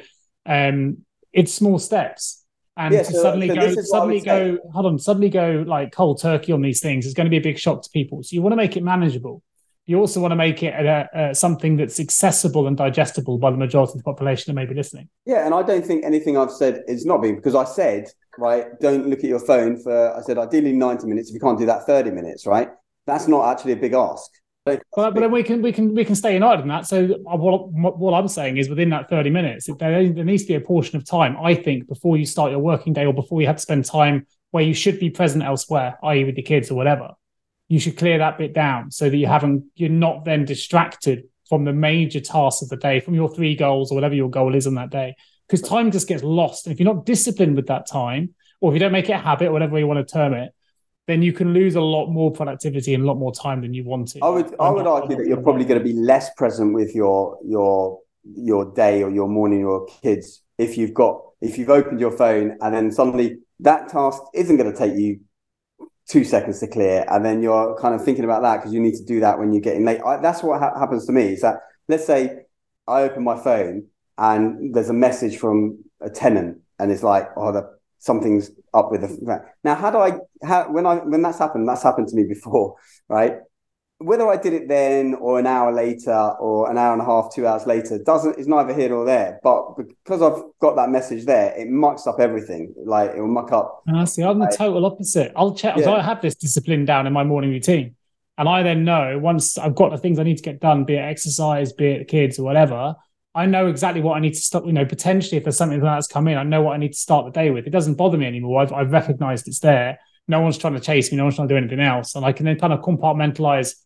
um, 0.47 0.99
it's 1.33 1.53
small 1.53 1.79
steps. 1.79 2.45
And 2.77 2.95
yeah, 2.95 3.03
to 3.03 3.13
so, 3.13 3.23
suddenly 3.23 3.49
so 3.49 3.55
go 3.55 3.75
suddenly 3.83 4.21
go 4.21 4.55
say. 4.55 4.61
hold 4.73 4.87
on 4.87 4.99
suddenly 4.99 5.29
go 5.29 5.65
like 5.67 5.93
cold 5.93 6.21
turkey 6.21 6.53
on 6.53 6.63
these 6.63 6.81
things 6.81 7.05
is 7.05 7.15
going 7.15 7.27
to 7.27 7.31
be 7.31 7.37
a 7.37 7.41
big 7.41 7.59
shock 7.59 7.83
to 7.83 7.91
people. 7.91 8.23
So 8.23 8.35
you 8.35 8.43
want 8.43 8.53
to 8.53 8.57
make 8.57 8.77
it 8.77 8.83
manageable. 8.83 9.43
You 9.87 9.99
also 9.99 10.21
want 10.21 10.33
to 10.33 10.37
make 10.37 10.63
it 10.63 10.73
a, 10.73 11.09
a, 11.13 11.35
something 11.35 11.77
that's 11.77 11.99
accessible 11.99 12.69
and 12.69 12.77
digestible 12.77 13.39
by 13.39 13.51
the 13.51 13.57
majority 13.57 13.93
of 13.93 13.99
the 13.99 14.05
population 14.05 14.45
that 14.55 14.55
may 14.55 14.67
be 14.67 14.75
listening. 14.75 15.09
Yeah 15.27 15.45
and 15.45 15.53
i 15.53 15.63
don't 15.63 15.85
think 15.85 16.05
anything 16.05 16.39
i've 16.39 16.53
said 16.53 16.83
is 16.87 17.05
not 17.05 17.19
being 17.19 17.37
because 17.37 17.55
i 17.55 17.65
said 17.65 18.07
right 18.39 18.67
don't 18.81 19.09
look 19.09 19.19
at 19.19 19.25
your 19.25 19.41
phone 19.41 19.77
for 19.77 20.17
i 20.17 20.23
said 20.23 20.39
ideally 20.39 20.73
90 20.73 21.07
minutes. 21.07 21.29
If 21.29 21.35
you 21.35 21.41
can't 21.41 21.59
do 21.59 21.67
that 21.67 21.87
30 21.87 22.13
minutes 22.13 22.47
right? 22.47 22.71
That's 23.07 23.27
not 23.27 23.51
actually 23.51 23.73
a 23.73 23.77
big 23.77 23.95
ask 23.95 24.31
but, 24.65 24.83
but 24.95 25.15
then 25.15 25.33
we 25.33 25.43
can 25.43 25.63
we 25.63 25.73
can 25.73 25.95
we 25.95 26.05
can 26.05 26.15
stay 26.15 26.35
united 26.35 26.63
in 26.63 26.69
that. 26.69 26.87
So 26.87 27.05
uh, 27.05 27.37
what 27.37 27.73
what 27.73 28.13
I'm 28.13 28.29
saying 28.29 28.59
is 28.59 28.69
within 28.69 28.91
that 28.91 29.09
30 29.09 29.31
minutes, 29.31 29.69
there, 29.79 30.13
there 30.13 30.25
needs 30.25 30.43
to 30.43 30.49
be 30.49 30.55
a 30.55 30.61
portion 30.61 30.97
of 30.97 31.05
time, 31.05 31.37
I 31.43 31.55
think, 31.55 31.89
before 31.89 32.17
you 32.19 32.27
start 32.27 32.51
your 32.51 32.61
working 32.61 32.93
day 32.93 33.07
or 33.07 33.15
before 33.15 33.41
you 33.41 33.47
have 33.47 33.57
to 33.57 33.63
spend 33.63 33.85
time 33.87 34.27
where 34.51 34.63
you 34.63 34.75
should 34.75 34.99
be 34.99 35.09
present 35.09 35.45
elsewhere, 35.45 35.99
i.e., 36.03 36.25
with 36.25 36.35
the 36.35 36.43
kids 36.43 36.71
or 36.71 36.75
whatever. 36.75 37.11
You 37.69 37.79
should 37.79 37.97
clear 37.97 38.19
that 38.19 38.37
bit 38.37 38.53
down 38.53 38.91
so 38.91 39.09
that 39.09 39.17
you 39.17 39.27
haven't 39.27 39.65
you're 39.77 39.89
not 39.89 40.25
then 40.25 40.45
distracted 40.45 41.25
from 41.49 41.65
the 41.65 41.73
major 41.73 42.21
tasks 42.21 42.63
of 42.63 42.69
the 42.69 42.77
day, 42.77 43.01
from 43.01 43.15
your 43.15 43.35
three 43.35 43.57
goals 43.57 43.91
or 43.91 43.95
whatever 43.95 44.15
your 44.15 44.31
goal 44.31 44.55
is 44.55 44.67
on 44.67 44.75
that 44.75 44.91
day. 44.91 45.17
Because 45.49 45.67
time 45.67 45.91
just 45.91 46.07
gets 46.07 46.23
lost. 46.23 46.67
And 46.67 46.73
if 46.73 46.79
you're 46.79 46.95
not 46.95 47.07
disciplined 47.07 47.57
with 47.57 47.67
that 47.69 47.89
time, 47.89 48.35
or 48.61 48.71
if 48.71 48.75
you 48.75 48.81
don't 48.81 48.93
make 48.93 49.09
it 49.09 49.13
a 49.13 49.19
habit, 49.19 49.51
whatever 49.51 49.79
you 49.79 49.87
want 49.87 50.07
to 50.07 50.13
term 50.13 50.35
it, 50.35 50.53
then 51.11 51.23
you 51.23 51.33
can 51.33 51.53
lose 51.53 51.75
a 51.75 51.81
lot 51.81 52.07
more 52.07 52.31
productivity 52.31 52.95
and 52.95 53.03
a 53.03 53.07
lot 53.07 53.17
more 53.17 53.33
time 53.33 53.61
than 53.61 53.75
you 53.75 53.85
wanted. 53.85 54.23
I 54.23 54.29
would 54.29 54.55
I 54.61 54.71
would 54.71 54.87
argue 54.87 55.17
that 55.17 55.27
you're 55.27 55.43
probably 55.43 55.65
going 55.65 55.79
to 55.79 55.85
be 55.85 55.93
less 55.93 56.33
present 56.35 56.73
with 56.73 56.95
your 56.95 57.39
your 57.45 57.99
your 58.37 58.73
day 58.73 59.03
or 59.03 59.11
your 59.11 59.29
morning 59.29 59.65
or 59.65 59.87
kids 60.03 60.43
if 60.59 60.77
you've 60.77 60.95
got 60.95 61.23
if 61.41 61.57
you've 61.59 61.71
opened 61.71 61.99
your 61.99 62.11
phone 62.11 62.57
and 62.61 62.75
then 62.75 62.93
suddenly 62.93 63.39
that 63.61 63.89
task 63.89 64.23
isn't 64.35 64.57
going 64.57 64.71
to 64.71 64.79
take 64.79 64.95
you 64.95 65.21
two 66.07 66.23
seconds 66.23 66.61
to 66.61 66.67
clear 66.67 67.05
and 67.09 67.25
then 67.25 67.43
you're 67.43 67.77
kind 67.81 67.95
of 67.95 68.05
thinking 68.05 68.25
about 68.25 68.43
that 68.43 68.59
because 68.59 68.73
you 68.73 68.81
need 68.81 68.95
to 68.95 69.05
do 69.05 69.21
that 69.21 69.39
when 69.39 69.53
you're 69.53 69.63
getting 69.63 69.85
late 69.85 70.01
I, 70.05 70.19
that's 70.19 70.43
what 70.43 70.61
ha- 70.61 70.79
happens 70.79 71.07
to 71.07 71.13
me 71.13 71.33
is 71.33 71.41
that 71.41 71.61
let's 71.89 72.05
say 72.05 72.41
i 72.87 73.03
open 73.03 73.25
my 73.25 73.39
phone 73.39 73.87
and 74.19 74.75
there's 74.75 74.91
a 74.91 74.95
message 74.95 75.39
from 75.39 75.79
a 76.01 76.11
tenant 76.11 76.59
and 76.79 76.93
it's 76.93 77.03
like 77.03 77.31
oh 77.37 77.53
the 77.53 77.80
something's 78.01 78.51
up 78.75 78.91
with 78.91 79.03
the 79.03 79.45
now 79.63 79.75
how 79.75 79.91
do 79.91 79.99
i 79.99 80.13
how 80.43 80.71
when 80.73 80.87
i 80.87 80.97
when 80.97 81.23
that's 81.23 81.39
happened 81.39 81.69
that's 81.69 81.83
happened 81.83 82.09
to 82.09 82.17
me 82.17 82.25
before 82.25 82.75
right. 83.09 83.37
Whether 84.03 84.27
i 84.27 84.39
did 84.39 84.55
it 84.55 84.67
then 84.67 85.15
or 85.15 85.39
an 85.39 85.47
hour 85.47 85.71
later 85.75 86.17
or 86.41 86.71
an 86.71 86.79
hour 86.79 86.95
and 86.95 87.03
a 87.03 87.05
half 87.05 87.35
two 87.35 87.47
hours 87.47 87.67
later 87.67 87.99
doesn't 87.99 88.39
is 88.39 88.49
neither 88.49 88.73
here 88.73 88.89
nor 88.89 89.05
there. 89.05 89.39
But 89.43 89.77
because 89.77 90.23
i've 90.23 90.43
got 90.59 90.75
that 90.77 90.89
message 90.89 91.27
there 91.27 91.53
it 91.55 91.69
mucks 91.69 92.07
up 92.07 92.19
everything. 92.19 92.75
Like 92.83 93.11
it 93.15 93.21
will 93.21 93.29
muck 93.29 93.53
up. 93.53 93.83
I 93.95 94.05
see 94.07 94.23
i'm 94.23 94.39
like, 94.39 94.53
the 94.53 94.57
total 94.57 94.87
opposite. 94.87 95.33
I'll 95.37 95.55
check 95.55 95.77
yeah. 95.77 95.91
i 95.91 96.01
have 96.01 96.23
this 96.23 96.35
discipline 96.35 96.87
down 96.87 97.07
in 97.07 97.13
my 97.13 97.25
morning 97.25 97.51
routine. 97.51 97.95
And 98.39 98.49
i 98.49 98.63
then 98.63 98.85
know 98.85 99.19
once 99.19 99.59
i've 99.59 99.75
got 99.75 99.91
the 99.91 99.99
things 99.99 100.19
i 100.19 100.23
need 100.23 100.39
to 100.39 100.43
get 100.43 100.61
done 100.61 100.85
be 100.85 100.95
it 100.95 101.01
exercise 101.01 101.75
be 101.75 101.89
it 101.89 101.99
the 101.99 102.05
kids 102.07 102.39
or 102.39 102.45
whatever 102.45 102.97
I 103.41 103.47
know 103.47 103.69
exactly 103.69 104.03
what 104.03 104.19
I 104.19 104.21
need 104.21 104.35
to 104.35 104.41
stop. 104.41 104.67
You 104.67 104.73
know, 104.75 104.85
potentially 104.85 105.39
if 105.39 105.45
there's 105.45 105.57
something 105.57 105.81
that's 105.81 106.07
come 106.07 106.29
in, 106.29 106.37
I 106.37 106.43
know 106.43 106.61
what 106.61 106.75
I 106.75 106.77
need 106.77 106.93
to 106.93 106.99
start 106.99 107.25
the 107.25 107.31
day 107.31 107.51
with. 107.51 107.67
It 107.67 107.71
doesn't 107.71 107.95
bother 107.95 108.19
me 108.19 108.27
anymore. 108.27 108.61
I've, 108.61 108.71
I've 108.71 108.93
recognized 108.93 109.49
it's 109.49 109.61
there. 109.61 109.99
No 110.29 110.43
one's 110.43 110.59
trying 110.59 110.75
to 110.75 110.81
chase 110.81 111.11
me. 111.11 111.17
No 111.17 111.25
one's 111.25 111.37
trying 111.37 111.49
to 111.49 111.55
do 111.55 111.59
anything 111.59 111.81
else. 111.81 112.15
And 112.15 112.25
I 112.25 112.33
can 112.33 112.45
then 112.45 112.59
kind 112.59 112.75
of 112.75 112.81
compartmentalize 112.81 113.77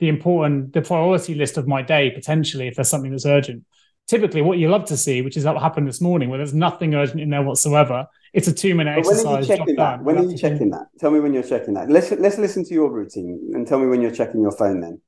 the 0.00 0.08
important, 0.08 0.72
the 0.72 0.82
priority 0.82 1.36
list 1.36 1.56
of 1.56 1.68
my 1.68 1.80
day 1.80 2.10
potentially 2.10 2.66
if 2.66 2.74
there's 2.74 2.88
something 2.88 3.12
that's 3.12 3.24
urgent. 3.24 3.64
Typically, 4.08 4.42
what 4.42 4.58
you 4.58 4.68
love 4.68 4.84
to 4.86 4.96
see, 4.96 5.22
which 5.22 5.36
is 5.36 5.44
what 5.44 5.62
happened 5.62 5.86
this 5.86 6.00
morning, 6.00 6.28
where 6.28 6.38
there's 6.38 6.52
nothing 6.52 6.96
urgent 6.96 7.20
in 7.20 7.30
there 7.30 7.42
whatsoever. 7.42 8.06
It's 8.32 8.48
a 8.48 8.52
two 8.52 8.74
minute 8.74 8.98
exercise. 8.98 9.24
When 9.24 9.36
are 9.36 9.40
you 9.40 9.46
checking 9.46 9.76
that? 9.76 10.02
When 10.02 10.18
are 10.18 10.24
you 10.24 10.36
checking 10.36 10.70
that? 10.70 10.86
Tell 10.98 11.12
me 11.12 11.20
when 11.20 11.32
you're 11.32 11.44
checking 11.44 11.74
that. 11.74 11.88
Let's 11.88 12.10
let's 12.10 12.36
listen 12.36 12.64
to 12.64 12.74
your 12.74 12.90
routine 12.90 13.52
and 13.54 13.64
tell 13.66 13.78
me 13.78 13.86
when 13.86 14.02
you're 14.02 14.10
checking 14.10 14.42
your 14.42 14.52
phone 14.52 14.80
then. 14.80 15.00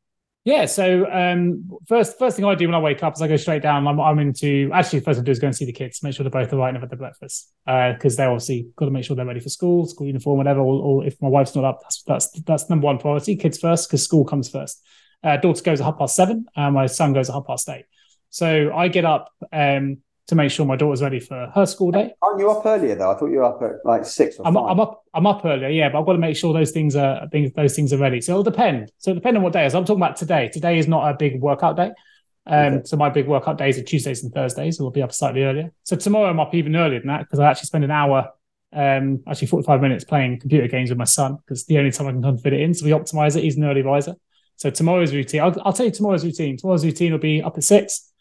Yeah, 0.47 0.67
so 0.67 1.11
um, 1.11 1.69
first 1.89 2.21
first 2.21 2.37
thing 2.37 2.45
I 2.45 2.55
do 2.55 2.69
when 2.69 2.75
I 2.77 2.79
wake 2.79 3.03
up 3.03 3.15
is 3.15 3.21
I 3.21 3.27
go 3.27 3.37
straight 3.37 3.63
down. 3.63 3.85
I'm, 3.89 3.99
I'm 3.99 4.21
into 4.21 4.71
actually 4.73 5.01
first 5.01 5.19
I 5.19 5.25
do 5.25 5.33
is 5.33 5.41
go 5.41 5.49
and 5.49 5.57
see 5.57 5.65
the 5.65 5.73
kids, 5.73 6.05
make 6.05 6.15
sure 6.15 6.23
they're 6.23 6.31
both 6.31 6.53
alright 6.53 6.73
and 6.73 6.81
have 6.81 6.89
had 6.89 6.97
breakfast 6.97 7.53
because 7.65 8.15
uh, 8.15 8.17
they 8.17 8.27
obviously 8.27 8.69
got 8.77 8.85
to 8.85 8.93
make 8.93 9.05
sure 9.05 9.17
they're 9.17 9.27
ready 9.27 9.41
for 9.41 9.49
school, 9.49 9.87
school 9.87 10.07
uniform, 10.07 10.39
whatever. 10.39 10.61
Or, 10.61 10.81
or 10.81 11.05
if 11.05 11.21
my 11.21 11.27
wife's 11.27 11.57
not 11.57 11.65
up, 11.65 11.81
that's 11.83 12.05
that's 12.05 12.31
that's 12.43 12.71
number 12.71 12.85
one 12.85 12.99
priority. 12.99 13.35
Kids 13.35 13.59
first 13.59 13.89
because 13.89 14.05
school 14.05 14.25
comes 14.25 14.49
first. 14.49 14.81
Uh, 15.25 15.37
daughter 15.37 15.65
goes 15.65 15.81
at 15.81 15.85
half 15.85 15.99
past 15.99 16.15
seven, 16.15 16.47
and 16.55 16.75
my 16.75 16.87
son 16.87 17.13
goes 17.13 17.29
at 17.29 17.33
half 17.33 17.47
past 17.49 17.69
eight. 17.69 17.87
So 18.31 18.73
I 18.73 18.87
get 18.87 19.05
up 19.05 19.33
um, 19.53 19.99
to 20.29 20.35
make 20.35 20.51
sure 20.51 20.67
my 20.67 20.77
daughter's 20.77 21.03
ready 21.03 21.21
for 21.21 21.51
her 21.55 21.67
school 21.67 21.93
day. 21.93 22.13
Aren't 22.21 22.41
you 22.41 22.51
up 22.51 22.67
earlier 22.67 22.97
though? 22.97 23.13
I 23.13 23.15
thought 23.15 23.31
you 23.31 23.39
were 23.39 23.45
up 23.45 23.63
at 23.63 23.85
like 23.85 24.05
six. 24.05 24.37
I'm, 24.45 24.57
I'm, 24.57 24.81
up. 24.81 25.05
I'm 25.15 25.27
up 25.27 25.45
earlier, 25.45 25.69
yeah, 25.69 25.89
but 25.89 26.01
I've 26.01 26.07
got 26.07 26.13
to 26.15 26.19
make 26.19 26.37
sure 26.37 26.53
those 26.53 26.73
things 26.73 26.97
are 26.97 27.29
things 27.29 27.53
those 27.53 27.77
things 27.77 27.93
are 27.93 27.99
ready. 27.99 28.21
So 28.21 28.33
it'll 28.33 28.43
depend. 28.43 28.91
So 28.99 29.11
it'll 29.11 29.21
depend 29.21 29.37
on 29.37 29.43
what 29.45 29.53
day. 29.53 29.69
So 29.69 29.79
I'm 29.79 29.85
talking 29.85 30.03
about 30.03 30.17
today. 30.17 30.49
Today 30.49 30.79
is 30.79 30.89
not 30.89 31.09
a 31.09 31.17
big 31.17 31.41
workout 31.41 31.77
day. 31.77 31.93
Um, 32.47 32.75
okay. 32.75 32.83
So 32.85 32.97
my 32.97 33.09
big 33.09 33.29
workout 33.29 33.59
days 33.59 33.79
are 33.79 33.83
Tuesdays 33.83 34.25
and 34.25 34.33
Thursdays. 34.33 34.79
So 34.79 34.85
we'll 34.85 34.91
be 34.91 35.03
up 35.03 35.13
slightly 35.13 35.45
earlier. 35.45 35.73
So 35.85 35.97
tomorrow 35.97 36.29
I'm 36.29 36.41
up 36.41 36.55
even 36.55 36.75
earlier 36.75 36.99
than 36.99 37.09
that 37.09 37.21
because 37.21 37.39
I 37.39 37.49
actually 37.49 37.67
spend 37.67 37.85
an 37.85 37.93
hour, 37.93 38.31
um, 38.73 39.23
actually 39.29 39.49
45 39.49 39.81
minutes 39.81 40.05
playing 40.05 40.41
computer 40.41 40.67
games 40.67 40.91
with 40.91 40.99
my 40.99 41.05
son 41.05 41.37
because 41.37 41.67
the 41.67 41.79
only 41.79 41.93
time 41.93 42.09
I 42.09 42.13
can 42.13 42.23
come 42.23 42.39
fit 42.39 42.53
it 42.53 42.61
in. 42.61 42.75
So 42.75 42.85
we 42.85 42.91
optimize 42.93 43.37
it. 43.37 43.45
He's 43.45 43.57
an 43.57 43.65
early 43.65 43.83
riser. 43.83 44.15
So 44.57 44.71
tomorrow's 44.71 45.13
routine, 45.13 45.43
I'll, 45.43 45.55
I'll 45.65 45.73
tell 45.73 45.87
you 45.87 45.93
tomorrow's 45.93 46.25
routine. 46.25 46.57
Tomorrow's 46.57 46.85
routine 46.85 47.13
will 47.13 47.19
be 47.19 47.43
up 47.43 47.57
at 47.57 47.65
six 47.65 48.13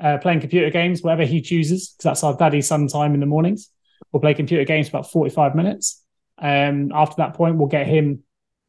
uh, 0.00 0.18
playing 0.18 0.40
computer 0.40 0.70
games, 0.70 1.02
whatever 1.02 1.24
he 1.24 1.40
chooses, 1.40 1.90
because 1.90 2.04
that's 2.04 2.24
our 2.24 2.36
daddy 2.36 2.62
son 2.62 2.88
time 2.88 3.14
in 3.14 3.20
the 3.20 3.26
mornings. 3.26 3.70
We'll 4.12 4.20
play 4.20 4.34
computer 4.34 4.64
games 4.64 4.88
for 4.88 4.98
about 4.98 5.10
45 5.10 5.54
minutes. 5.54 6.02
Um, 6.38 6.90
after 6.92 7.16
that 7.18 7.34
point, 7.34 7.56
we'll 7.56 7.68
get 7.68 7.86
him 7.86 8.22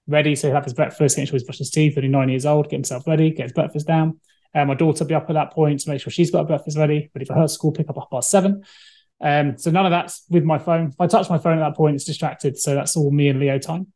ready. 0.08 0.36
So 0.36 0.48
he'll 0.48 0.56
have 0.56 0.64
his 0.64 0.74
breakfast, 0.74 1.18
make 1.18 1.28
sure 1.28 1.34
he's 1.34 1.44
brushed 1.44 1.60
his 1.60 1.72
teeth, 1.72 1.98
only 1.98 2.10
nine 2.10 2.30
years 2.30 2.46
old, 2.46 2.66
get 2.66 2.78
himself 2.78 3.08
ready, 3.08 3.32
get 3.32 3.44
his 3.44 3.54
breakfast 3.54 3.88
down. 3.88 4.20
Um, 4.54 4.70
my 4.70 4.74
daughter 4.74 5.04
will 5.04 5.10
be 5.10 5.16
up 5.16 5.30
at 5.30 5.34
that 5.34 5.52
point 5.52 5.82
to 5.82 5.90
make 5.90 6.02
sure 6.02 6.12
she's 6.12 6.32
got 6.32 6.40
her 6.40 6.46
breakfast 6.46 6.78
ready, 6.78 7.10
ready 7.14 7.26
for 7.26 7.34
her 7.34 7.48
school 7.48 7.72
pick 7.72 7.90
up 7.90 7.98
at 7.98 8.10
past 8.10 8.30
seven. 8.30 8.64
Um, 9.20 9.58
so 9.58 9.72
none 9.72 9.86
of 9.86 9.92
that's 9.92 10.24
with 10.30 10.44
my 10.44 10.58
phone. 10.58 10.88
If 10.88 11.02
I 11.02 11.08
touch 11.08 11.30
my 11.30 11.38
phone 11.38 11.58
at 11.58 11.62
that 11.62 11.76
point, 11.76 11.96
it's 11.96 12.06
distracted. 12.06 12.58
So 12.58 12.76
that's 12.76 12.96
all 12.96 13.12
me 13.12 13.30
and 13.30 13.40
Leo 13.40 13.58
time. 13.58 13.88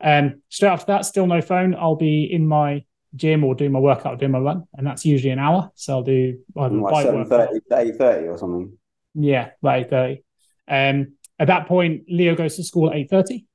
Um, 0.00 0.42
straight 0.48 0.70
after 0.70 0.92
that, 0.92 1.04
still 1.04 1.26
no 1.26 1.40
phone. 1.40 1.74
I'll 1.74 1.96
be 1.96 2.24
in 2.24 2.46
my 2.46 2.84
gym 3.16 3.44
or 3.44 3.54
do 3.54 3.68
my 3.68 3.78
workout 3.78 4.14
or 4.14 4.16
do 4.16 4.28
my 4.28 4.38
run, 4.38 4.64
and 4.74 4.86
that's 4.86 5.04
usually 5.04 5.30
an 5.30 5.38
hour. 5.38 5.70
So 5.74 5.94
I'll 5.94 6.02
do 6.02 6.38
either 6.56 6.74
like 6.76 7.04
seven 7.04 7.26
thirty 7.26 7.60
eight 7.72 7.96
thirty 7.96 8.28
or 8.28 8.38
something. 8.38 8.76
Yeah, 9.14 9.50
about 9.62 9.78
eight 9.78 9.90
thirty. 9.90 10.24
Um, 10.68 11.14
at 11.38 11.48
that 11.48 11.66
point, 11.66 12.04
Leo 12.08 12.34
goes 12.34 12.56
to 12.56 12.64
school 12.64 12.90
at 12.90 12.96
eight 12.96 13.10
thirty. 13.10 13.46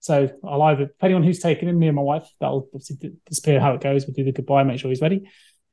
So 0.00 0.30
I'll 0.42 0.62
either, 0.62 0.86
depending 0.86 1.16
on 1.16 1.22
who's 1.22 1.40
taking 1.40 1.68
him, 1.68 1.78
me 1.78 1.88
and 1.88 1.96
my 1.96 2.02
wife, 2.02 2.26
that'll 2.40 2.68
obviously 2.72 3.12
disappear 3.26 3.60
how 3.60 3.74
it 3.74 3.82
goes. 3.82 4.06
We'll 4.06 4.14
do 4.14 4.24
the 4.24 4.32
goodbye, 4.32 4.62
make 4.62 4.80
sure 4.80 4.90
he's 4.90 5.02
ready. 5.02 5.28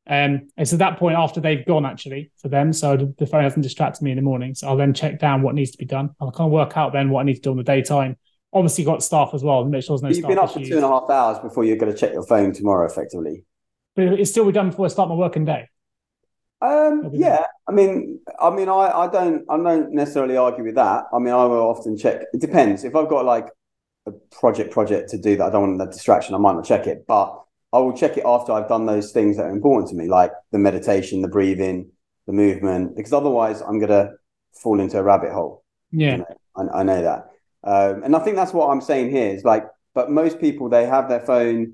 Um, 0.05 0.49
it's 0.57 0.73
at 0.73 0.79
that 0.79 0.97
point 0.97 1.17
after 1.17 1.39
they've 1.39 1.65
gone 1.65 1.85
actually 1.85 2.31
for 2.41 2.49
them. 2.49 2.73
So 2.73 3.13
the 3.17 3.25
phone 3.25 3.43
hasn't 3.43 3.63
distracted 3.63 4.03
me 4.03 4.11
in 4.11 4.17
the 4.17 4.21
morning. 4.21 4.53
So 4.53 4.67
I'll 4.67 4.77
then 4.77 4.93
check 4.93 5.19
down 5.19 5.41
what 5.41 5.55
needs 5.55 5.71
to 5.71 5.77
be 5.77 5.85
done. 5.85 6.11
I'll 6.19 6.31
kind 6.31 6.47
of 6.47 6.51
work 6.51 6.77
out 6.77 6.93
then 6.93 7.09
what 7.09 7.21
I 7.21 7.23
need 7.23 7.35
to 7.35 7.41
do 7.41 7.51
in 7.51 7.57
the 7.57 7.63
daytime 7.63 8.17
obviously 8.53 8.83
got 8.83 9.03
staff 9.03 9.31
as 9.33 9.43
well. 9.43 9.65
Make 9.65 9.83
sure 9.83 9.97
there's 9.97 10.03
no. 10.03 10.09
You've 10.09 10.27
been 10.27 10.39
up 10.39 10.51
for 10.51 10.59
two 10.59 10.75
and 10.75 10.85
a 10.85 10.87
half 10.87 11.09
hours 11.09 11.39
before 11.39 11.63
you're 11.63 11.77
going 11.77 11.91
to 11.91 11.97
check 11.97 12.13
your 12.13 12.25
phone 12.25 12.53
tomorrow, 12.53 12.85
effectively. 12.85 13.43
But 13.95 14.05
it's 14.19 14.31
still 14.31 14.45
be 14.45 14.51
done 14.51 14.69
before 14.69 14.85
I 14.85 14.89
start 14.89 15.09
my 15.09 15.15
working 15.15 15.45
day. 15.45 15.69
Um, 16.61 17.09
yeah, 17.13 17.43
I 17.67 17.71
mean, 17.71 18.19
I 18.39 18.49
mean, 18.49 18.67
I, 18.67 18.91
I 18.91 19.07
don't, 19.07 19.45
I 19.49 19.57
don't 19.57 19.91
necessarily 19.91 20.37
argue 20.37 20.63
with 20.63 20.75
that. 20.75 21.03
I 21.13 21.19
mean, 21.19 21.33
I 21.33 21.45
will 21.45 21.69
often 21.69 21.97
check. 21.97 22.23
It 22.33 22.41
depends 22.41 22.83
if 22.83 22.95
I've 22.95 23.09
got 23.09 23.25
like 23.25 23.47
a 24.07 24.11
project 24.31 24.71
project 24.71 25.09
to 25.09 25.17
do 25.17 25.35
that 25.35 25.45
I 25.45 25.49
don't 25.49 25.61
want 25.61 25.77
the 25.77 25.85
distraction. 25.85 26.33
I 26.33 26.39
might 26.39 26.53
not 26.53 26.65
check 26.65 26.87
it, 26.87 27.05
but 27.07 27.43
I 27.73 27.79
will 27.79 27.95
check 27.95 28.17
it 28.17 28.23
after 28.25 28.53
I've 28.53 28.69
done 28.69 28.85
those 28.85 29.11
things 29.11 29.37
that 29.37 29.43
are 29.43 29.51
important 29.51 29.89
to 29.89 29.95
me, 29.95 30.07
like 30.07 30.31
the 30.51 30.57
meditation, 30.57 31.21
the 31.21 31.27
breathing, 31.27 31.91
the 32.25 32.33
movement, 32.33 32.95
because 32.95 33.13
otherwise 33.13 33.61
I'm 33.61 33.79
gonna 33.79 34.11
fall 34.53 34.79
into 34.79 34.97
a 34.97 35.03
rabbit 35.03 35.31
hole. 35.31 35.63
Yeah, 35.91 36.11
you 36.11 36.17
know? 36.19 36.71
I, 36.73 36.79
I 36.79 36.83
know 36.83 37.01
that. 37.03 37.29
Um, 37.67 38.03
and 38.03 38.15
I 38.15 38.19
think 38.19 38.37
that's 38.37 38.53
what 38.53 38.69
I'm 38.69 38.81
saying 38.81 39.11
here 39.11 39.27
is 39.35 39.43
like, 39.43 39.65
but 39.93 40.09
most 40.09 40.39
people 40.39 40.69
they 40.69 40.85
have 40.85 41.09
their 41.09 41.19
phone 41.19 41.73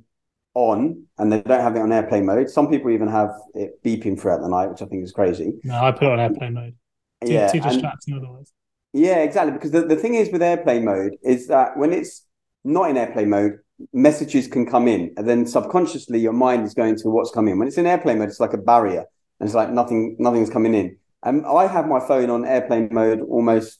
on 0.55 1.05
and 1.17 1.31
they 1.31 1.41
don't 1.41 1.61
have 1.61 1.75
it 1.75 1.81
on 1.81 1.91
airplane 1.91 2.25
mode. 2.25 2.49
Some 2.49 2.67
people 2.67 2.91
even 2.91 3.07
have 3.07 3.29
it 3.53 3.81
beeping 3.83 4.19
throughout 4.19 4.41
the 4.41 4.49
night, 4.49 4.67
which 4.71 4.81
I 4.81 4.85
think 4.85 5.03
is 5.03 5.11
crazy. 5.11 5.53
No, 5.63 5.75
I 5.75 5.91
put 5.91 6.03
it 6.03 6.11
on 6.11 6.19
airplane 6.19 6.53
mode. 6.53 6.75
Too, 7.23 7.33
yeah, 7.33 7.51
too 7.51 7.59
distracting 7.59 8.15
and, 8.15 8.25
otherwise. 8.25 8.51
Yeah, 8.91 9.17
exactly. 9.17 9.53
Because 9.53 9.71
the, 9.71 9.85
the 9.85 9.95
thing 9.95 10.15
is 10.15 10.31
with 10.31 10.41
airplane 10.41 10.83
mode 10.83 11.15
is 11.23 11.47
that 11.47 11.77
when 11.77 11.93
it's 11.93 12.25
not 12.63 12.89
in 12.89 12.97
airplane 12.97 13.29
mode, 13.29 13.59
messages 13.91 14.47
can 14.47 14.65
come 14.65 14.87
in, 14.87 15.13
and 15.17 15.27
then 15.27 15.45
subconsciously 15.45 16.19
your 16.19 16.33
mind 16.33 16.65
is 16.65 16.73
going 16.73 16.95
to 16.97 17.09
what's 17.09 17.31
coming. 17.31 17.57
When 17.57 17.67
it's 17.67 17.77
in 17.77 17.87
airplane 17.87 18.19
mode, 18.19 18.29
it's 18.29 18.39
like 18.39 18.53
a 18.53 18.57
barrier, 18.57 19.05
and 19.39 19.47
it's 19.47 19.55
like 19.55 19.71
nothing, 19.71 20.15
nothing's 20.19 20.49
coming 20.49 20.73
in. 20.73 20.97
And 21.23 21.45
I 21.45 21.67
have 21.67 21.87
my 21.87 21.99
phone 21.99 22.29
on 22.29 22.45
airplane 22.45 22.89
mode 22.91 23.21
almost, 23.21 23.79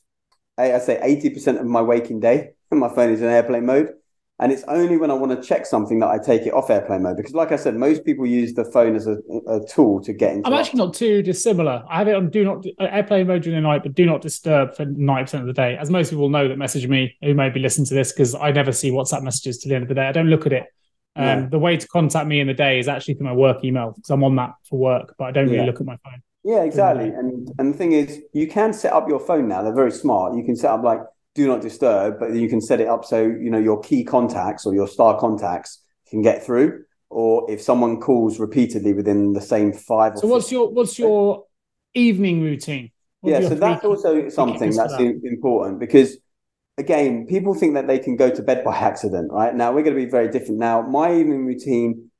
I 0.56 0.78
say 0.78 0.98
eighty 1.02 1.30
percent 1.30 1.58
of 1.58 1.66
my 1.66 1.82
waking 1.82 2.20
day. 2.20 2.50
My 2.70 2.92
phone 2.92 3.10
is 3.10 3.22
in 3.22 3.28
airplane 3.28 3.66
mode, 3.66 3.92
and 4.40 4.50
it's 4.50 4.64
only 4.66 4.96
when 4.96 5.10
I 5.10 5.14
want 5.14 5.30
to 5.30 5.46
check 5.46 5.64
something 5.64 6.00
that 6.00 6.08
I 6.08 6.18
take 6.18 6.42
it 6.42 6.52
off 6.52 6.68
airplane 6.68 7.02
mode. 7.04 7.16
Because, 7.16 7.34
like 7.34 7.52
I 7.52 7.56
said, 7.56 7.76
most 7.76 8.04
people 8.04 8.26
use 8.26 8.52
the 8.52 8.64
phone 8.64 8.96
as 8.96 9.06
a, 9.06 9.18
a 9.46 9.60
tool 9.68 10.02
to 10.02 10.12
get 10.12 10.32
into. 10.32 10.48
I'm 10.48 10.54
actually 10.54 10.78
not 10.78 10.92
too 10.92 11.22
dissimilar. 11.22 11.84
I 11.88 11.98
have 11.98 12.08
it 12.08 12.16
on 12.16 12.30
do 12.30 12.42
not 12.42 12.64
airplane 12.80 13.28
mode 13.28 13.42
during 13.42 13.62
the 13.62 13.68
night, 13.68 13.84
but 13.84 13.94
do 13.94 14.04
not 14.06 14.22
disturb 14.22 14.74
for 14.74 14.86
90% 14.86 15.40
of 15.40 15.46
the 15.46 15.52
day. 15.52 15.76
As 15.76 15.88
most 15.88 16.10
people 16.10 16.28
know 16.28 16.48
that 16.48 16.58
message 16.58 16.88
me 16.88 17.16
who 17.22 17.32
may 17.32 17.48
be 17.48 17.60
listening 17.60 17.86
to 17.86 17.94
this, 17.94 18.12
because 18.12 18.34
I 18.34 18.50
never 18.50 18.72
see 18.72 18.90
WhatsApp 18.90 19.22
messages 19.22 19.58
to 19.58 19.68
the 19.68 19.76
end 19.76 19.82
of 19.82 19.88
the 19.88 19.94
day. 19.94 20.06
I 20.06 20.12
don't 20.12 20.28
look 20.28 20.46
at 20.46 20.52
it. 20.52 20.64
Um, 21.16 21.24
yeah. 21.24 21.46
The 21.48 21.58
way 21.60 21.76
to 21.76 21.86
contact 21.86 22.26
me 22.26 22.40
in 22.40 22.48
the 22.48 22.54
day 22.54 22.80
is 22.80 22.88
actually 22.88 23.14
through 23.14 23.26
my 23.26 23.34
work 23.34 23.64
email 23.64 23.92
because 23.92 24.10
I'm 24.10 24.24
on 24.24 24.34
that 24.36 24.54
for 24.68 24.80
work, 24.80 25.14
but 25.16 25.26
I 25.26 25.30
don't 25.30 25.44
really 25.44 25.58
yeah. 25.58 25.66
look 25.66 25.80
at 25.80 25.86
my 25.86 25.96
phone. 26.02 26.22
Yeah, 26.44 26.62
exactly. 26.62 27.08
And 27.08 27.50
and 27.58 27.72
the 27.72 27.78
thing 27.78 27.92
is, 27.92 28.20
you 28.32 28.46
can 28.46 28.72
set 28.74 28.92
up 28.92 29.08
your 29.08 29.18
phone 29.18 29.48
now. 29.48 29.62
They're 29.62 29.74
very 29.74 29.90
smart. 29.90 30.36
You 30.36 30.44
can 30.44 30.56
set 30.56 30.70
up 30.70 30.84
like 30.84 31.00
do 31.34 31.46
not 31.46 31.62
disturb, 31.62 32.20
but 32.20 32.34
you 32.34 32.48
can 32.48 32.60
set 32.60 32.80
it 32.80 32.86
up 32.86 33.04
so 33.04 33.22
you 33.22 33.50
know 33.50 33.58
your 33.58 33.80
key 33.80 34.04
contacts 34.04 34.66
or 34.66 34.74
your 34.74 34.86
star 34.86 35.18
contacts 35.18 35.82
can 36.08 36.22
get 36.22 36.44
through. 36.44 36.84
Or 37.08 37.50
if 37.50 37.62
someone 37.62 38.00
calls 38.00 38.38
repeatedly 38.38 38.92
within 38.92 39.32
the 39.32 39.40
same 39.40 39.72
five. 39.72 40.18
So 40.18 40.26
what's 40.26 40.52
your 40.52 40.70
what's 40.70 40.98
your 40.98 41.44
evening 41.94 42.42
routine? 42.42 42.90
What 43.20 43.30
yeah, 43.30 43.48
so 43.48 43.54
that's 43.54 43.84
also 43.84 44.28
something 44.28 44.70
that's 44.70 44.96
that? 44.96 45.20
important 45.24 45.80
because 45.80 46.18
again, 46.76 47.26
people 47.26 47.54
think 47.54 47.74
that 47.74 47.86
they 47.86 47.98
can 47.98 48.16
go 48.16 48.30
to 48.30 48.42
bed 48.42 48.64
by 48.64 48.76
accident, 48.76 49.32
right? 49.32 49.54
Now 49.54 49.72
we're 49.72 49.82
going 49.82 49.96
to 49.96 50.04
be 50.04 50.10
very 50.10 50.28
different. 50.28 50.58
Now 50.58 50.82
my 50.82 51.14
evening 51.14 51.46
routine 51.46 52.10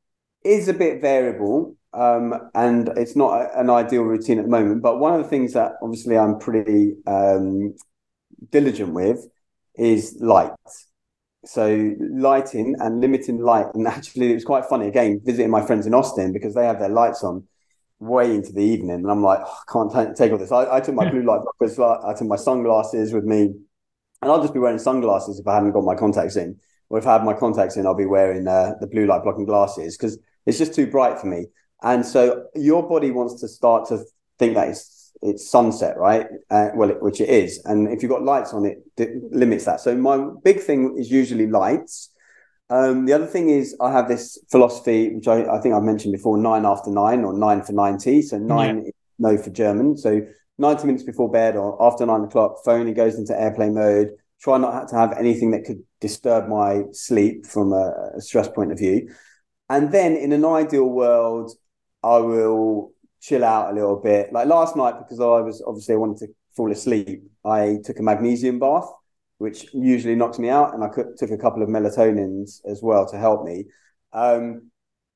is 0.44 0.68
a 0.68 0.74
bit 0.74 1.00
variable. 1.00 1.76
Um, 1.94 2.50
and 2.54 2.88
it's 2.96 3.16
not 3.16 3.40
a, 3.40 3.61
an 3.61 3.70
ideal 3.70 4.02
routine 4.02 4.38
at 4.38 4.44
the 4.44 4.50
moment. 4.50 4.83
But 4.83 4.98
one 4.98 5.14
of 5.14 5.22
the 5.22 5.28
things 5.28 5.52
that 5.52 5.72
obviously 5.83 6.18
I'm 6.18 6.38
pretty 6.38 6.94
um, 7.07 7.74
diligent 8.50 8.92
with 8.92 9.26
is 9.76 10.16
light. 10.20 10.50
So 11.44 11.94
lighting 12.00 12.76
and 12.80 13.00
limiting 13.00 13.38
light, 13.38 13.66
and 13.74 13.87
actually 13.87 14.30
it 14.30 14.35
was 14.35 14.44
quite 14.44 14.64
funny 14.66 14.88
again 14.88 15.20
visiting 15.24 15.50
my 15.50 15.64
friends 15.64 15.87
in 15.87 15.94
Austin 15.94 16.33
because 16.33 16.54
they 16.54 16.66
have 16.66 16.78
their 16.78 16.88
lights 16.88 17.22
on 17.22 17.44
way 18.00 18.35
into 18.35 18.52
the 18.52 18.62
evening, 18.62 18.96
and 18.96 19.11
I'm 19.11 19.22
like, 19.22 19.40
oh, 19.44 19.59
I 19.68 19.72
can't 19.72 19.92
t- 20.09 20.14
take 20.14 20.33
all 20.33 20.38
this. 20.38 20.52
I, 20.52 20.76
I 20.76 20.80
took 20.80 20.94
my 20.94 21.09
blue 21.09 21.22
light 21.22 21.40
blockers, 21.40 21.78
I 22.04 22.14
took 22.14 22.28
my 22.28 22.37
sunglasses 22.37 23.12
with 23.12 23.24
me, 23.24 23.54
and 24.22 24.33
I'll 24.33 24.40
just 24.40 24.54
be 24.54 24.61
wearing 24.61 24.78
sunglasses 24.78 25.38
if 25.38 25.46
I 25.46 25.54
hadn't 25.54 25.72
got 25.72 25.85
my 25.85 25.94
contacts 25.94 26.37
in, 26.37 26.59
or 26.88 26.98
if 26.98 27.07
I 27.07 27.14
had 27.14 27.24
my 27.24 27.35
contacts 27.35 27.76
in, 27.76 27.87
I'll 27.87 27.94
be 27.94 28.07
wearing 28.07 28.46
uh, 28.48 28.72
the 28.80 28.87
blue 28.87 29.07
light 29.07 29.22
blocking 29.22 29.44
glasses 29.46 29.96
because 29.96 30.18
it's 30.46 30.59
just 30.59 30.74
too 30.74 30.87
bright 30.87 31.18
for 31.18 31.26
me. 31.26 31.46
And 31.84 32.04
so 32.04 32.46
your 32.54 32.88
body 32.88 33.10
wants 33.10 33.40
to 33.42 33.48
start 33.48 33.88
to 33.88 34.02
think 34.38 34.54
that 34.54 34.68
it's 34.68 35.12
it's 35.22 35.48
sunset, 35.48 35.96
right? 35.96 36.26
Uh, 36.50 36.68
well, 36.74 36.90
it, 36.90 37.02
which 37.02 37.20
it 37.20 37.28
is, 37.28 37.62
and 37.64 37.88
if 37.88 38.02
you've 38.02 38.10
got 38.10 38.24
lights 38.24 38.52
on 38.52 38.64
it, 38.64 38.78
it 38.96 39.10
limits 39.30 39.64
that. 39.66 39.80
So 39.80 39.94
my 39.94 40.18
big 40.42 40.60
thing 40.60 40.96
is 40.98 41.10
usually 41.10 41.46
lights. 41.46 42.10
Um, 42.70 43.04
the 43.04 43.12
other 43.12 43.26
thing 43.26 43.50
is 43.50 43.76
I 43.80 43.92
have 43.92 44.08
this 44.08 44.38
philosophy, 44.50 45.14
which 45.14 45.28
I, 45.28 45.44
I, 45.44 45.60
think 45.60 45.74
I've 45.74 45.82
mentioned 45.82 46.12
before: 46.12 46.38
nine 46.38 46.64
after 46.64 46.90
nine 46.90 47.22
or 47.22 47.32
nine 47.32 47.62
for 47.62 47.72
ninety. 47.72 48.22
So 48.22 48.38
nine, 48.38 48.84
yeah. 48.86 48.90
no 49.18 49.36
for 49.36 49.50
German. 49.50 49.96
So 49.98 50.22
ninety 50.56 50.86
minutes 50.86 51.04
before 51.04 51.30
bed 51.30 51.54
or 51.54 51.80
after 51.82 52.06
nine 52.06 52.24
o'clock, 52.24 52.64
phone 52.64 52.88
it 52.88 52.94
goes 52.94 53.16
into 53.16 53.38
airplane 53.38 53.74
mode. 53.74 54.10
Try 54.40 54.58
not 54.58 54.88
to 54.88 54.96
have 54.96 55.12
anything 55.18 55.50
that 55.52 55.64
could 55.64 55.82
disturb 56.00 56.48
my 56.48 56.82
sleep 56.92 57.46
from 57.46 57.72
a, 57.72 58.12
a 58.16 58.20
stress 58.20 58.48
point 58.48 58.72
of 58.72 58.78
view. 58.78 59.10
And 59.70 59.92
then, 59.92 60.16
in 60.16 60.32
an 60.32 60.44
ideal 60.44 60.88
world, 60.88 61.52
I 62.04 62.18
will 62.18 62.92
chill 63.20 63.44
out 63.44 63.70
a 63.70 63.74
little 63.74 63.96
bit. 63.96 64.32
Like 64.32 64.46
last 64.46 64.76
night, 64.76 64.96
because 64.98 65.20
I 65.20 65.40
was 65.40 65.62
obviously 65.66 65.94
I 65.94 65.98
wanted 65.98 66.18
to 66.26 66.34
fall 66.54 66.70
asleep, 66.70 67.22
I 67.44 67.78
took 67.82 67.98
a 67.98 68.02
magnesium 68.02 68.58
bath, 68.58 68.88
which 69.38 69.72
usually 69.72 70.14
knocks 70.14 70.38
me 70.38 70.50
out, 70.50 70.74
and 70.74 70.84
I 70.84 70.88
took 70.88 71.30
a 71.30 71.38
couple 71.38 71.62
of 71.62 71.68
melatonins 71.70 72.60
as 72.66 72.80
well 72.82 73.06
to 73.08 73.16
help 73.16 73.44
me. 73.44 73.64
Um, 74.12 74.70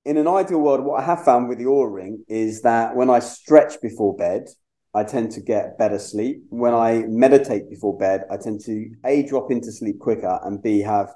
in 0.04 0.16
an 0.16 0.26
ideal 0.26 0.60
world, 0.60 0.84
what 0.84 1.00
I 1.02 1.04
have 1.04 1.24
found 1.24 1.48
with 1.48 1.58
the 1.58 1.64
Oura 1.64 1.92
Ring 1.92 2.24
is 2.28 2.62
that 2.62 2.96
when 2.96 3.10
I 3.10 3.18
stretch 3.18 3.80
before 3.82 4.16
bed, 4.16 4.48
I 4.94 5.04
tend 5.04 5.32
to 5.32 5.40
get 5.42 5.76
better 5.76 5.98
sleep. 5.98 6.42
When 6.48 6.72
I 6.72 7.04
meditate 7.06 7.68
before 7.68 7.98
bed, 7.98 8.24
I 8.30 8.38
tend 8.38 8.60
to 8.62 8.90
a 9.04 9.22
drop 9.24 9.50
into 9.50 9.70
sleep 9.70 9.98
quicker 9.98 10.40
and 10.42 10.62
b 10.62 10.80
have 10.80 11.12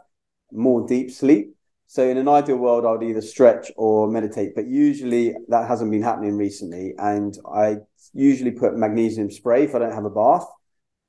more 0.52 0.86
deep 0.86 1.10
sleep. 1.10 1.56
So 1.92 2.08
in 2.08 2.16
an 2.16 2.26
ideal 2.26 2.56
world, 2.56 2.86
I 2.86 2.92
would 2.92 3.02
either 3.02 3.20
stretch 3.20 3.70
or 3.76 4.10
meditate, 4.10 4.54
but 4.54 4.66
usually 4.66 5.34
that 5.48 5.68
hasn't 5.68 5.90
been 5.90 6.00
happening 6.00 6.38
recently. 6.38 6.94
And 6.96 7.36
I 7.54 7.80
usually 8.14 8.52
put 8.52 8.74
magnesium 8.78 9.30
spray 9.30 9.64
if 9.64 9.74
I 9.74 9.80
don't 9.80 9.92
have 9.92 10.06
a 10.06 10.08
bath. 10.08 10.46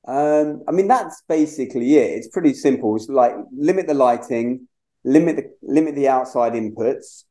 Um, 0.06 0.62
I 0.68 0.72
mean, 0.72 0.86
that's 0.86 1.22
basically 1.26 1.96
it. 1.96 2.18
It's 2.18 2.28
pretty 2.28 2.52
simple. 2.52 2.94
It's 2.96 3.08
like 3.08 3.32
limit 3.56 3.86
the 3.86 3.94
lighting, 3.94 4.68
limit 5.04 5.36
the 5.36 5.44
limit 5.62 5.94
the 5.94 6.08
outside 6.08 6.52
inputs. 6.52 7.24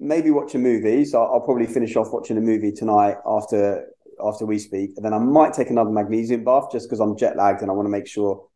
Maybe 0.00 0.30
watch 0.30 0.54
a 0.54 0.58
movie. 0.58 1.04
So 1.04 1.22
I'll, 1.22 1.34
I'll 1.34 1.40
probably 1.42 1.66
finish 1.66 1.96
off 1.96 2.10
watching 2.10 2.38
a 2.38 2.40
movie 2.40 2.72
tonight 2.72 3.16
after 3.26 3.86
after 4.26 4.46
we 4.46 4.58
speak, 4.58 4.92
and 4.96 5.04
then 5.04 5.12
I 5.12 5.18
might 5.18 5.52
take 5.52 5.68
another 5.68 5.90
magnesium 5.90 6.42
bath 6.42 6.72
just 6.72 6.88
because 6.88 7.00
I'm 7.00 7.18
jet 7.18 7.36
lagged 7.36 7.60
and 7.60 7.70
I 7.70 7.74
want 7.74 7.84
to 7.84 7.90
make 7.90 8.06
sure 8.06 8.48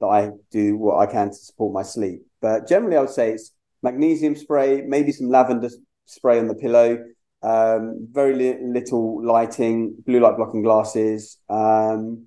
that 0.00 0.08
I 0.08 0.30
do 0.50 0.76
what 0.76 0.98
I 0.98 1.06
can 1.06 1.28
to 1.28 1.36
support 1.36 1.72
my 1.72 1.84
sleep. 1.84 2.22
But 2.40 2.66
generally, 2.66 2.96
I 2.96 3.02
would 3.02 3.10
say 3.10 3.30
it's 3.30 3.52
magnesium 3.82 4.36
spray, 4.36 4.82
maybe 4.82 5.12
some 5.12 5.28
lavender 5.28 5.70
spray 6.06 6.38
on 6.38 6.48
the 6.48 6.54
pillow, 6.54 7.04
um, 7.42 8.08
very 8.10 8.34
li- 8.34 8.58
little 8.62 9.24
lighting, 9.24 9.96
blue 10.06 10.20
light 10.20 10.36
blocking 10.36 10.62
glasses. 10.62 11.38
Um, 11.48 12.26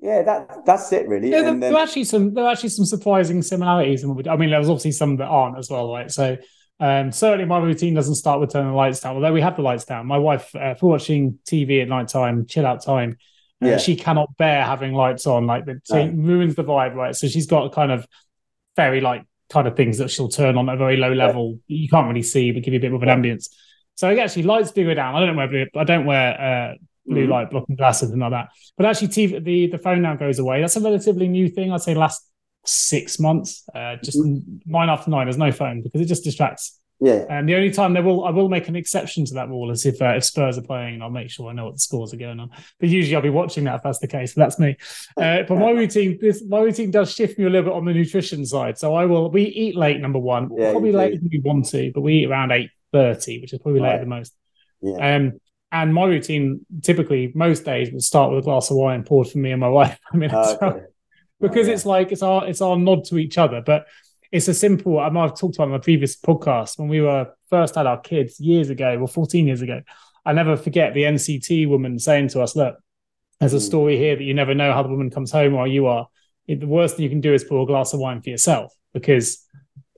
yeah, 0.00 0.22
that 0.22 0.64
that's 0.64 0.92
it 0.92 1.08
really. 1.08 1.30
Yeah, 1.30 1.42
there, 1.42 1.50
then... 1.50 1.60
there, 1.60 1.74
are 1.74 1.82
actually 1.82 2.04
some 2.04 2.34
there 2.34 2.44
are 2.44 2.52
actually 2.52 2.68
some 2.70 2.84
surprising 2.84 3.42
similarities. 3.42 4.02
In 4.02 4.08
what 4.08 4.16
we 4.16 4.22
do. 4.22 4.30
I 4.30 4.36
mean, 4.36 4.50
there's 4.50 4.68
obviously 4.68 4.92
some 4.92 5.16
that 5.16 5.26
aren't 5.26 5.58
as 5.58 5.70
well, 5.70 5.92
right? 5.92 6.10
So 6.10 6.36
um, 6.80 7.10
certainly 7.10 7.44
my 7.44 7.58
routine 7.58 7.94
doesn't 7.94 8.14
start 8.14 8.40
with 8.40 8.52
turning 8.52 8.70
the 8.70 8.76
lights 8.76 9.00
down, 9.00 9.16
although 9.16 9.32
we 9.32 9.40
have 9.40 9.56
the 9.56 9.62
lights 9.62 9.84
down. 9.84 10.06
My 10.06 10.18
wife, 10.18 10.54
uh, 10.54 10.74
for 10.74 10.90
watching 10.90 11.38
TV 11.44 11.82
at 11.82 11.88
night 11.88 12.08
time, 12.08 12.46
chill 12.46 12.66
out 12.66 12.84
time, 12.84 13.16
uh, 13.62 13.68
yeah. 13.68 13.76
she 13.78 13.96
cannot 13.96 14.36
bear 14.36 14.64
having 14.64 14.92
lights 14.92 15.26
on. 15.26 15.46
Like 15.46 15.66
it 15.66 15.82
no. 15.90 16.12
ruins 16.14 16.54
the 16.54 16.62
vibe, 16.62 16.94
right? 16.94 17.16
So 17.16 17.26
she's 17.26 17.46
got 17.46 17.66
a 17.66 17.70
kind 17.70 17.90
of 17.90 18.06
very 18.76 19.00
like 19.00 19.24
kind 19.50 19.66
of 19.66 19.76
things 19.76 19.98
that 19.98 20.10
she'll 20.10 20.28
turn 20.28 20.56
on 20.56 20.68
at 20.68 20.74
a 20.74 20.78
very 20.78 20.96
low 20.96 21.12
level. 21.12 21.58
Yeah. 21.66 21.82
You 21.82 21.88
can't 21.88 22.08
really 22.08 22.22
see, 22.22 22.52
but 22.52 22.62
give 22.62 22.74
you 22.74 22.78
a 22.78 22.80
bit 22.80 22.90
more 22.90 23.02
of 23.02 23.08
an 23.08 23.22
ambience. 23.22 23.48
So 23.94 24.08
actually, 24.16 24.44
lights 24.44 24.70
do 24.72 24.84
go 24.84 24.94
down. 24.94 25.16
I 25.16 25.26
don't 25.26 25.36
wear 25.36 25.48
blue. 25.48 25.66
I 25.76 25.84
don't 25.84 26.06
wear 26.06 26.40
uh, 26.40 26.74
blue 27.06 27.22
mm-hmm. 27.22 27.32
light 27.32 27.50
blocking 27.50 27.76
glasses 27.76 28.10
and 28.10 28.20
like 28.20 28.30
that. 28.30 28.48
But 28.76 28.86
actually, 28.86 29.08
TV, 29.08 29.42
the 29.42 29.66
the 29.68 29.78
phone 29.78 30.02
now 30.02 30.14
goes 30.14 30.38
away. 30.38 30.60
That's 30.60 30.76
a 30.76 30.80
relatively 30.80 31.28
new 31.28 31.48
thing. 31.48 31.72
I'd 31.72 31.82
say 31.82 31.94
last 31.94 32.22
six 32.64 33.18
months. 33.18 33.64
Uh, 33.74 33.96
just 33.96 34.18
mm-hmm. 34.18 34.58
nine 34.70 34.88
after 34.88 35.10
nine. 35.10 35.26
There's 35.26 35.38
no 35.38 35.52
phone 35.52 35.82
because 35.82 36.00
it 36.00 36.06
just 36.06 36.24
distracts. 36.24 36.78
Yeah. 37.00 37.24
And 37.30 37.48
the 37.48 37.54
only 37.54 37.70
time 37.70 37.94
they 37.94 38.00
will, 38.00 38.24
I 38.24 38.30
will 38.30 38.48
make 38.48 38.66
an 38.66 38.74
exception 38.74 39.24
to 39.26 39.34
that 39.34 39.48
rule 39.48 39.70
is 39.70 39.86
if 39.86 40.02
uh, 40.02 40.14
if 40.16 40.24
Spurs 40.24 40.58
are 40.58 40.62
playing, 40.62 40.94
and 40.94 41.02
I'll 41.02 41.10
make 41.10 41.30
sure 41.30 41.48
I 41.48 41.52
know 41.52 41.66
what 41.66 41.74
the 41.74 41.80
scores 41.80 42.12
are 42.12 42.16
going 42.16 42.40
on. 42.40 42.50
But 42.80 42.88
usually 42.88 43.14
I'll 43.14 43.22
be 43.22 43.30
watching 43.30 43.64
that 43.64 43.76
if 43.76 43.82
that's 43.82 44.00
the 44.00 44.08
case. 44.08 44.34
But 44.34 44.42
that's 44.42 44.58
me. 44.58 44.76
Uh, 45.16 45.42
but 45.46 45.58
my 45.58 45.70
routine, 45.70 46.18
this 46.20 46.42
my 46.44 46.58
routine 46.58 46.90
does 46.90 47.14
shift 47.14 47.38
me 47.38 47.44
a 47.44 47.50
little 47.50 47.70
bit 47.70 47.76
on 47.76 47.84
the 47.84 47.94
nutrition 47.94 48.44
side. 48.44 48.78
So 48.78 48.94
I 48.94 49.04
will. 49.06 49.30
We 49.30 49.44
eat 49.44 49.76
late. 49.76 50.00
Number 50.00 50.18
one, 50.18 50.50
yeah, 50.56 50.72
probably 50.72 50.92
later 50.92 51.18
than 51.18 51.28
we 51.30 51.40
want 51.40 51.66
to, 51.66 51.92
but 51.94 52.00
we 52.00 52.14
eat 52.14 52.26
around 52.26 52.50
eight 52.50 52.70
thirty, 52.92 53.40
which 53.40 53.52
is 53.52 53.60
probably 53.60 53.80
right. 53.80 53.90
later 53.90 54.00
than 54.00 54.08
most. 54.08 54.34
Yeah. 54.80 55.16
Um, 55.16 55.40
and 55.70 55.92
my 55.92 56.04
routine 56.04 56.64
typically 56.82 57.30
most 57.34 57.64
days 57.64 57.92
would 57.92 58.02
start 58.02 58.30
with 58.30 58.40
a 58.40 58.44
glass 58.44 58.70
of 58.70 58.76
wine 58.76 59.04
poured 59.04 59.28
for 59.28 59.38
me 59.38 59.52
and 59.52 59.60
my 59.60 59.68
wife. 59.68 59.98
I 60.12 60.16
mean, 60.16 60.30
oh, 60.32 60.58
okay. 60.60 60.80
because 61.40 61.66
oh, 61.66 61.68
yeah. 61.68 61.74
it's 61.74 61.86
like 61.86 62.10
it's 62.10 62.22
our 62.22 62.46
it's 62.48 62.60
our 62.60 62.76
nod 62.76 63.04
to 63.06 63.18
each 63.18 63.38
other, 63.38 63.62
but 63.64 63.86
it's 64.30 64.48
a 64.48 64.54
simple. 64.54 64.98
I 64.98 65.06
I've 65.06 65.38
talked 65.38 65.56
about 65.56 65.64
in 65.66 65.70
my 65.70 65.78
previous 65.78 66.16
podcast 66.16 66.78
when 66.78 66.88
we 66.88 67.00
were 67.00 67.32
first 67.48 67.74
had 67.74 67.86
our 67.86 68.00
kids 68.00 68.38
years 68.38 68.70
ago, 68.70 68.96
well, 68.98 69.06
14 69.06 69.46
years 69.46 69.62
ago. 69.62 69.80
I 70.24 70.32
never 70.32 70.56
forget 70.56 70.92
the 70.92 71.04
NCT 71.04 71.68
woman 71.68 71.98
saying 71.98 72.28
to 72.28 72.42
us, 72.42 72.54
"Look, 72.54 72.76
there's 73.40 73.54
a 73.54 73.58
hmm. 73.58 73.62
story 73.62 73.96
here 73.96 74.16
that 74.16 74.22
you 74.22 74.34
never 74.34 74.54
know 74.54 74.72
how 74.72 74.82
the 74.82 74.90
woman 74.90 75.10
comes 75.10 75.32
home 75.32 75.54
while 75.54 75.66
you 75.66 75.86
are. 75.86 76.08
It, 76.46 76.60
the 76.60 76.66
worst 76.66 76.96
thing 76.96 77.04
you 77.04 77.10
can 77.10 77.20
do 77.20 77.32
is 77.32 77.44
pour 77.44 77.62
a 77.62 77.66
glass 77.66 77.92
of 77.92 78.00
wine 78.00 78.20
for 78.20 78.30
yourself 78.30 78.72
because 78.92 79.44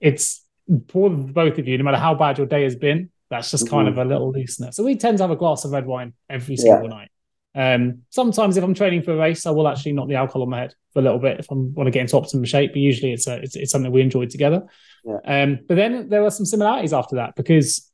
it's 0.01 0.45
for 0.89 1.11
both 1.11 1.59
of 1.59 1.67
you, 1.67 1.79
no 1.79 1.85
matter 1.85 1.97
how 1.97 2.15
bad 2.15 2.39
your 2.39 2.47
day 2.47 2.63
has 2.63 2.77
been. 2.77 3.11
That's 3.31 3.51
just 3.53 3.71
kind 3.71 3.89
mm-hmm. 3.89 3.99
of 3.99 4.07
a 4.07 4.09
little 4.09 4.33
loosener. 4.33 4.75
So 4.75 4.83
we 4.83 4.97
tend 4.97 5.19
to 5.19 5.25
have 5.25 5.31
a 5.31 5.37
glass 5.37 5.65
of 5.65 5.71
red 5.71 5.87
wine 5.87 6.15
every 6.29 6.57
single 6.57 6.89
yeah. 6.89 6.89
night. 6.89 7.11
Um, 7.55 8.03
sometimes 8.11 8.57
if 8.57 8.65
I'm 8.65 8.75
training 8.75 9.03
for 9.03 9.13
a 9.13 9.17
race, 9.17 9.47
I 9.47 9.51
will 9.51 9.69
actually 9.69 9.93
knock 9.93 10.09
the 10.09 10.17
alcohol 10.17 10.43
on 10.43 10.51
my 10.51 10.61
head 10.61 10.75
for 10.93 11.01
a 11.01 11.03
little 11.03 11.19
bit 11.19 11.41
if 11.41 11.51
I 11.51 11.55
want 11.55 11.87
to 11.87 11.91
get 11.91 12.03
into 12.03 12.17
optimum 12.17 12.45
shape. 12.45 12.73
But 12.73 12.81
usually 12.81 13.13
it's 13.13 13.27
a, 13.27 13.37
it's, 13.37 13.57
it's 13.57 13.73
something 13.73 13.93
we 13.93 14.01
enjoy 14.01 14.27
together. 14.27 14.63
Yeah. 15.05 15.19
Um, 15.25 15.61
but 15.67 15.77
then 15.77 16.09
there 16.09 16.23
were 16.23 16.31
some 16.31 16.47
similarities 16.47 16.93
after 16.93 17.17
that 17.17 17.37
because 17.37 17.91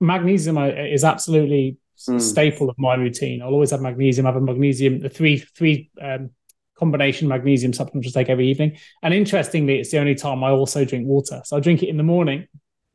magnesium 0.00 0.58
is 0.58 1.04
absolutely 1.04 1.78
mm. 2.08 2.20
staple 2.20 2.70
of 2.70 2.78
my 2.78 2.94
routine. 2.94 3.42
I'll 3.42 3.50
always 3.50 3.70
have 3.70 3.80
magnesium. 3.80 4.26
I 4.26 4.30
have 4.30 4.42
a 4.42 4.44
magnesium, 4.44 5.00
the 5.00 5.08
three 5.08 5.38
three 5.38 5.90
um, 6.00 6.30
combination 6.76 7.28
magnesium 7.28 7.72
supplement 7.72 8.06
I 8.06 8.10
take 8.10 8.30
every 8.30 8.48
evening. 8.48 8.78
And 9.02 9.12
interestingly, 9.14 9.78
it's 9.78 9.90
the 9.90 9.98
only 9.98 10.14
time 10.14 10.42
I 10.42 10.50
also 10.50 10.84
drink 10.84 11.06
water. 11.06 11.42
So 11.44 11.56
I 11.56 11.60
drink 11.60 11.82
it 11.82 11.88
in 11.88 11.96
the 11.96 12.02
morning 12.02 12.48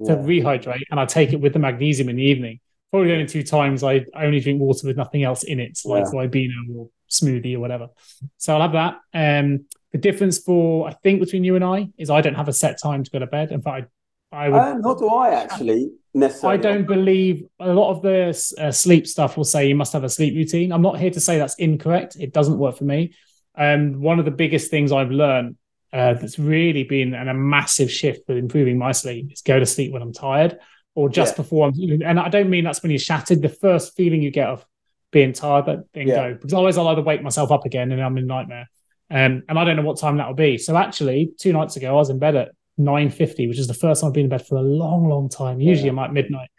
to 0.05 0.13
yeah. 0.13 0.17
rehydrate, 0.17 0.83
and 0.91 0.99
I 0.99 1.05
take 1.05 1.31
it 1.31 1.39
with 1.39 1.53
the 1.53 1.59
magnesium 1.59 2.09
in 2.09 2.17
the 2.17 2.23
evening. 2.23 2.59
Probably 2.95 3.11
only 3.11 3.25
two 3.25 3.43
times 3.43 3.83
I 3.83 4.05
only 4.15 4.39
drink 4.39 4.61
water 4.61 4.87
with 4.87 4.95
nothing 4.95 5.23
else 5.23 5.43
in 5.43 5.59
it, 5.59 5.77
like 5.83 6.05
yeah. 6.05 6.21
Ribena 6.21 6.53
or 6.73 6.89
smoothie 7.11 7.55
or 7.55 7.59
whatever. 7.59 7.89
So 8.37 8.53
I'll 8.53 8.61
have 8.61 8.71
that. 8.71 8.99
Um, 9.13 9.65
the 9.91 9.97
difference 9.97 10.39
for 10.39 10.87
I 10.87 10.93
think 11.03 11.19
between 11.19 11.43
you 11.43 11.55
and 11.55 11.63
I 11.65 11.89
is 11.97 12.09
I 12.09 12.21
don't 12.21 12.35
have 12.35 12.47
a 12.47 12.53
set 12.53 12.81
time 12.81 13.03
to 13.03 13.11
go 13.11 13.19
to 13.19 13.27
bed. 13.27 13.51
In 13.51 13.61
fact, 13.61 13.89
I, 14.31 14.45
I 14.45 14.49
would. 14.49 14.57
Uh, 14.57 14.73
not 14.75 14.99
do 14.99 15.09
I 15.09 15.31
actually 15.31 15.91
necessarily. 16.13 16.57
I 16.57 16.61
don't 16.61 16.87
believe 16.87 17.43
a 17.59 17.73
lot 17.73 17.91
of 17.91 18.01
the 18.01 18.29
uh, 18.57 18.71
sleep 18.71 19.07
stuff 19.07 19.35
will 19.35 19.43
say 19.43 19.67
you 19.67 19.75
must 19.75 19.91
have 19.91 20.05
a 20.05 20.09
sleep 20.09 20.33
routine. 20.33 20.71
I'm 20.71 20.81
not 20.81 20.97
here 20.97 21.11
to 21.11 21.19
say 21.19 21.37
that's 21.37 21.55
incorrect. 21.55 22.15
It 22.17 22.31
doesn't 22.31 22.57
work 22.57 22.77
for 22.77 22.85
me. 22.85 23.13
Um, 23.55 23.99
one 23.99 24.19
of 24.19 24.25
the 24.25 24.31
biggest 24.31 24.71
things 24.71 24.93
I've 24.93 25.11
learned 25.11 25.57
uh, 25.91 26.13
that's 26.13 26.39
really 26.39 26.85
been 26.85 27.13
an, 27.13 27.27
a 27.27 27.33
massive 27.33 27.91
shift 27.91 28.29
with 28.29 28.37
improving 28.37 28.77
my 28.77 28.93
sleep 28.93 29.33
is 29.33 29.41
go 29.41 29.59
to 29.59 29.65
sleep 29.65 29.91
when 29.91 30.01
I'm 30.01 30.13
tired 30.13 30.59
or 30.95 31.09
just 31.09 31.33
yeah. 31.33 31.37
before 31.37 31.67
I'm. 31.67 32.01
And 32.03 32.19
I 32.19 32.29
don't 32.29 32.49
mean 32.49 32.63
that's 32.63 32.81
when 32.81 32.91
you're 32.91 32.99
shattered. 32.99 33.41
The 33.41 33.49
first 33.49 33.95
feeling 33.95 34.21
you 34.21 34.31
get 34.31 34.47
of 34.47 34.65
being 35.11 35.33
tired, 35.33 35.65
but 35.65 35.87
then 35.93 36.07
yeah. 36.07 36.15
go 36.15 36.33
because 36.33 36.53
otherwise 36.53 36.77
I'll 36.77 36.87
either 36.87 37.01
wake 37.01 37.21
myself 37.21 37.51
up 37.51 37.65
again 37.65 37.91
and 37.91 38.01
I'm 38.01 38.17
in 38.17 38.25
nightmare. 38.25 38.67
Um, 39.11 39.43
and 39.47 39.59
I 39.59 39.63
don't 39.63 39.75
know 39.75 39.83
what 39.83 39.99
time 39.99 40.17
that 40.17 40.27
will 40.27 40.33
be. 40.33 40.57
So 40.57 40.75
actually, 40.75 41.31
two 41.39 41.53
nights 41.53 41.75
ago, 41.75 41.89
I 41.89 41.93
was 41.93 42.09
in 42.09 42.17
bed 42.17 42.35
at 42.35 42.49
9.50, 42.79 43.47
which 43.47 43.59
is 43.59 43.67
the 43.67 43.75
first 43.75 44.01
time 44.01 44.07
I've 44.07 44.13
been 44.13 44.25
in 44.25 44.29
bed 44.29 44.45
for 44.47 44.57
a 44.57 44.61
long, 44.61 45.07
long 45.07 45.29
time. 45.29 45.61
Usually 45.61 45.87
yeah. 45.87 45.91
I'm 45.91 45.99
at 45.99 46.11
midnight. 46.11 46.49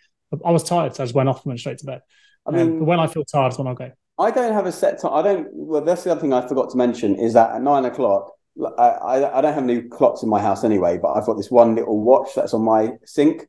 I 0.44 0.50
was 0.50 0.62
tired, 0.62 0.94
so 0.94 1.02
I 1.02 1.06
just 1.06 1.14
went 1.14 1.28
off 1.28 1.38
and 1.38 1.46
went 1.46 1.60
straight 1.60 1.78
to 1.78 1.86
bed. 1.86 2.02
I 2.46 2.52
mean, 2.52 2.60
um, 2.60 2.78
but 2.80 2.84
when 2.84 3.00
I 3.00 3.06
feel 3.06 3.24
tired 3.24 3.52
is 3.52 3.58
when 3.58 3.66
I 3.66 3.74
go. 3.74 3.90
I 4.18 4.30
don't 4.30 4.52
have 4.52 4.66
a 4.66 4.72
set 4.72 5.00
time. 5.00 5.12
I 5.12 5.22
don't. 5.22 5.48
Well, 5.52 5.82
that's 5.82 6.04
the 6.04 6.12
other 6.12 6.20
thing 6.20 6.32
I 6.32 6.46
forgot 6.46 6.70
to 6.70 6.76
mention 6.76 7.16
is 7.16 7.34
that 7.34 7.54
at 7.54 7.62
nine 7.62 7.84
o'clock, 7.84 8.32
I, 8.78 8.82
I, 8.82 9.38
I 9.38 9.40
don't 9.40 9.54
have 9.54 9.62
any 9.62 9.82
clocks 9.82 10.22
in 10.22 10.28
my 10.28 10.40
house 10.40 10.64
anyway, 10.64 10.98
but 10.98 11.12
I've 11.12 11.26
got 11.26 11.36
this 11.36 11.50
one 11.50 11.74
little 11.74 12.00
watch 12.00 12.30
that's 12.34 12.54
on 12.54 12.62
my 12.62 12.92
sink, 13.04 13.46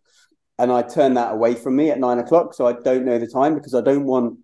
and 0.59 0.71
I 0.71 0.81
turn 0.81 1.13
that 1.15 1.31
away 1.33 1.55
from 1.55 1.75
me 1.75 1.91
at 1.91 1.99
nine 1.99 2.19
o'clock, 2.19 2.53
so 2.53 2.67
I 2.67 2.73
don't 2.73 3.05
know 3.05 3.17
the 3.17 3.27
time 3.27 3.55
because 3.55 3.73
I 3.73 3.81
don't 3.81 4.05
want. 4.05 4.39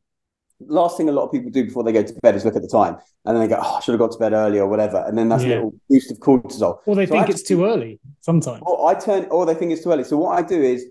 Last 0.66 0.96
thing 0.96 1.10
a 1.10 1.12
lot 1.12 1.26
of 1.26 1.32
people 1.32 1.52
do 1.52 1.66
before 1.66 1.84
they 1.84 1.92
go 1.92 2.04
to 2.04 2.14
bed 2.22 2.36
is 2.36 2.46
look 2.46 2.56
at 2.56 2.62
the 2.62 2.68
time, 2.68 2.98
and 3.26 3.36
then 3.36 3.42
they 3.42 3.54
go, 3.54 3.60
"Oh, 3.62 3.76
I 3.76 3.80
should 3.82 3.94
have 3.94 4.00
got 4.00 4.12
to 4.12 4.18
bed 4.18 4.34
early 4.34 4.60
or 4.60 4.68
whatever," 4.68 5.04
and 5.08 5.18
then 5.18 5.30
that's 5.30 5.44
yeah. 5.44 5.50
a 5.50 5.56
little 5.56 5.74
boost 5.90 6.12
of 6.12 6.18
cortisol. 6.20 6.80
Or 6.86 6.96
they 6.96 7.06
so 7.06 7.14
think 7.14 7.30
it's 7.30 7.44
too 7.44 7.66
early 7.66 8.00
sometimes. 8.22 8.62
Or 8.66 8.88
I 8.88 8.94
turn, 8.94 9.26
or 9.26 9.46
they 9.46 9.56
think 9.56 9.72
it's 9.72 9.84
too 9.84 9.92
early. 9.92 10.04
So 10.04 10.18
what 10.18 10.38
I 10.38 10.48
do 10.48 10.62
is 10.62 10.86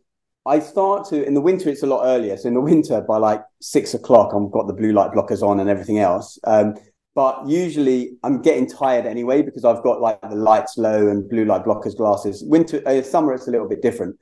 I 0.45 0.59
start 0.59 1.09
to 1.09 1.25
in 1.25 1.35
the 1.35 1.41
winter. 1.41 1.69
It's 1.71 1.83
a 1.83 1.87
lot 1.87 2.05
earlier. 2.05 2.37
So 2.37 2.49
in 2.49 2.55
the 2.55 2.61
winter, 2.61 3.01
by 3.01 3.17
like 3.17 3.43
six 3.61 3.95
o'clock, 3.95 4.35
I've 4.35 4.51
got 4.51 4.67
the 4.67 4.75
blue 4.75 4.93
light 4.93 5.13
blockers 5.13 5.43
on 5.43 5.61
and 5.61 5.71
everything 5.71 6.01
else. 6.01 6.39
Um, 6.45 6.75
but 7.15 7.47
usually, 7.47 8.17
I'm 8.23 8.41
getting 8.41 8.67
tired 8.67 9.07
anyway 9.07 9.43
because 9.43 9.65
I've 9.65 9.83
got 9.83 10.01
like 10.01 10.21
the 10.23 10.35
lights 10.35 10.79
low 10.79 11.09
and 11.09 11.29
blue 11.29 11.45
light 11.45 11.65
blockers 11.65 11.97
glasses. 11.97 12.43
Winter, 12.47 12.83
uh, 12.87 13.03
summer, 13.03 13.35
it's 13.35 13.47
a 13.47 13.51
little 13.51 13.69
bit 13.69 13.83
different. 13.83 14.17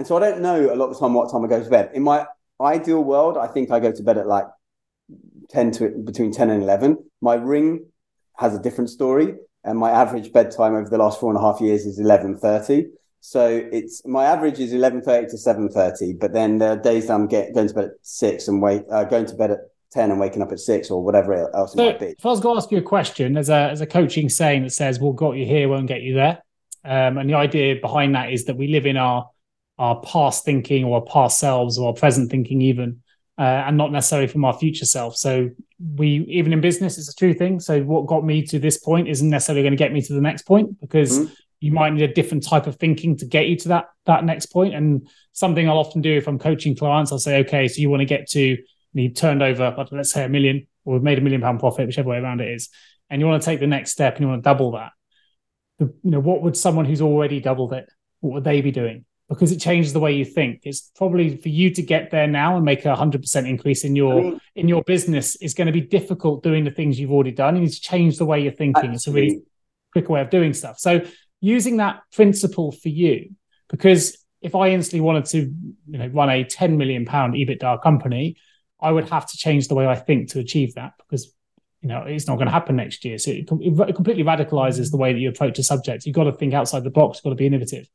And 0.00 0.06
so 0.06 0.16
I 0.16 0.20
don't 0.20 0.40
know 0.40 0.72
a 0.72 0.76
lot 0.76 0.86
of 0.86 0.94
the 0.94 0.98
time 0.98 1.12
what 1.12 1.30
time 1.30 1.44
I 1.44 1.46
go 1.46 1.62
to 1.62 1.68
bed. 1.68 1.90
In 1.92 2.02
my 2.02 2.24
ideal 2.58 3.04
world, 3.04 3.36
I 3.36 3.46
think 3.46 3.70
I 3.70 3.80
go 3.80 3.92
to 3.92 4.02
bed 4.02 4.16
at 4.16 4.26
like 4.26 4.46
ten 5.50 5.70
to 5.72 5.90
between 5.90 6.32
ten 6.32 6.48
and 6.48 6.62
eleven. 6.62 6.96
My 7.20 7.34
ring 7.34 7.84
has 8.38 8.54
a 8.54 8.58
different 8.58 8.88
story, 8.88 9.34
and 9.62 9.78
my 9.78 9.90
average 9.90 10.32
bedtime 10.32 10.74
over 10.74 10.88
the 10.88 10.96
last 10.96 11.20
four 11.20 11.28
and 11.28 11.38
a 11.38 11.42
half 11.42 11.60
years 11.60 11.84
is 11.84 11.98
eleven 11.98 12.38
thirty. 12.38 12.86
So 13.20 13.46
it's 13.46 14.00
my 14.06 14.24
average 14.24 14.58
is 14.58 14.72
eleven 14.72 15.02
thirty 15.02 15.26
to 15.26 15.36
seven 15.36 15.68
thirty, 15.68 16.14
but 16.14 16.32
then 16.32 16.56
there 16.56 16.70
are 16.70 16.76
days 16.76 17.10
I'm 17.10 17.26
get, 17.26 17.54
going 17.54 17.68
to 17.68 17.74
bed 17.74 17.84
at 17.84 17.90
six 18.00 18.48
and 18.48 18.62
wait 18.62 18.84
uh, 18.90 19.04
going 19.04 19.26
to 19.26 19.34
bed 19.34 19.50
at 19.50 19.58
ten 19.92 20.10
and 20.10 20.18
waking 20.18 20.40
up 20.40 20.50
at 20.50 20.60
six 20.60 20.90
or 20.90 21.04
whatever 21.04 21.54
else 21.54 21.74
so 21.74 21.82
it 21.82 21.84
might 21.84 22.00
be. 22.00 22.14
If 22.18 22.24
I 22.24 22.30
was 22.30 22.40
going 22.40 22.54
to 22.54 22.62
ask 22.62 22.72
you 22.72 22.78
a 22.78 22.82
question, 22.96 23.36
as 23.36 23.50
a 23.50 23.68
as 23.68 23.82
a 23.82 23.86
coaching 23.86 24.30
saying 24.30 24.62
that 24.62 24.70
says, 24.70 24.98
"What 24.98 25.16
got 25.16 25.32
you 25.32 25.44
here 25.44 25.68
won't 25.68 25.88
get 25.88 26.00
you 26.00 26.14
there," 26.14 26.38
um, 26.86 27.18
and 27.18 27.28
the 27.28 27.34
idea 27.34 27.76
behind 27.82 28.14
that 28.14 28.32
is 28.32 28.46
that 28.46 28.56
we 28.56 28.68
live 28.68 28.86
in 28.86 28.96
our 28.96 29.28
our 29.80 30.00
past 30.02 30.44
thinking 30.44 30.84
or 30.84 31.00
our 31.00 31.06
past 31.06 31.40
selves 31.40 31.78
or 31.78 31.88
our 31.88 31.94
present 31.94 32.30
thinking 32.30 32.60
even. 32.62 33.02
Uh, 33.38 33.64
and 33.66 33.78
not 33.78 33.90
necessarily 33.90 34.28
from 34.28 34.44
our 34.44 34.52
future 34.52 34.84
self. 34.84 35.16
So 35.16 35.48
we 35.96 36.26
even 36.28 36.52
in 36.52 36.60
business, 36.60 36.98
it's 36.98 37.08
a 37.08 37.14
true 37.14 37.32
thing. 37.32 37.58
So 37.58 37.80
what 37.82 38.06
got 38.06 38.22
me 38.22 38.44
to 38.48 38.58
this 38.58 38.76
point 38.76 39.08
isn't 39.08 39.30
necessarily 39.30 39.62
going 39.62 39.72
to 39.72 39.78
get 39.78 39.94
me 39.94 40.02
to 40.02 40.12
the 40.12 40.20
next 40.20 40.42
point 40.42 40.78
because 40.78 41.20
mm-hmm 41.20 41.32
you 41.60 41.72
might 41.72 41.92
need 41.92 42.02
a 42.02 42.12
different 42.12 42.42
type 42.42 42.66
of 42.66 42.76
thinking 42.76 43.16
to 43.18 43.26
get 43.26 43.46
you 43.46 43.56
to 43.56 43.68
that 43.68 43.90
that 44.06 44.24
next 44.24 44.46
point. 44.46 44.74
And 44.74 45.06
something 45.32 45.68
I'll 45.68 45.78
often 45.78 46.00
do 46.00 46.16
if 46.16 46.26
I'm 46.26 46.38
coaching 46.38 46.74
clients, 46.74 47.12
I'll 47.12 47.18
say, 47.18 47.40
okay, 47.40 47.68
so 47.68 47.80
you 47.80 47.90
want 47.90 48.00
to 48.00 48.06
get 48.06 48.28
to 48.30 48.52
and 48.52 49.02
you 49.04 49.10
turned 49.10 49.42
over, 49.42 49.74
let's 49.92 50.10
say 50.10 50.24
a 50.24 50.28
million, 50.28 50.66
or 50.84 50.94
we've 50.94 51.02
made 51.02 51.18
a 51.18 51.20
million 51.20 51.42
pound 51.42 51.60
profit, 51.60 51.86
whichever 51.86 52.08
way 52.08 52.16
around 52.16 52.40
it 52.40 52.48
is, 52.48 52.70
and 53.08 53.20
you 53.20 53.26
want 53.26 53.42
to 53.42 53.46
take 53.46 53.60
the 53.60 53.66
next 53.66 53.92
step 53.92 54.16
and 54.16 54.22
you 54.22 54.28
want 54.28 54.42
to 54.42 54.48
double 54.48 54.72
that. 54.72 54.92
The, 55.78 55.84
you 56.02 56.10
know, 56.10 56.20
what 56.20 56.42
would 56.42 56.56
someone 56.56 56.86
who's 56.86 57.02
already 57.02 57.40
doubled 57.40 57.72
it, 57.72 57.88
what 58.20 58.34
would 58.34 58.44
they 58.44 58.62
be 58.62 58.72
doing? 58.72 59.04
Because 59.30 59.52
it 59.52 59.60
changes 59.60 59.92
the 59.92 60.00
way 60.00 60.12
you 60.12 60.24
think. 60.24 60.62
It's 60.64 60.90
probably 60.96 61.36
for 61.36 61.48
you 61.48 61.70
to 61.70 61.82
get 61.82 62.10
there 62.10 62.26
now 62.26 62.56
and 62.56 62.64
make 62.64 62.84
a 62.84 62.96
hundred 62.96 63.22
percent 63.22 63.46
increase 63.46 63.84
in 63.84 63.96
your 63.96 64.18
I 64.18 64.22
mean, 64.22 64.40
in 64.56 64.68
your 64.68 64.82
business 64.82 65.36
is 65.36 65.54
going 65.54 65.66
to 65.66 65.72
be 65.72 65.80
difficult 65.80 66.42
doing 66.42 66.64
the 66.64 66.72
things 66.72 66.98
you've 66.98 67.12
already 67.12 67.30
done. 67.30 67.54
You 67.54 67.62
need 67.62 67.72
to 67.72 67.80
change 67.80 68.18
the 68.18 68.26
way 68.26 68.40
you're 68.40 68.52
thinking. 68.52 68.92
It's 68.92 69.06
a 69.06 69.12
really 69.12 69.40
quick 69.92 70.08
way 70.08 70.20
of 70.20 70.30
doing 70.30 70.52
stuff. 70.52 70.78
So 70.78 71.02
using 71.40 71.78
that 71.78 72.00
principle 72.12 72.72
for 72.72 72.88
you, 72.88 73.36
because 73.68 74.18
if 74.42 74.54
I 74.54 74.70
instantly 74.70 75.00
wanted 75.00 75.26
to, 75.26 75.38
you 75.38 75.98
know, 75.98 76.08
run 76.08 76.30
a 76.30 76.44
10 76.44 76.76
million 76.76 77.04
pound 77.04 77.34
EBITDA 77.34 77.82
company, 77.82 78.36
I 78.80 78.90
would 78.90 79.08
have 79.10 79.26
to 79.26 79.36
change 79.36 79.68
the 79.68 79.74
way 79.74 79.86
I 79.86 79.96
think 79.96 80.30
to 80.30 80.38
achieve 80.38 80.74
that 80.74 80.94
because, 80.98 81.32
you 81.82 81.88
know, 81.88 82.02
it's 82.02 82.26
not 82.26 82.36
going 82.36 82.46
to 82.46 82.52
happen 82.52 82.76
next 82.76 83.04
year. 83.04 83.18
So 83.18 83.30
it, 83.30 83.46
it 83.50 83.94
completely 83.94 84.24
radicalizes 84.24 84.90
the 84.90 84.96
way 84.96 85.12
that 85.12 85.18
you 85.18 85.28
approach 85.28 85.58
a 85.58 85.62
subject. 85.62 86.06
You've 86.06 86.16
got 86.16 86.24
to 86.24 86.32
think 86.32 86.54
outside 86.54 86.84
the 86.84 86.90
box. 86.90 87.18
You've 87.18 87.24
got 87.24 87.30
to 87.30 87.36
be 87.36 87.46
innovative. 87.46 87.88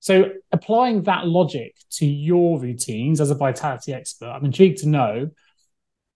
So 0.00 0.30
applying 0.52 1.02
that 1.04 1.26
logic 1.26 1.74
to 1.92 2.06
your 2.06 2.60
routines 2.60 3.20
as 3.20 3.30
a 3.30 3.34
vitality 3.34 3.92
expert, 3.92 4.28
I'm 4.28 4.44
intrigued 4.44 4.78
to 4.78 4.88
know 4.88 5.30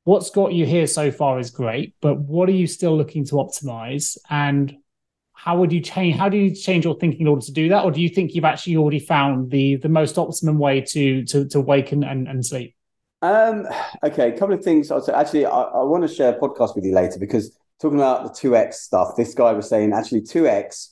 what's 0.05 0.31
got 0.31 0.53
you 0.53 0.67
here 0.67 0.87
so 0.87 1.11
far 1.11 1.39
is 1.39 1.51
great, 1.51 1.95
but 2.01 2.19
what 2.19 2.49
are 2.49 2.53
you 2.53 2.67
still 2.67 2.97
looking 2.97 3.25
to 3.27 3.35
optimize? 3.37 4.17
And 4.29 4.77
how 5.33 5.57
would 5.59 5.73
you 5.73 5.81
change 5.81 6.17
how 6.17 6.29
do 6.29 6.37
you 6.37 6.55
change 6.55 6.85
your 6.85 6.95
thinking 6.97 7.23
in 7.23 7.27
order 7.27 7.45
to 7.47 7.53
do 7.53 7.71
that? 7.71 7.85
Or 7.85 7.91
do 7.91 8.01
you 8.01 8.11
think 8.11 8.35
you've 8.35 8.45
actually 8.45 8.77
already 8.77 8.99
found 8.99 9.51
the 9.51 9.77
the 9.77 9.89
most 9.89 10.19
optimum 10.19 10.59
way 10.59 10.83
to 10.83 11.25
to 11.25 11.49
to 11.49 11.61
wake 11.61 11.93
and, 11.93 12.05
and, 12.05 12.29
and 12.29 12.45
sleep? 12.45 12.75
Um 13.23 13.67
okay 14.03 14.29
a 14.35 14.39
couple 14.39 14.55
of 14.55 14.63
things. 14.63 14.91
I'll 14.91 15.01
say 15.01 15.13
actually 15.13 15.47
I, 15.47 15.61
I 15.63 15.83
want 15.85 16.07
to 16.07 16.15
share 16.15 16.35
a 16.35 16.39
podcast 16.39 16.75
with 16.75 16.85
you 16.85 16.95
later 16.95 17.19
because 17.19 17.57
talking 17.81 17.99
about 17.99 18.25
the 18.25 18.49
2x 18.49 18.75
stuff 18.75 19.17
this 19.17 19.33
guy 19.33 19.53
was 19.53 19.67
saying 19.67 19.95
actually 19.95 20.21
2x 20.21 20.89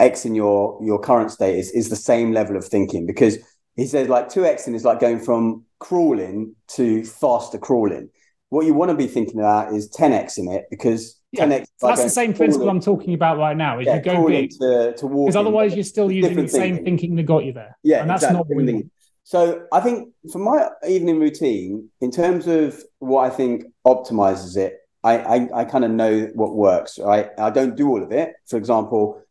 x 0.00 0.24
in 0.24 0.34
your 0.34 0.78
your 0.82 0.98
current 0.98 1.30
state 1.30 1.58
is, 1.58 1.70
is 1.70 1.88
the 1.88 1.96
same 1.96 2.32
level 2.32 2.56
of 2.56 2.64
thinking 2.64 3.06
because 3.06 3.38
he 3.76 3.86
says 3.86 4.08
like 4.08 4.28
2x 4.28 4.66
in 4.66 4.74
is 4.74 4.84
like 4.84 4.98
going 4.98 5.20
from 5.20 5.64
crawling 5.78 6.54
to 6.68 7.04
faster 7.04 7.58
crawling 7.58 8.10
what 8.50 8.66
you 8.66 8.74
want 8.74 8.90
to 8.90 8.96
be 8.96 9.06
thinking 9.06 9.38
about 9.38 9.72
is 9.72 9.88
10x 9.90 10.38
in 10.38 10.48
it 10.48 10.66
because 10.70 11.20
yeah, 11.32 11.62
that's 11.80 12.02
the 12.02 12.08
same 12.08 12.34
principle 12.34 12.68
I'm 12.68 12.80
talking 12.80 13.14
about 13.14 13.38
right 13.38 13.56
now. 13.56 13.78
Is 13.78 13.86
yeah, 13.86 13.96
you 13.96 14.02
go 14.02 14.26
big 14.26 14.50
to, 14.50 14.94
to 14.98 15.08
because 15.08 15.36
otherwise 15.36 15.74
you're 15.76 15.84
still 15.84 16.10
using 16.10 16.34
the 16.34 16.48
same 16.48 16.74
thinking. 16.74 16.84
thinking 16.84 17.14
that 17.16 17.22
got 17.22 17.44
you 17.44 17.52
there. 17.52 17.78
Yeah, 17.84 18.00
and 18.00 18.10
that's 18.10 18.24
exactly. 18.24 18.56
not 18.56 18.72
want. 18.72 18.90
So 19.22 19.66
I 19.70 19.80
think 19.80 20.08
for 20.32 20.40
my 20.40 20.68
evening 20.88 21.20
routine, 21.20 21.88
in 22.00 22.10
terms 22.10 22.48
of 22.48 22.82
what 22.98 23.30
I 23.30 23.30
think 23.30 23.64
optimizes 23.86 24.56
it, 24.56 24.78
I 25.04 25.18
I, 25.18 25.60
I 25.60 25.64
kind 25.66 25.84
of 25.84 25.92
know 25.92 26.32
what 26.34 26.56
works. 26.56 26.98
Right, 26.98 27.30
I 27.38 27.50
don't 27.50 27.76
do 27.76 27.88
all 27.88 28.02
of 28.02 28.10
it. 28.10 28.32
For 28.48 28.56
example, 28.56 29.22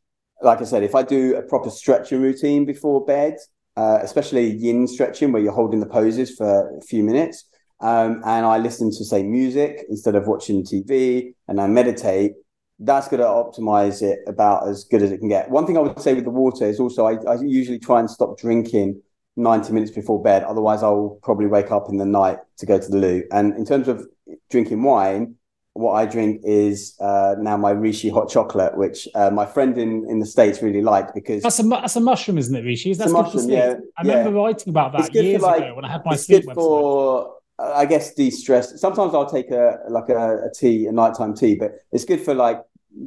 like 0.41 0.61
I 0.61 0.63
said, 0.63 0.83
if 0.83 0.95
I 0.95 1.03
do 1.03 1.35
a 1.35 1.41
proper 1.41 1.69
stretching 1.69 2.21
routine 2.21 2.65
before 2.65 3.05
bed, 3.05 3.35
uh, 3.75 3.99
especially 4.01 4.51
yin 4.51 4.87
stretching 4.87 5.31
where 5.31 5.41
you're 5.41 5.53
holding 5.53 5.79
the 5.79 5.85
poses 5.85 6.35
for 6.35 6.77
a 6.77 6.81
few 6.81 7.03
minutes, 7.03 7.45
um, 7.81 8.21
and 8.25 8.45
I 8.45 8.57
listen 8.57 8.89
to 8.91 9.05
say 9.05 9.23
music 9.23 9.85
instead 9.89 10.15
of 10.15 10.27
watching 10.27 10.63
TV, 10.63 11.33
and 11.47 11.61
I 11.61 11.67
meditate, 11.67 12.33
that's 12.79 13.07
going 13.07 13.19
to 13.19 13.25
optimize 13.25 14.01
it 14.01 14.19
about 14.27 14.67
as 14.67 14.85
good 14.85 15.01
as 15.01 15.11
it 15.11 15.19
can 15.19 15.27
get. 15.29 15.49
One 15.49 15.65
thing 15.65 15.77
I 15.77 15.81
would 15.81 15.99
say 15.99 16.13
with 16.13 16.23
the 16.23 16.29
water 16.29 16.65
is 16.65 16.79
also 16.79 17.05
I, 17.05 17.15
I 17.27 17.35
usually 17.41 17.79
try 17.79 17.99
and 17.99 18.09
stop 18.09 18.37
drinking 18.37 19.01
90 19.35 19.73
minutes 19.73 19.91
before 19.91 20.21
bed. 20.21 20.43
Otherwise, 20.43 20.83
I'll 20.83 21.19
probably 21.23 21.47
wake 21.47 21.71
up 21.71 21.89
in 21.89 21.97
the 21.97 22.05
night 22.05 22.37
to 22.57 22.65
go 22.65 22.79
to 22.79 22.87
the 22.87 22.97
loo. 22.97 23.23
And 23.31 23.55
in 23.55 23.65
terms 23.65 23.87
of 23.87 24.07
drinking 24.49 24.83
wine, 24.83 25.35
what 25.79 25.93
I 25.93 26.05
drink 26.05 26.41
is 26.43 26.95
uh, 26.99 27.35
now 27.39 27.55
my 27.55 27.73
Reishi 27.73 28.11
hot 28.11 28.29
chocolate, 28.29 28.77
which 28.77 29.07
uh, 29.15 29.29
my 29.29 29.45
friend 29.45 29.77
in, 29.77 30.05
in 30.09 30.19
the 30.19 30.25
States 30.25 30.61
really 30.61 30.81
liked 30.81 31.15
because 31.15 31.41
that's 31.41 31.59
a, 31.59 31.63
that's 31.63 31.95
a 31.95 32.01
mushroom, 32.01 32.37
isn't 32.37 32.53
it, 32.53 32.65
Reishi? 32.65 32.97
That's 32.97 33.11
a 33.11 33.13
mushroom, 33.13 33.49
yeah, 33.49 33.75
I 33.97 34.01
remember 34.01 34.31
writing 34.31 34.69
about 34.69 34.91
that 34.93 35.13
years 35.13 35.41
like, 35.41 35.61
ago 35.63 35.75
when 35.75 35.85
I 35.85 35.91
had 35.91 36.01
my 36.05 36.17
sleep 36.17 36.45
website. 36.45 36.55
For, 36.55 37.35
I 37.59 37.85
guess 37.85 38.13
de-stress. 38.13 38.79
Sometimes 38.79 39.13
I'll 39.13 39.29
take 39.29 39.51
a 39.51 39.79
like 39.89 40.09
a, 40.09 40.47
a 40.47 40.51
tea, 40.53 40.85
a 40.87 40.91
nighttime 40.91 41.33
tea, 41.33 41.55
but 41.55 41.71
it's 41.91 42.05
good 42.05 42.21
for 42.21 42.33
like 42.33 42.61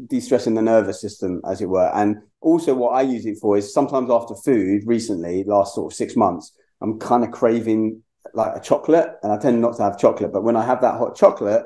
de-stressing 0.07 0.55
the 0.55 0.63
nervous 0.63 1.01
system, 1.01 1.43
as 1.47 1.61
it 1.61 1.69
were. 1.69 1.91
And 1.95 2.19
also, 2.41 2.75
what 2.75 2.91
I 2.91 3.03
use 3.03 3.27
it 3.27 3.39
for 3.39 3.57
is 3.57 3.73
sometimes 3.73 4.11
after 4.11 4.35
food. 4.35 4.83
Recently, 4.87 5.45
last 5.45 5.75
sort 5.75 5.93
of 5.93 5.97
six 5.97 6.17
months, 6.17 6.53
I'm 6.81 6.99
kind 6.99 7.25
of 7.25 7.31
craving 7.31 8.03
like 8.35 8.57
a 8.57 8.61
chocolate, 8.61 9.11
and 9.23 9.33
I 9.33 9.37
tend 9.39 9.61
not 9.61 9.77
to 9.77 9.83
have 9.83 9.99
chocolate. 9.99 10.33
But 10.33 10.45
when 10.45 10.57
I 10.57 10.65
have 10.65 10.81
that 10.81 10.95
hot 10.95 11.17
chocolate, 11.17 11.65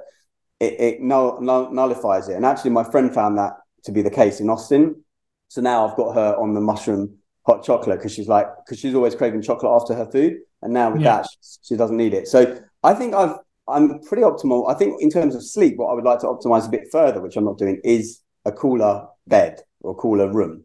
it, 0.61 0.81
it 0.81 1.01
null, 1.01 1.41
null, 1.41 1.71
nullifies 1.73 2.29
it. 2.29 2.35
And 2.35 2.45
actually, 2.45 2.71
my 2.71 2.85
friend 2.85 3.13
found 3.13 3.39
that 3.39 3.55
to 3.85 3.93
be 3.93 4.03
the 4.03 4.11
case 4.11 4.41
in 4.41 4.51
Austin. 4.51 5.05
So 5.49 5.61
now 5.61 5.87
I've 5.87 5.97
got 5.97 6.15
her 6.15 6.37
on 6.37 6.55
the 6.55 6.61
mushroom 6.61 7.19
hot 7.45 7.65
chocolate 7.65 7.99
because 7.99 8.13
she's 8.13 8.29
like 8.29 8.49
because 8.65 8.79
she's 8.81 8.95
always 8.95 9.15
craving 9.15 9.43
chocolate 9.43 9.71
after 9.71 9.95
her 9.95 10.07
food, 10.07 10.39
and 10.63 10.73
now 10.73 10.91
with 10.91 11.03
yeah. 11.03 11.19
that 11.19 11.27
she, 11.31 11.59
she 11.63 11.77
doesn't 11.77 11.97
need 11.97 12.15
it. 12.15 12.27
So 12.27 12.61
I 12.83 12.95
think 12.95 13.15
I've 13.15 13.37
I'm 13.69 14.01
pretty 14.01 14.23
optimal. 14.23 14.71
I 14.71 14.75
think 14.75 15.01
in 15.01 15.11
terms 15.11 15.35
of 15.35 15.45
sleep, 15.45 15.77
what 15.77 15.89
I 15.89 15.95
would 15.95 16.05
like 16.05 16.21
to 16.21 16.27
optimize 16.27 16.67
a 16.67 16.71
bit 16.71 16.89
further, 16.91 17.21
which 17.21 17.37
I'm 17.37 17.45
not 17.45 17.59
doing, 17.59 17.81
is 17.85 18.21
a 18.45 18.53
cooler 18.53 19.07
bed 19.27 19.61
or 19.81 19.95
cooler 19.95 20.33
room. 20.33 20.65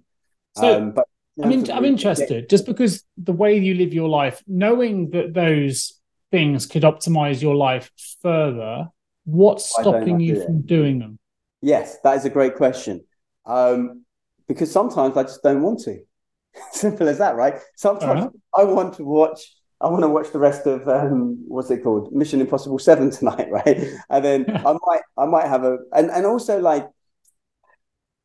So, 0.56 0.78
um, 0.78 0.92
but 0.92 1.08
I'm, 1.42 1.52
in, 1.52 1.72
I'm 1.72 1.86
interested 1.86 2.50
just 2.50 2.66
because 2.66 3.04
the 3.18 3.32
way 3.32 3.58
you 3.58 3.74
live 3.74 3.94
your 3.94 4.10
life, 4.10 4.44
knowing 4.48 5.12
that 5.12 5.34
those 5.34 6.00
things 6.30 6.66
could 6.66 6.84
optimize 6.84 7.42
your 7.42 7.56
life 7.56 7.90
further, 8.22 8.90
what's 9.26 9.70
stopping 9.70 10.20
you 10.20 10.36
do 10.36 10.46
from 10.46 10.62
doing 10.62 11.00
them? 11.00 11.20
Yes, 11.62 11.98
that 12.04 12.18
is 12.18 12.26
a 12.26 12.30
great 12.30 12.56
question. 12.56 13.04
Um, 13.46 14.06
because 14.48 14.72
sometimes 14.72 15.16
I 15.18 15.24
just 15.24 15.44
don't 15.44 15.62
want 15.62 15.80
to. 15.82 16.00
Simple 16.72 17.08
as 17.08 17.20
that, 17.20 17.36
right? 17.36 17.56
Sometimes 17.76 18.26
uh-huh. 18.26 18.62
I 18.62 18.64
want 18.66 18.96
to 18.96 19.04
watch 19.04 19.42
I 19.82 19.88
want 19.88 20.04
to 20.04 20.10
watch 20.10 20.32
the 20.32 20.40
rest 20.40 20.68
of 20.68 20.88
um, 20.88 21.44
what's 21.48 21.72
it 21.72 21.84
called, 21.84 22.14
Mission 22.14 22.40
Impossible 22.40 22.78
Seven 22.78 23.10
tonight, 23.10 23.48
right? 23.52 23.84
And 24.10 24.24
then 24.24 24.46
I 24.66 24.78
might, 24.86 25.02
I 25.18 25.26
might 25.26 25.48
have 25.48 25.64
a, 25.64 25.80
and 25.94 26.10
and 26.12 26.26
also 26.26 26.60
like, 26.60 26.88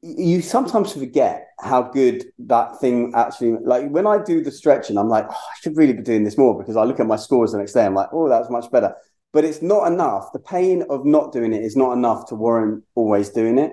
you 0.02 0.42
sometimes 0.42 0.92
forget 0.92 1.48
how 1.58 1.82
good 1.82 2.24
that 2.40 2.78
thing 2.80 3.12
actually. 3.16 3.56
Like 3.64 3.88
when 3.88 4.06
I 4.06 4.22
do 4.22 4.42
the 4.42 4.52
stretching, 4.52 4.98
I'm 4.98 5.08
like, 5.08 5.26
oh, 5.28 5.32
I 5.32 5.56
should 5.60 5.76
really 5.76 5.94
be 5.94 6.02
doing 6.02 6.24
this 6.24 6.36
more 6.36 6.56
because 6.56 6.76
I 6.76 6.84
look 6.84 7.00
at 7.00 7.06
my 7.06 7.16
scores 7.16 7.52
the 7.52 7.58
next 7.58 7.72
day. 7.72 7.86
I'm 7.86 7.94
like, 7.94 8.10
oh, 8.12 8.28
that's 8.28 8.50
much 8.50 8.70
better. 8.70 8.94
But 9.36 9.44
it's 9.44 9.60
not 9.60 9.92
enough. 9.92 10.32
The 10.32 10.38
pain 10.38 10.82
of 10.88 11.04
not 11.04 11.30
doing 11.30 11.52
it 11.52 11.62
is 11.62 11.76
not 11.76 11.92
enough 11.92 12.26
to 12.28 12.34
warrant 12.34 12.84
always 12.94 13.28
doing 13.28 13.58
it. 13.58 13.72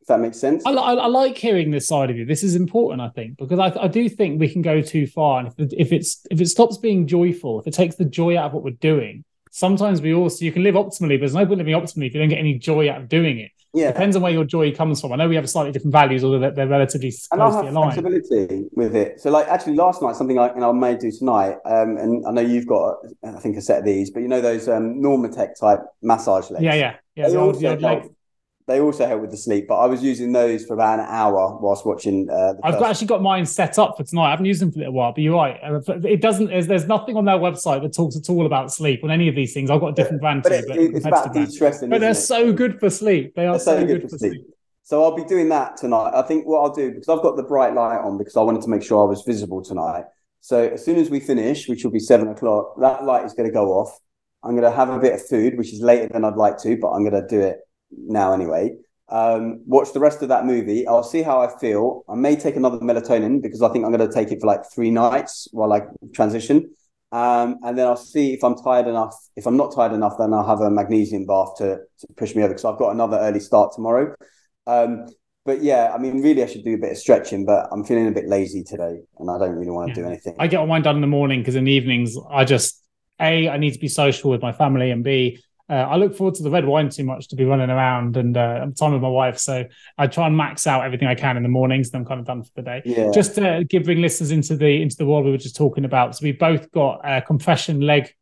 If 0.00 0.06
that 0.06 0.20
makes 0.20 0.38
sense. 0.38 0.62
I, 0.64 0.70
I, 0.70 0.94
I, 0.94 1.06
like 1.06 1.36
hearing 1.36 1.70
this 1.70 1.86
side 1.86 2.08
of 2.08 2.16
you. 2.16 2.24
This 2.24 2.42
is 2.42 2.56
important, 2.56 3.02
I 3.02 3.10
think, 3.10 3.36
because 3.36 3.58
I, 3.58 3.78
I 3.78 3.88
do 3.88 4.08
think 4.08 4.40
we 4.40 4.48
can 4.48 4.62
go 4.62 4.80
too 4.80 5.06
far, 5.06 5.40
and 5.40 5.48
if, 5.48 5.70
if 5.76 5.92
it's 5.92 6.26
if 6.30 6.40
it 6.40 6.46
stops 6.46 6.78
being 6.78 7.06
joyful, 7.06 7.60
if 7.60 7.66
it 7.66 7.74
takes 7.74 7.96
the 7.96 8.06
joy 8.06 8.38
out 8.38 8.46
of 8.46 8.52
what 8.54 8.64
we're 8.64 8.70
doing, 8.70 9.22
sometimes 9.50 10.00
we 10.00 10.14
also 10.14 10.46
you 10.46 10.50
can 10.50 10.62
live 10.62 10.76
optimally, 10.76 11.16
but 11.16 11.20
there's 11.20 11.34
no 11.34 11.44
point 11.44 11.58
living 11.58 11.74
optimally 11.74 12.06
if 12.06 12.14
you 12.14 12.20
don't 12.20 12.30
get 12.30 12.38
any 12.38 12.58
joy 12.58 12.90
out 12.90 13.02
of 13.02 13.10
doing 13.10 13.38
it. 13.38 13.50
Yeah, 13.74 13.90
depends 13.90 14.16
on 14.16 14.22
where 14.22 14.32
your 14.32 14.44
joy 14.44 14.74
comes 14.74 15.00
from. 15.00 15.12
I 15.12 15.16
know 15.16 15.28
we 15.28 15.36
have 15.36 15.48
slightly 15.48 15.72
different 15.72 15.92
values, 15.92 16.22
although 16.24 16.38
they're, 16.38 16.50
they're 16.50 16.68
relatively 16.68 17.12
and 17.30 17.40
closely 17.40 17.68
aligned. 17.68 17.94
Flexibility 17.94 18.68
with 18.72 18.94
it. 18.94 19.18
So, 19.18 19.30
like 19.30 19.48
actually, 19.48 19.76
last 19.76 20.02
night 20.02 20.14
something 20.14 20.38
I, 20.38 20.52
know, 20.52 20.70
I 20.70 20.72
may 20.72 20.96
do 20.96 21.10
tonight, 21.10 21.56
um, 21.64 21.96
and 21.96 22.26
I 22.26 22.32
know 22.32 22.42
you've 22.42 22.66
got, 22.66 22.96
I 23.24 23.40
think, 23.40 23.56
a 23.56 23.62
set 23.62 23.78
of 23.78 23.84
these, 23.84 24.10
but 24.10 24.20
you 24.20 24.28
know 24.28 24.42
those 24.42 24.68
um, 24.68 25.00
Normatec 25.00 25.58
type 25.58 25.80
massage 26.02 26.50
legs. 26.50 26.62
Yeah, 26.62 26.74
yeah, 26.74 26.96
yeah. 27.14 27.28
The 27.30 27.36
old, 27.36 27.58
the 27.58 27.70
old 27.70 27.80
leg, 27.80 28.10
they 28.72 28.80
also 28.80 29.06
help 29.06 29.20
with 29.20 29.30
the 29.30 29.36
sleep, 29.36 29.68
but 29.68 29.76
I 29.76 29.86
was 29.86 30.02
using 30.02 30.32
those 30.32 30.64
for 30.64 30.72
about 30.72 30.98
an 30.98 31.04
hour 31.06 31.58
whilst 31.60 31.84
watching. 31.84 32.30
Uh, 32.30 32.54
I've 32.64 32.78
got, 32.78 32.90
actually 32.90 33.06
got 33.06 33.20
mine 33.20 33.44
set 33.44 33.78
up 33.78 33.98
for 33.98 34.04
tonight. 34.04 34.28
I 34.28 34.30
haven't 34.30 34.46
used 34.46 34.62
them 34.62 34.72
for 34.72 34.78
a 34.78 34.80
little 34.80 34.94
while, 34.94 35.12
but 35.12 35.20
you're 35.20 35.36
right. 35.36 35.60
Uh, 35.62 35.80
it 36.04 36.22
doesn't. 36.22 36.46
There's, 36.46 36.66
there's 36.66 36.86
nothing 36.86 37.16
on 37.16 37.26
their 37.26 37.36
website 37.36 37.82
that 37.82 37.92
talks 37.92 38.16
at 38.16 38.30
all 38.30 38.46
about 38.46 38.72
sleep 38.72 39.04
on 39.04 39.10
any 39.10 39.28
of 39.28 39.34
these 39.34 39.52
things. 39.52 39.70
I've 39.70 39.80
got 39.80 39.88
a 39.88 39.92
different 39.92 40.22
brand 40.22 40.42
but 40.42 40.48
too, 40.48 40.64
but 40.66 40.78
it's 40.78 41.04
about 41.04 41.34
de-stressing. 41.34 41.90
But 41.90 42.00
they're 42.00 42.12
it? 42.12 42.14
so 42.14 42.50
good 42.50 42.80
for 42.80 42.88
sleep. 42.88 43.34
They 43.34 43.46
are 43.46 43.58
so, 43.58 43.76
so, 43.76 43.86
good, 43.86 44.00
good 44.00 44.10
for 44.10 44.16
sleep. 44.16 44.32
sleep. 44.32 44.46
So 44.84 45.04
I'll 45.04 45.14
be 45.14 45.24
doing 45.24 45.50
that 45.50 45.76
tonight. 45.76 46.12
I 46.14 46.22
think 46.22 46.46
what 46.46 46.60
I'll 46.60 46.74
do 46.74 46.92
because 46.92 47.10
I've 47.10 47.22
got 47.22 47.36
the 47.36 47.42
bright 47.42 47.74
light 47.74 47.98
on 47.98 48.16
because 48.16 48.38
I 48.38 48.42
wanted 48.42 48.62
to 48.62 48.68
make 48.68 48.82
sure 48.82 49.06
I 49.06 49.08
was 49.08 49.22
visible 49.26 49.62
tonight. 49.62 50.04
So 50.40 50.70
as 50.70 50.82
soon 50.82 50.96
as 50.96 51.10
we 51.10 51.20
finish, 51.20 51.68
which 51.68 51.84
will 51.84 51.92
be 51.92 52.00
seven 52.00 52.28
o'clock, 52.28 52.74
that 52.80 53.04
light 53.04 53.26
is 53.26 53.34
going 53.34 53.48
to 53.48 53.52
go 53.52 53.72
off. 53.72 53.98
I'm 54.42 54.56
going 54.56 54.68
to 54.68 54.74
have 54.74 54.88
a 54.88 54.98
bit 54.98 55.12
of 55.12 55.26
food, 55.26 55.58
which 55.58 55.74
is 55.74 55.80
later 55.80 56.08
than 56.08 56.24
I'd 56.24 56.36
like 56.36 56.58
to, 56.62 56.76
but 56.78 56.90
I'm 56.90 57.08
going 57.08 57.20
to 57.22 57.28
do 57.28 57.40
it 57.40 57.60
now 57.96 58.32
anyway 58.32 58.72
um, 59.12 59.60
watch 59.66 59.92
the 59.92 60.00
rest 60.00 60.22
of 60.22 60.28
that 60.30 60.46
movie. 60.46 60.86
I'll 60.86 61.04
see 61.04 61.22
how 61.22 61.40
I 61.40 61.58
feel. 61.58 62.02
I 62.08 62.14
may 62.14 62.34
take 62.34 62.56
another 62.56 62.78
melatonin 62.78 63.42
because 63.42 63.60
I 63.60 63.68
think 63.68 63.84
I'm 63.84 63.92
going 63.92 64.08
to 64.08 64.12
take 64.12 64.32
it 64.32 64.40
for 64.40 64.46
like 64.46 64.62
three 64.74 64.90
nights 64.90 65.48
while 65.52 65.72
I 65.72 65.82
transition. 66.14 66.70
Um, 67.12 67.58
and 67.62 67.76
then 67.76 67.86
I'll 67.86 67.96
see 67.96 68.32
if 68.32 68.42
I'm 68.42 68.54
tired 68.56 68.86
enough. 68.86 69.14
If 69.36 69.46
I'm 69.46 69.58
not 69.58 69.74
tired 69.74 69.92
enough, 69.92 70.14
then 70.18 70.32
I'll 70.32 70.46
have 70.46 70.62
a 70.62 70.70
magnesium 70.70 71.26
bath 71.26 71.56
to, 71.58 71.80
to 71.98 72.06
push 72.16 72.34
me 72.34 72.42
over 72.42 72.54
because 72.54 72.64
I've 72.64 72.78
got 72.78 72.92
another 72.92 73.18
early 73.18 73.40
start 73.40 73.74
tomorrow. 73.74 74.14
Um, 74.66 75.06
but 75.44 75.62
yeah, 75.62 75.92
I 75.94 75.98
mean, 75.98 76.22
really, 76.22 76.42
I 76.42 76.46
should 76.46 76.64
do 76.64 76.74
a 76.74 76.78
bit 76.78 76.92
of 76.92 76.96
stretching, 76.96 77.44
but 77.44 77.68
I'm 77.70 77.84
feeling 77.84 78.08
a 78.08 78.12
bit 78.12 78.28
lazy 78.28 78.64
today 78.64 79.00
and 79.18 79.30
I 79.30 79.38
don't 79.38 79.56
really 79.56 79.72
want 79.72 79.94
to 79.94 80.00
yeah. 80.00 80.06
do 80.06 80.10
anything. 80.10 80.36
I 80.38 80.46
get 80.46 80.56
all 80.56 80.66
mine 80.66 80.82
done 80.82 80.94
in 80.94 81.02
the 81.02 81.06
morning 81.06 81.40
because 81.40 81.56
in 81.56 81.64
the 81.64 81.72
evenings, 81.72 82.16
I 82.30 82.46
just, 82.46 82.82
A, 83.20 83.46
I 83.50 83.58
need 83.58 83.72
to 83.72 83.78
be 83.78 83.88
social 83.88 84.30
with 84.30 84.40
my 84.40 84.52
family, 84.52 84.90
and 84.90 85.04
B, 85.04 85.42
uh, 85.68 85.74
I 85.74 85.96
look 85.96 86.16
forward 86.16 86.34
to 86.36 86.42
the 86.42 86.50
red 86.50 86.64
wine 86.64 86.88
too 86.88 87.04
much 87.04 87.28
to 87.28 87.36
be 87.36 87.44
running 87.44 87.70
around 87.70 88.16
and 88.16 88.36
uh, 88.36 88.66
time 88.78 88.92
with 88.92 89.02
my 89.02 89.08
wife. 89.08 89.38
So 89.38 89.64
I 89.96 90.06
try 90.06 90.26
and 90.26 90.36
max 90.36 90.66
out 90.66 90.84
everything 90.84 91.08
I 91.08 91.14
can 91.14 91.36
in 91.36 91.42
the 91.42 91.48
mornings. 91.48 91.90
and 91.90 92.00
I'm 92.00 92.04
kind 92.04 92.20
of 92.20 92.26
done 92.26 92.42
for 92.42 92.50
the 92.56 92.62
day. 92.62 92.82
Yeah. 92.84 93.10
Just 93.12 93.36
to 93.36 93.64
give 93.68 93.84
bring 93.84 94.02
listeners 94.02 94.30
into 94.30 94.56
the 94.56 94.82
into 94.82 94.96
the 94.96 95.06
world 95.06 95.24
we 95.24 95.30
were 95.30 95.38
just 95.38 95.56
talking 95.56 95.84
about. 95.84 96.16
So 96.16 96.24
we 96.24 96.32
both 96.32 96.70
got 96.72 97.00
a 97.04 97.22
compression 97.22 97.80
leg 97.80 98.12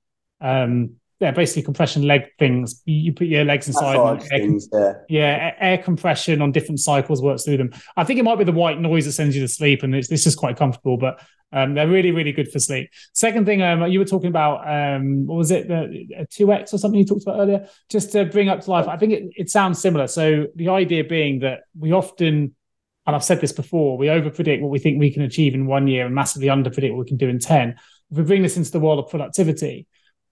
um, 0.40 0.96
yeah, 1.20 1.30
basically 1.32 1.62
compression 1.62 2.02
leg 2.02 2.30
things. 2.38 2.82
You, 2.86 3.12
put 3.12 3.26
your 3.26 3.44
legs 3.44 3.66
inside. 3.66 3.96
Air, 3.96 4.20
things, 4.20 4.68
yeah. 4.72 4.92
yeah, 5.08 5.54
air 5.58 5.78
compression 5.78 6.40
on 6.40 6.50
different 6.50 6.80
cycles 6.80 7.20
works 7.20 7.44
through 7.44 7.58
them. 7.58 7.70
I 7.96 8.04
think 8.04 8.18
it 8.18 8.22
might 8.22 8.38
be 8.38 8.44
the 8.44 8.52
white 8.52 8.80
noise 8.80 9.04
that 9.04 9.12
sends 9.12 9.36
you 9.36 9.42
to 9.42 9.48
sleep, 9.48 9.82
and 9.82 9.94
it's, 9.94 10.10
it's 10.10 10.24
just 10.24 10.38
quite 10.38 10.56
comfortable. 10.56 10.96
But 10.96 11.20
um, 11.52 11.74
they're 11.74 11.88
really, 11.88 12.10
really 12.10 12.32
good 12.32 12.50
for 12.50 12.58
sleep. 12.58 12.90
Second 13.12 13.44
thing, 13.44 13.60
um, 13.60 13.86
you 13.90 13.98
were 13.98 14.06
talking 14.06 14.28
about 14.28 14.66
um, 14.66 15.26
what 15.26 15.36
was 15.36 15.50
it, 15.50 15.68
the 15.68 16.26
two 16.30 16.50
X 16.52 16.72
or 16.72 16.78
something 16.78 16.98
you 16.98 17.06
talked 17.06 17.24
about 17.24 17.40
earlier? 17.40 17.68
Just 17.90 18.12
to 18.12 18.24
bring 18.24 18.48
up 18.48 18.60
to 18.62 18.70
life, 18.70 18.88
I 18.88 18.96
think 18.96 19.12
it, 19.12 19.24
it 19.36 19.50
sounds 19.50 19.78
similar. 19.78 20.06
So 20.06 20.46
the 20.56 20.70
idea 20.70 21.04
being 21.04 21.40
that 21.40 21.60
we 21.78 21.92
often 21.92 22.54
and 23.06 23.16
I've 23.16 23.24
said 23.24 23.40
this 23.40 23.52
before, 23.52 23.98
we 23.98 24.08
over 24.08 24.30
predict 24.30 24.62
what 24.62 24.70
we 24.70 24.78
think 24.78 25.00
we 25.00 25.12
can 25.12 25.22
achieve 25.22 25.54
in 25.54 25.66
one 25.66 25.88
year 25.88 26.06
and 26.06 26.14
massively 26.14 26.48
under 26.48 26.70
predict 26.70 26.94
what 26.94 27.04
we 27.04 27.08
can 27.08 27.16
do 27.16 27.28
in 27.28 27.38
10. 27.38 27.70
If 28.10 28.16
we 28.16 28.22
bring 28.22 28.42
this 28.42 28.56
into 28.56 28.70
the 28.70 28.78
world 28.78 28.98
of 28.98 29.10
productivity, 29.10 29.88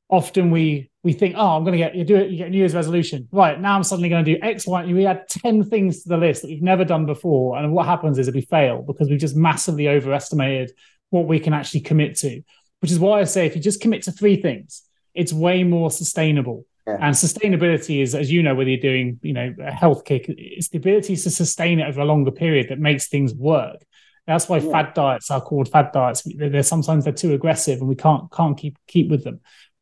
often 0.09 0.51
we 0.51 0.91
we 1.05 1.13
think, 1.13 1.37
oh, 1.39 1.57
I'm 1.57 1.65
going 1.65 1.73
to 1.73 1.79
get 1.79 1.95
you 1.95 2.05
do 2.05 2.17
it, 2.17 2.31
you 2.31 2.37
get 2.37 2.51
New 2.51 2.59
Year's 2.59 2.75
resolution, 2.75 3.29
right? 3.33 3.61
Now 3.61 3.77
I'm 3.77 3.83
suddenly 3.83 4.09
going 4.09 4.25
to 4.25 4.35
do 4.35 4.39
X, 4.43 4.67
Y. 4.67 4.85
We 4.87 5.07
add 5.07 5.29
ten 5.29 5.65
things 5.65 6.03
to 6.03 6.09
the 6.09 6.17
list 6.17 6.43
that 6.43 6.49
we've 6.49 6.63
never 6.63 6.85
done 6.85 7.07
before, 7.07 7.57
and 7.59 7.73
what 7.73 7.87
happens 7.87 8.19
is 8.19 8.27
that 8.27 8.35
we 8.35 8.43
fail 8.43 8.83
because 8.83 9.09
we've 9.09 9.21
just 9.21 9.37
massively 9.37 9.89
overestimated 9.89 10.73
what 11.11 11.27
we 11.27 11.41
can 11.41 11.53
actually 11.53 11.81
commit 11.81 12.17
to. 12.17 12.43
Which 12.81 12.93
is 12.93 12.99
why 12.99 13.21
I 13.21 13.25
say 13.25 13.47
if 13.47 13.57
you 13.57 13.63
just 13.63 13.81
commit 13.81 14.03
to 14.03 14.13
three 14.13 14.41
things, 14.41 14.83
it's 15.15 15.33
way 15.33 15.65
more 15.65 15.91
sustainable. 15.91 16.65
Yeah. 16.87 16.99
And 17.01 17.15
sustainability 17.15 18.01
is, 18.03 18.15
as 18.15 18.31
you 18.31 18.43
know, 18.43 18.55
whether 18.55 18.71
you're 18.71 18.81
doing, 18.81 19.19
you 19.23 19.35
know, 19.35 19.55
a 19.61 19.71
health 19.71 20.05
kick, 20.05 20.25
it's 20.29 20.69
the 20.69 20.79
ability 20.79 21.17
to 21.17 21.31
sustain 21.31 21.81
it 21.81 21.89
over 21.89 22.01
a 22.01 22.05
longer 22.05 22.31
period 22.31 22.69
that 22.71 22.79
makes 22.79 23.09
things 23.09 23.35
work. 23.35 23.85
That's 24.27 24.49
why 24.49 24.59
yeah. 24.59 24.71
fad 24.71 24.95
diets 24.95 25.31
are 25.31 25.41
called 25.41 25.71
fad 25.71 25.91
diets. 25.93 26.23
They're 26.25 26.63
sometimes 26.63 27.05
they're 27.05 27.13
too 27.13 27.33
aggressive, 27.33 27.81
and 27.81 27.89
we 27.89 27.97
can't 27.97 28.31
can't 28.31 28.57
keep 28.57 28.79
keep 28.87 29.11
with 29.11 29.25
them. 29.25 29.41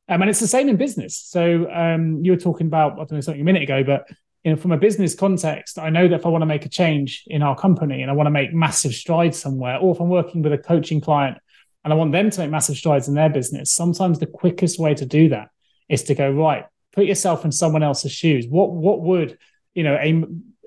Um, 0.08 0.22
and 0.22 0.30
it's 0.30 0.40
the 0.40 0.46
same 0.46 0.68
in 0.68 0.76
business. 0.76 1.16
So 1.16 1.70
um, 1.70 2.24
you 2.24 2.32
were 2.32 2.38
talking 2.38 2.68
about, 2.68 2.92
I 2.92 2.96
don't 2.96 3.12
know, 3.12 3.20
something 3.20 3.40
a 3.40 3.44
minute 3.44 3.62
ago, 3.62 3.82
but 3.82 4.08
you 4.44 4.52
know, 4.52 4.56
from 4.56 4.70
a 4.70 4.76
business 4.76 5.14
context, 5.14 5.78
I 5.78 5.90
know 5.90 6.06
that 6.06 6.14
if 6.14 6.26
I 6.26 6.28
want 6.28 6.42
to 6.42 6.46
make 6.46 6.64
a 6.64 6.68
change 6.68 7.24
in 7.26 7.42
our 7.42 7.56
company 7.56 8.02
and 8.02 8.10
I 8.10 8.14
want 8.14 8.28
to 8.28 8.30
make 8.30 8.54
massive 8.54 8.94
strides 8.94 9.36
somewhere, 9.36 9.78
or 9.78 9.92
if 9.92 10.00
I'm 10.00 10.08
working 10.08 10.42
with 10.42 10.52
a 10.52 10.58
coaching 10.58 11.00
client 11.00 11.38
and 11.82 11.92
I 11.92 11.96
want 11.96 12.12
them 12.12 12.30
to 12.30 12.40
make 12.40 12.50
massive 12.50 12.76
strides 12.76 13.08
in 13.08 13.14
their 13.14 13.28
business, 13.28 13.72
sometimes 13.72 14.20
the 14.20 14.26
quickest 14.26 14.78
way 14.78 14.94
to 14.94 15.04
do 15.04 15.30
that 15.30 15.48
is 15.88 16.04
to 16.04 16.14
go, 16.14 16.30
right, 16.30 16.64
put 16.92 17.06
yourself 17.06 17.44
in 17.44 17.50
someone 17.50 17.82
else's 17.82 18.12
shoes. 18.12 18.46
What 18.48 18.70
what 18.70 19.00
would, 19.00 19.36
you 19.74 19.82
know, 19.82 19.96
a 19.96 20.22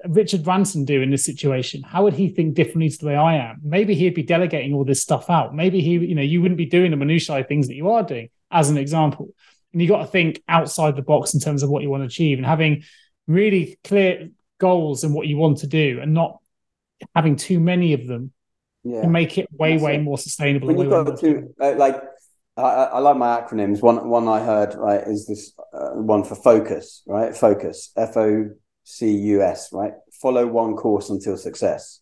Richard 0.06 0.44
Branson 0.44 0.84
do 0.84 1.02
in 1.02 1.10
this 1.10 1.24
situation? 1.24 1.82
How 1.84 2.04
would 2.04 2.14
he 2.14 2.28
think 2.28 2.56
differently 2.56 2.90
to 2.90 2.98
the 2.98 3.08
way 3.08 3.16
I 3.16 3.36
am? 3.36 3.62
Maybe 3.64 3.96
he'd 3.96 4.14
be 4.14 4.24
delegating 4.24 4.74
all 4.74 4.84
this 4.84 5.02
stuff 5.02 5.30
out. 5.30 5.56
Maybe 5.56 5.80
he, 5.80 5.92
you 5.92 6.16
know, 6.16 6.22
you 6.22 6.42
wouldn't 6.42 6.58
be 6.58 6.66
doing 6.66 6.92
the 6.92 6.98
minutiae 6.98 7.46
things 7.46 7.70
that 7.70 7.76
you 7.76 7.90
are 7.90 8.04
doing 8.04 8.30
as 8.52 8.70
an 8.70 8.78
example. 8.78 9.30
And 9.72 9.82
you 9.82 9.88
got 9.88 10.00
to 10.00 10.08
think 10.08 10.42
outside 10.48 10.96
the 10.96 11.02
box 11.02 11.34
in 11.34 11.40
terms 11.40 11.64
of 11.64 11.70
what 11.70 11.84
you 11.84 11.90
want 11.90 12.02
to 12.02 12.08
achieve 12.08 12.38
and 12.38 12.46
having 12.46 12.84
really 13.28 13.78
clear 13.84 14.30
goals 14.60 15.04
and 15.04 15.14
what 15.14 15.28
you 15.28 15.38
want 15.38 15.60
to 15.60 15.68
do 15.68 16.00
and 16.02 16.14
not 16.14 16.40
having 17.16 17.36
too 17.36 17.60
many 17.60 17.94
of 17.94 18.08
them 18.08 18.32
yeah. 18.84 19.02
can 19.02 19.12
make 19.12 19.38
it 19.38 19.48
way, 19.52 19.74
That's 19.74 19.84
way 19.84 19.96
it. 19.96 20.02
more 20.02 20.18
sustainable. 20.18 20.68
When 20.68 20.80
you've 20.80 20.90
got 20.90 21.20
two, 21.20 21.54
like, 21.60 22.02
I, 22.58 22.62
I, 22.62 23.00
like 23.00 23.18
my 23.18 23.40
acronyms. 23.40 23.82
One, 23.82 24.10
one 24.10 24.28
I 24.28 24.44
heard 24.44 24.76
right 24.76 25.02
is 25.08 25.28
this 25.28 25.54
uh, 25.74 25.92
one 25.92 26.24
for 26.24 26.36
focus, 26.36 27.04
right? 27.06 27.36
Focus, 27.36 27.92
F 27.96 28.18
O 28.18 28.50
C 28.84 29.12
U 29.12 29.44
S, 29.44 29.70
right? 29.72 29.94
Follow 30.22 30.46
one 30.46 30.76
course 30.76 31.10
until 31.10 31.38
success, 31.38 32.02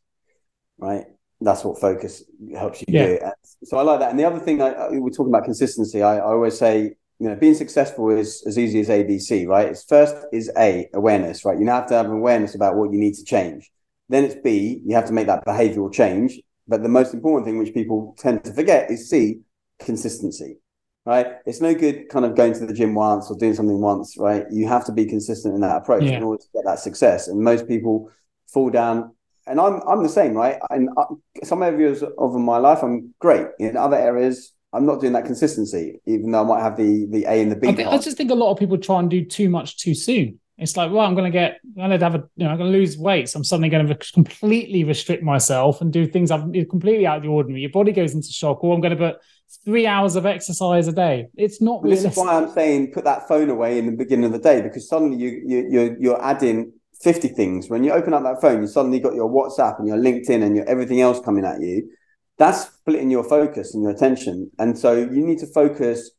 right? 0.79 1.05
That's 1.41 1.63
what 1.63 1.79
focus 1.79 2.23
helps 2.55 2.81
you 2.81 2.85
yeah. 2.89 3.05
do. 3.05 3.31
So 3.63 3.77
I 3.77 3.81
like 3.83 3.99
that. 3.99 4.11
And 4.11 4.19
the 4.19 4.25
other 4.25 4.39
thing, 4.39 4.61
I, 4.61 4.89
we're 4.91 5.09
talking 5.09 5.33
about 5.33 5.43
consistency. 5.43 6.01
I, 6.01 6.17
I, 6.17 6.31
always 6.31 6.57
say, 6.57 6.95
you 7.19 7.29
know, 7.29 7.35
being 7.35 7.53
successful 7.53 8.09
is 8.09 8.43
as 8.47 8.57
easy 8.57 8.79
as 8.79 8.89
ABC, 8.89 9.47
right? 9.47 9.67
It's 9.67 9.83
first 9.83 10.15
is 10.31 10.51
A 10.57 10.89
awareness, 10.93 11.45
right? 11.45 11.57
You 11.57 11.65
now 11.65 11.75
have 11.75 11.87
to 11.87 11.95
have 11.95 12.09
awareness 12.09 12.55
about 12.55 12.75
what 12.75 12.91
you 12.91 12.99
need 12.99 13.13
to 13.15 13.23
change. 13.23 13.71
Then 14.09 14.23
it's 14.23 14.35
B, 14.35 14.81
you 14.85 14.95
have 14.95 15.05
to 15.07 15.13
make 15.13 15.27
that 15.27 15.45
behavioral 15.45 15.93
change. 15.93 16.39
But 16.67 16.83
the 16.83 16.89
most 16.89 17.13
important 17.13 17.45
thing, 17.45 17.57
which 17.57 17.73
people 17.73 18.15
tend 18.17 18.43
to 18.45 18.53
forget, 18.53 18.89
is 18.89 19.09
C, 19.09 19.41
consistency. 19.79 20.57
Right? 21.05 21.27
It's 21.45 21.61
no 21.61 21.73
good 21.73 22.09
kind 22.09 22.25
of 22.25 22.35
going 22.35 22.53
to 22.53 22.65
the 22.65 22.73
gym 22.73 22.93
once 22.93 23.31
or 23.31 23.37
doing 23.37 23.53
something 23.53 23.79
once, 23.79 24.17
right? 24.17 24.45
You 24.51 24.67
have 24.67 24.85
to 24.87 24.91
be 24.91 25.05
consistent 25.05 25.55
in 25.55 25.61
that 25.61 25.77
approach 25.77 26.03
yeah. 26.03 26.17
in 26.17 26.23
order 26.23 26.41
to 26.41 26.47
get 26.53 26.65
that 26.65 26.79
success. 26.79 27.29
And 27.29 27.39
most 27.39 27.67
people 27.67 28.11
fall 28.47 28.69
down 28.69 29.15
and 29.47 29.59
I'm 29.59 29.81
I'm 29.87 30.03
the 30.03 30.09
same, 30.09 30.33
right? 30.33 30.57
And 30.69 30.89
uh, 30.97 31.05
some 31.43 31.63
areas 31.63 32.03
of 32.17 32.33
my 32.35 32.57
life, 32.57 32.83
I'm 32.83 33.13
great. 33.19 33.47
In 33.59 33.77
other 33.77 33.97
areas, 33.97 34.53
I'm 34.73 34.85
not 34.85 34.99
doing 34.99 35.13
that 35.13 35.25
consistency, 35.25 36.01
even 36.05 36.31
though 36.31 36.41
I 36.41 36.45
might 36.45 36.61
have 36.61 36.77
the 36.77 37.07
the 37.09 37.25
A 37.25 37.41
and 37.41 37.51
the 37.51 37.55
B. 37.55 37.67
I, 37.67 37.73
think, 37.73 37.89
I 37.89 37.97
just 37.97 38.17
think 38.17 38.31
a 38.31 38.35
lot 38.35 38.51
of 38.51 38.59
people 38.59 38.77
try 38.77 38.99
and 38.99 39.09
do 39.09 39.23
too 39.23 39.49
much 39.49 39.77
too 39.77 39.95
soon. 39.95 40.39
It's 40.57 40.75
like, 40.75 40.91
well, 40.91 41.05
I'm 41.05 41.13
going 41.13 41.31
to 41.31 41.37
get, 41.37 41.59
I'm 41.79 41.89
going 41.89 41.99
to 41.99 42.03
have 42.03 42.15
a, 42.15 42.23
you 42.35 42.43
know, 42.43 42.49
I'm 42.49 42.57
going 42.57 42.71
to 42.71 42.77
lose 42.77 42.97
weight. 42.97 43.29
So 43.29 43.37
I'm 43.37 43.43
suddenly 43.43 43.69
going 43.69 43.85
to 43.85 43.95
completely 44.11 44.83
restrict 44.83 45.21
myself 45.21 45.81
and 45.81 45.93
do 45.93 46.07
things 46.07 46.31
I'm 46.31 46.51
completely 46.67 47.05
out 47.05 47.17
of 47.17 47.23
the 47.23 47.29
ordinary. 47.29 47.61
Your 47.61 47.69
body 47.69 47.91
goes 47.91 48.15
into 48.15 48.29
shock, 48.29 48.63
or 48.63 48.73
I'm 48.73 48.81
going 48.81 48.97
to 48.97 49.11
put 49.11 49.17
three 49.63 49.85
hours 49.85 50.15
of 50.15 50.25
exercise 50.25 50.87
a 50.87 50.93
day. 50.93 51.27
It's 51.35 51.61
not. 51.61 51.83
This 51.83 52.03
is 52.03 52.17
why 52.17 52.35
I'm 52.35 52.49
saying 52.51 52.91
put 52.91 53.03
that 53.03 53.27
phone 53.27 53.49
away 53.49 53.77
in 53.77 53.85
the 53.85 53.91
beginning 53.91 54.25
of 54.25 54.31
the 54.31 54.39
day 54.39 54.61
because 54.61 54.89
suddenly 54.89 55.17
you, 55.17 55.41
you 55.45 55.67
you're 55.69 55.97
you're 55.99 56.23
adding 56.23 56.73
50 57.01 57.29
things. 57.29 57.69
When 57.69 57.83
you 57.83 57.91
open 57.91 58.13
up 58.13 58.23
that 58.23 58.41
phone, 58.41 58.61
you 58.61 58.67
suddenly 58.67 58.99
got 58.99 59.15
your 59.15 59.29
WhatsApp 59.29 59.79
and 59.79 59.87
your 59.87 59.97
LinkedIn 59.97 60.43
and 60.43 60.55
your 60.55 60.65
everything 60.65 61.01
else 61.01 61.19
coming 61.19 61.45
at 61.45 61.61
you. 61.61 61.89
That's 62.37 62.67
splitting 62.67 63.09
your 63.09 63.23
focus 63.23 63.73
and 63.73 63.83
your 63.83 63.91
attention. 63.91 64.51
And 64.59 64.77
so 64.77 64.93
you 64.93 65.25
need 65.25 65.39
to 65.39 65.47
focus 65.47 66.11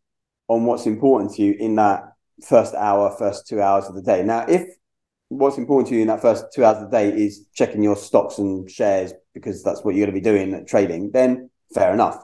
on 0.48 0.64
what's 0.64 0.86
important 0.86 1.34
to 1.34 1.42
you 1.42 1.54
in 1.58 1.76
that 1.76 2.12
first 2.46 2.74
hour, 2.74 3.14
first 3.18 3.46
two 3.46 3.60
hours 3.60 3.86
of 3.86 3.94
the 3.94 4.02
day. 4.02 4.22
Now, 4.22 4.44
if 4.48 4.62
what's 5.28 5.58
important 5.58 5.88
to 5.88 5.94
you 5.94 6.02
in 6.02 6.08
that 6.08 6.22
first 6.22 6.46
two 6.54 6.64
hours 6.64 6.78
of 6.78 6.90
the 6.90 6.96
day 6.96 7.08
is 7.10 7.46
checking 7.54 7.82
your 7.82 7.96
stocks 7.96 8.38
and 8.38 8.68
shares 8.70 9.12
because 9.34 9.62
that's 9.62 9.84
what 9.84 9.94
you're 9.94 10.06
going 10.06 10.14
to 10.14 10.20
be 10.20 10.24
doing 10.24 10.54
at 10.54 10.66
trading, 10.66 11.10
then 11.12 11.50
fair 11.74 11.92
enough. 11.92 12.22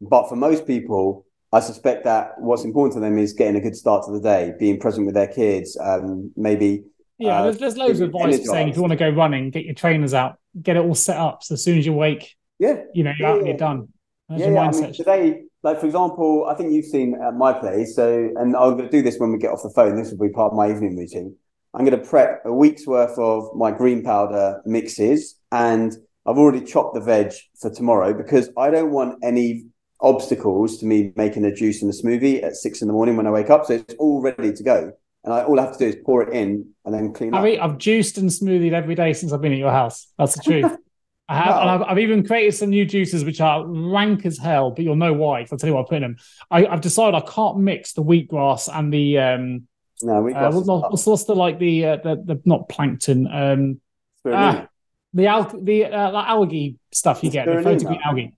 But 0.00 0.28
for 0.28 0.36
most 0.36 0.66
people, 0.66 1.26
I 1.52 1.60
suspect 1.60 2.04
that 2.04 2.38
what's 2.38 2.64
important 2.64 2.94
to 2.94 3.00
them 3.00 3.18
is 3.18 3.32
getting 3.32 3.56
a 3.56 3.60
good 3.60 3.76
start 3.76 4.04
to 4.06 4.12
the 4.12 4.20
day, 4.20 4.54
being 4.58 4.78
present 4.78 5.06
with 5.06 5.14
their 5.14 5.26
kids, 5.26 5.76
um, 5.80 6.32
maybe 6.36 6.84
yeah, 7.18 7.40
uh, 7.40 7.42
there's, 7.44 7.58
there's 7.58 7.76
loads 7.76 8.00
of 8.00 8.08
advice 8.08 8.48
saying 8.48 8.68
if 8.68 8.76
you 8.76 8.82
want 8.82 8.92
to 8.92 8.96
go 8.96 9.08
running, 9.08 9.50
get 9.50 9.64
your 9.64 9.74
trainers 9.74 10.12
out, 10.12 10.38
get 10.60 10.76
it 10.76 10.80
all 10.80 10.94
set 10.94 11.16
up. 11.16 11.42
So 11.42 11.54
as 11.54 11.64
soon 11.64 11.78
as 11.78 11.86
you 11.86 11.92
wake, 11.92 12.34
yeah, 12.58 12.82
you 12.94 13.04
know, 13.04 13.12
you're 13.18 13.28
yeah, 13.28 13.32
out 13.32 13.38
and 13.38 13.46
you're 13.46 13.56
done. 13.56 13.88
That's 14.28 14.42
yeah. 14.42 14.60
I 14.60 14.70
mean, 14.70 14.92
today, 14.92 15.42
like 15.62 15.80
for 15.80 15.86
example, 15.86 16.46
I 16.48 16.54
think 16.54 16.72
you've 16.72 16.86
seen 16.86 17.18
at 17.22 17.34
my 17.34 17.52
place. 17.52 17.94
So, 17.94 18.30
and 18.36 18.54
I'm 18.54 18.76
going 18.76 18.84
to 18.84 18.90
do 18.90 19.02
this 19.02 19.18
when 19.18 19.32
we 19.32 19.38
get 19.38 19.50
off 19.50 19.62
the 19.62 19.70
phone. 19.70 19.96
This 19.96 20.10
will 20.10 20.26
be 20.26 20.32
part 20.32 20.52
of 20.52 20.56
my 20.56 20.70
evening 20.70 20.96
routine. 20.96 21.34
I'm 21.72 21.84
going 21.84 21.98
to 21.98 22.06
prep 22.06 22.42
a 22.44 22.52
week's 22.52 22.86
worth 22.86 23.18
of 23.18 23.54
my 23.54 23.70
green 23.70 24.02
powder 24.02 24.60
mixes, 24.66 25.36
and 25.52 25.94
I've 26.26 26.38
already 26.38 26.64
chopped 26.64 26.94
the 26.94 27.00
veg 27.00 27.32
for 27.60 27.70
tomorrow 27.70 28.12
because 28.12 28.50
I 28.58 28.70
don't 28.70 28.90
want 28.90 29.18
any 29.22 29.66
obstacles 30.00 30.78
to 30.78 30.86
me 30.86 31.12
making 31.16 31.44
a 31.46 31.54
juice 31.54 31.80
and 31.80 31.90
a 31.90 31.96
smoothie 31.96 32.42
at 32.42 32.56
six 32.56 32.82
in 32.82 32.88
the 32.88 32.94
morning 32.94 33.16
when 33.16 33.26
I 33.26 33.30
wake 33.30 33.48
up. 33.48 33.64
So 33.64 33.74
it's 33.74 33.94
all 33.98 34.20
ready 34.20 34.52
to 34.52 34.62
go 34.62 34.92
and 35.26 35.34
I 35.34 35.42
all 35.42 35.58
I 35.60 35.64
have 35.64 35.72
to 35.72 35.78
do 35.78 35.86
is 35.86 35.96
pour 36.04 36.22
it 36.22 36.32
in 36.32 36.70
and 36.84 36.94
then 36.94 37.12
clean 37.12 37.34
I 37.34 37.56
up. 37.56 37.64
I've 37.64 37.78
juiced 37.78 38.16
and 38.16 38.30
smoothied 38.30 38.72
every 38.72 38.94
day 38.94 39.12
since 39.12 39.32
I've 39.32 39.42
been 39.42 39.52
at 39.52 39.58
your 39.58 39.72
house. 39.72 40.06
That's 40.18 40.36
the 40.36 40.42
truth. 40.42 40.76
I 41.28 41.36
have, 41.38 41.56
no. 41.56 41.60
and 41.60 41.70
I've, 41.70 41.82
I've, 41.82 41.98
even 41.98 42.24
created 42.24 42.54
some 42.54 42.70
new 42.70 42.84
juices 42.84 43.24
which 43.24 43.40
are 43.40 43.66
rank 43.66 44.24
as 44.24 44.38
hell, 44.38 44.70
but 44.70 44.84
you'll 44.84 44.94
know 44.94 45.12
why. 45.12 45.40
I'll 45.40 45.58
tell 45.58 45.68
you 45.68 45.74
what 45.74 45.86
I 45.86 45.88
put 45.88 45.96
in 45.96 46.02
them. 46.02 46.16
I, 46.52 46.62
have 46.66 46.80
decided 46.80 47.16
I 47.16 47.20
can't 47.28 47.58
mix 47.58 47.94
the 47.94 48.04
wheatgrass 48.04 48.68
and 48.72 48.92
the 48.92 49.18
um. 49.18 49.66
No, 50.02 50.22
wheatgrass. 50.22 50.52
Uh, 50.52 50.86
what's, 50.88 51.04
what's, 51.04 51.24
the 51.24 51.34
like 51.34 51.58
the, 51.58 51.84
uh, 51.84 51.96
the 51.96 52.22
the 52.24 52.42
not 52.44 52.68
plankton 52.68 53.26
um. 53.26 53.80
Ah, 54.24 54.68
the 55.14 55.26
al- 55.26 55.60
the 55.60 55.86
uh, 55.86 56.12
like 56.12 56.28
algae 56.28 56.78
stuff 56.92 57.24
you 57.24 57.30
get, 57.30 57.46
the 57.46 57.60
photographic 57.60 58.06
algae. 58.06 58.36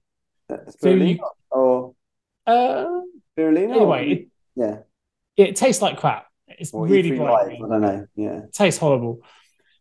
So 0.81 0.89
you, 0.89 1.19
or 1.51 1.95
uh, 2.47 3.03
spirulina. 3.37 3.75
Anyway, 3.75 4.11
it, 4.11 4.29
yeah, 4.55 4.77
it 5.37 5.57
tastes 5.57 5.83
like 5.83 5.99
crap. 5.99 6.28
It's 6.59 6.73
really 6.73 7.17
bright. 7.17 7.57
I 7.57 7.69
don't 7.69 7.81
know. 7.81 8.07
Yeah, 8.15 8.39
it 8.45 8.53
tastes 8.53 8.81
horrible. 8.81 9.21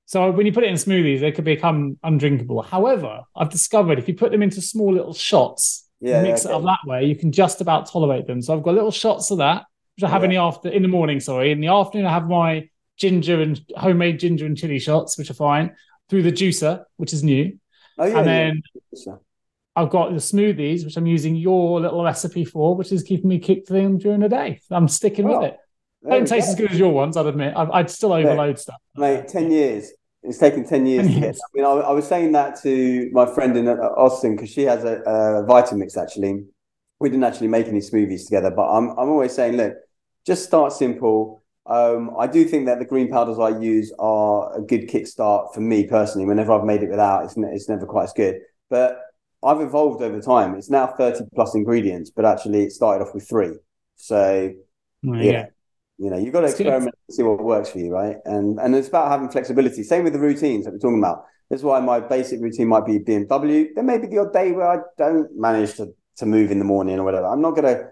So 0.05 0.31
when 0.31 0.45
you 0.45 0.53
put 0.53 0.63
it 0.63 0.69
in 0.69 0.75
smoothies, 0.75 1.19
they 1.19 1.33
could 1.33 1.43
become 1.43 1.97
undrinkable. 2.01 2.61
However, 2.61 3.21
I've 3.35 3.49
discovered 3.49 3.99
if 3.99 4.07
you 4.07 4.13
put 4.13 4.31
them 4.31 4.41
into 4.41 4.61
small 4.61 4.93
little 4.93 5.13
shots, 5.13 5.89
yeah, 5.99 6.21
mix 6.21 6.45
okay. 6.45 6.53
it 6.53 6.57
up 6.57 6.63
that 6.63 6.79
way, 6.85 7.03
you 7.05 7.15
can 7.15 7.31
just 7.31 7.59
about 7.59 7.89
tolerate 7.89 8.25
them. 8.25 8.41
So 8.41 8.55
I've 8.55 8.63
got 8.63 8.73
little 8.73 8.91
shots 8.91 9.31
of 9.31 9.39
that, 9.39 9.65
which 9.95 10.05
I 10.05 10.09
have 10.09 10.21
yeah. 10.21 10.25
in 10.25 10.31
the 10.31 10.37
after 10.37 10.69
in 10.69 10.81
the 10.81 10.87
morning. 10.87 11.19
Sorry, 11.19 11.51
in 11.51 11.59
the 11.59 11.67
afternoon 11.67 12.05
I 12.05 12.13
have 12.13 12.27
my 12.27 12.69
ginger 12.95 13.41
and 13.41 13.59
homemade 13.75 14.19
ginger 14.19 14.45
and 14.45 14.57
chili 14.57 14.79
shots, 14.79 15.17
which 15.17 15.29
are 15.29 15.35
fine 15.35 15.75
through 16.09 16.23
the 16.23 16.31
juicer, 16.31 16.85
which 16.95 17.11
is 17.11 17.21
new. 17.21 17.59
Oh 17.97 18.05
yeah, 18.05 18.19
and 18.19 18.27
then 18.27 18.61
yeah. 18.93 19.15
I've 19.75 19.89
got 19.89 20.11
the 20.11 20.17
smoothies, 20.17 20.85
which 20.85 20.95
I'm 20.95 21.05
using 21.05 21.35
your 21.35 21.81
little 21.81 22.03
recipe 22.03 22.45
for, 22.45 22.75
which 22.75 22.93
is 22.93 23.03
keeping 23.03 23.27
me 23.27 23.39
kicked 23.39 23.67
them 23.67 23.97
during 23.97 24.21
the 24.21 24.29
day. 24.29 24.61
I'm 24.71 24.87
sticking 24.87 25.29
oh. 25.29 25.39
with 25.39 25.49
it. 25.49 25.57
There 26.01 26.11
don't 26.11 26.27
taste 26.27 26.47
go. 26.47 26.51
as 26.51 26.55
good 26.55 26.71
as 26.71 26.79
your 26.79 26.91
ones, 26.91 27.17
I'd 27.17 27.25
admit. 27.25 27.53
I, 27.55 27.81
would 27.81 27.89
still 27.89 28.13
overload 28.13 28.49
mate, 28.49 28.59
stuff. 28.59 28.77
Mate, 28.95 29.27
10 29.27 29.51
years. 29.51 29.91
It's 30.23 30.37
taken 30.37 30.67
10 30.67 30.85
years 30.85 31.05
10 31.05 31.15
to 31.15 31.21
get. 31.21 31.35
I 31.35 31.47
mean, 31.53 31.65
I, 31.65 31.69
I, 31.69 31.91
was 31.91 32.07
saying 32.07 32.33
that 32.33 32.61
to 32.63 33.09
my 33.13 33.25
friend 33.25 33.55
in 33.55 33.67
uh, 33.67 33.75
Austin 33.75 34.35
because 34.35 34.49
she 34.49 34.63
has 34.63 34.83
a, 34.83 34.97
a 35.01 35.45
Vitamix 35.45 35.97
actually. 35.97 36.45
We 36.99 37.09
didn't 37.09 37.23
actually 37.23 37.47
make 37.47 37.67
any 37.67 37.79
smoothies 37.79 38.25
together, 38.25 38.51
but 38.51 38.67
I'm, 38.69 38.89
I'm 38.91 39.09
always 39.09 39.33
saying, 39.33 39.57
look, 39.57 39.75
just 40.25 40.43
start 40.43 40.73
simple. 40.73 41.43
Um, 41.67 42.15
I 42.17 42.27
do 42.27 42.45
think 42.45 42.65
that 42.65 42.79
the 42.79 42.85
green 42.85 43.09
powders 43.09 43.39
I 43.39 43.59
use 43.59 43.93
are 43.99 44.57
a 44.57 44.61
good 44.61 44.89
kickstart 44.89 45.53
for 45.53 45.61
me 45.61 45.85
personally. 45.85 46.25
Whenever 46.25 46.53
I've 46.53 46.65
made 46.65 46.81
it 46.81 46.89
without, 46.89 47.25
it's, 47.25 47.37
ne- 47.37 47.53
it's 47.53 47.69
never 47.69 47.85
quite 47.85 48.05
as 48.05 48.13
good. 48.13 48.39
But 48.69 48.99
I've 49.43 49.61
evolved 49.61 50.01
over 50.01 50.19
time. 50.19 50.55
It's 50.55 50.69
now 50.69 50.87
30 50.87 51.25
plus 51.35 51.55
ingredients, 51.55 52.09
but 52.09 52.25
actually 52.25 52.63
it 52.63 52.71
started 52.71 53.05
off 53.05 53.13
with 53.13 53.27
three. 53.27 53.53
So, 53.95 54.53
yeah. 55.03 55.21
yeah. 55.21 55.45
You 55.97 56.11
know, 56.11 56.17
you've 56.17 56.33
got 56.33 56.41
to 56.41 56.47
experiment 56.47 56.95
and 57.07 57.15
see 57.15 57.23
what 57.23 57.43
works 57.43 57.69
for 57.69 57.79
you, 57.79 57.91
right? 57.91 58.17
And 58.25 58.59
and 58.59 58.75
it's 58.75 58.87
about 58.87 59.09
having 59.09 59.29
flexibility. 59.29 59.83
Same 59.83 60.03
with 60.03 60.13
the 60.13 60.19
routines 60.19 60.65
that 60.65 60.71
we're 60.71 60.79
talking 60.79 60.99
about. 60.99 61.25
That's 61.49 61.63
why 61.63 61.79
my 61.79 61.99
basic 61.99 62.41
routine 62.41 62.67
might 62.67 62.85
be 62.85 62.99
BMW. 62.99 63.69
There 63.73 63.83
may 63.83 63.97
be 63.97 64.07
the 64.07 64.19
odd 64.19 64.33
day 64.33 64.51
where 64.51 64.69
I 64.69 64.77
don't 64.97 65.29
manage 65.35 65.75
to 65.75 65.93
to 66.17 66.25
move 66.25 66.51
in 66.51 66.59
the 66.59 66.65
morning 66.65 66.99
or 66.99 67.03
whatever. 67.03 67.27
I'm 67.27 67.41
not 67.41 67.51
going 67.51 67.75
to 67.75 67.89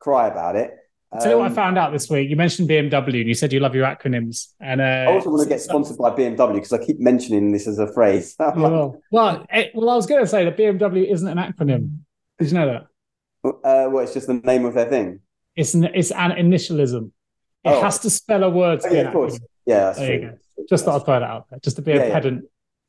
cry 0.00 0.28
about 0.28 0.56
it. 0.56 0.72
Um, 1.10 1.20
Tell 1.20 1.30
you 1.32 1.38
what 1.38 1.44
I 1.44 1.48
um, 1.48 1.54
found 1.54 1.78
out 1.78 1.92
this 1.92 2.10
week. 2.10 2.28
You 2.28 2.36
mentioned 2.36 2.68
BMW 2.68 3.20
and 3.20 3.28
you 3.28 3.34
said 3.34 3.52
you 3.52 3.60
love 3.60 3.74
your 3.74 3.86
acronyms. 3.86 4.48
And 4.60 4.80
uh, 4.80 4.84
I 4.84 5.06
also 5.06 5.30
want 5.30 5.42
to 5.42 5.48
get 5.48 5.60
sponsored 5.60 5.96
by 5.96 6.10
BMW 6.10 6.54
because 6.54 6.72
I 6.72 6.84
keep 6.84 7.00
mentioning 7.00 7.50
this 7.50 7.66
as 7.66 7.78
a 7.78 7.90
phrase. 7.92 8.34
well, 8.38 9.00
well, 9.10 9.42
it, 9.42 9.48
eh, 9.50 9.68
well, 9.74 9.90
I 9.90 9.96
was 9.96 10.06
going 10.06 10.22
to 10.22 10.26
say 10.26 10.44
that 10.44 10.58
BMW 10.58 11.10
isn't 11.10 11.26
an 11.26 11.38
acronym. 11.38 12.00
Did 12.38 12.48
you 12.48 12.54
know 12.54 12.66
that? 12.66 12.82
Uh, 13.48 13.88
well, 13.90 14.00
it's 14.00 14.12
just 14.12 14.26
the 14.26 14.34
name 14.34 14.66
of 14.66 14.74
their 14.74 14.88
thing. 14.88 15.20
It's 15.56 15.74
an 15.74 15.84
it's 15.84 16.10
an 16.10 16.32
initialism. 16.32 17.10
It 17.64 17.70
oh. 17.70 17.82
has 17.82 17.98
to 18.00 18.10
spell 18.10 18.44
a 18.44 18.50
word 18.50 18.80
to 18.80 18.88
oh, 18.88 18.92
yeah, 18.92 19.00
of 19.00 19.12
course. 19.12 19.38
Yeah, 19.66 19.92
there 19.92 20.14
you 20.14 20.20
go. 20.28 20.38
Just 20.68 20.84
thought 20.84 21.00
I'd 21.00 21.04
throw 21.04 21.20
that 21.20 21.22
out 21.22 21.46
there, 21.50 21.58
just 21.60 21.76
to 21.76 21.82
be 21.82 21.92
yeah, 21.92 22.02
a 22.02 22.12
pedant. 22.12 22.44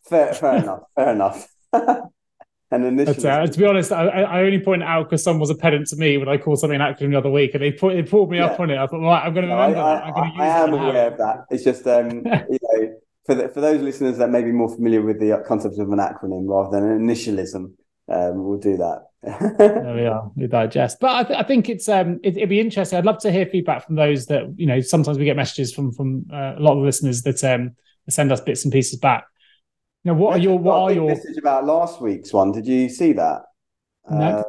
Fair, 0.08 0.34
fair 0.34 0.58
enough. 0.58 0.84
Fair 0.96 1.12
enough. 1.12 1.48
and 1.74 2.86
initially, 2.86 3.30
uh, 3.30 3.46
to 3.46 3.60
be 3.60 3.66
honest, 3.66 3.92
I, 3.92 4.06
I 4.08 4.42
only 4.42 4.60
point 4.60 4.84
out 4.84 5.10
because 5.10 5.24
someone 5.24 5.42
was 5.42 5.50
a 5.50 5.56
pedant 5.56 5.88
to 5.88 5.96
me 5.96 6.18
when 6.18 6.30
I 6.30 6.38
called 6.38 6.60
something 6.60 6.80
an 6.80 6.86
acronym 6.86 7.12
the 7.12 7.18
other 7.18 7.30
week, 7.30 7.54
and 7.54 7.64
they 7.64 7.72
put 7.72 7.96
they 7.96 8.04
pulled 8.04 8.32
me 8.32 8.38
yeah. 8.38 8.48
up 8.48 8.60
on 8.60 8.70
it. 8.70 8.78
I 8.78 8.88
thought, 8.88 9.02
right, 9.02 9.26
I'm 9.26 9.34
going 9.34 9.48
to 9.48 9.54
no, 9.54 9.60
remember. 9.60 9.80
I, 9.80 10.10
I, 10.10 10.10
I, 10.10 10.32
I 10.38 10.64
am 10.64 10.74
aware 10.74 11.12
of 11.12 11.18
that. 11.18 11.46
It's 11.50 11.64
just, 11.64 11.86
um, 11.88 12.10
you 12.50 12.60
know, 12.62 13.00
for 13.26 13.36
the, 13.36 13.50
for 13.50 13.62
those 13.62 13.82
listeners 13.82 14.18
that 14.18 14.30
may 14.30 14.44
be 14.44 14.52
more 14.52 14.74
familiar 14.74 15.02
with 15.02 15.20
the 15.20 15.44
concept 15.48 15.78
of 15.80 15.92
an 15.92 16.00
acronym 16.00 16.48
rather 16.48 16.72
than 16.72 16.90
an 16.90 17.06
initialism, 17.06 17.74
um, 18.08 18.44
we'll 18.44 18.58
do 18.58 18.78
that. 18.78 19.09
There 19.22 19.94
we 19.96 20.06
are. 20.06 20.32
We 20.36 20.48
digest, 20.48 21.00
but 21.02 21.12
I, 21.12 21.24
th- 21.24 21.40
I 21.40 21.44
think 21.44 21.68
it's 21.68 21.90
um, 21.90 22.20
it, 22.24 22.36
would 22.36 22.50
be 22.50 22.60
interesting. 22.60 22.98
I'd 22.98 23.06
love 23.06 23.20
to 23.20 23.32
hear 23.32 23.46
feedback 23.46 23.86
from 23.86 23.96
those 23.96 24.28
that 24.28 24.54
you 24.56 24.66
know. 24.66 24.80
Sometimes 24.80 25.18
we 25.18 25.26
get 25.26 25.36
messages 25.36 25.74
from 25.74 25.92
from 25.92 26.26
uh, 26.32 26.56
a 26.58 26.60
lot 26.60 26.78
of 26.78 26.84
listeners 26.84 27.22
that 27.24 27.44
um 27.44 27.76
send 28.08 28.32
us 28.32 28.40
bits 28.40 28.64
and 28.64 28.72
pieces 28.72 28.98
back. 28.98 29.26
You 30.04 30.12
know, 30.12 30.18
what 30.18 30.36
are 30.36 30.40
your 30.40 30.58
what 30.58 30.78
are 30.78 30.92
your 30.94 31.08
message 31.08 31.38
about 31.38 31.66
last 31.66 32.02
week's 32.02 32.32
one? 32.32 32.54
Did 32.54 32.66
you 32.66 32.88
see 32.88 33.14
that? 33.14 33.42
No. 34.10 34.22
Uh, 34.22 34.44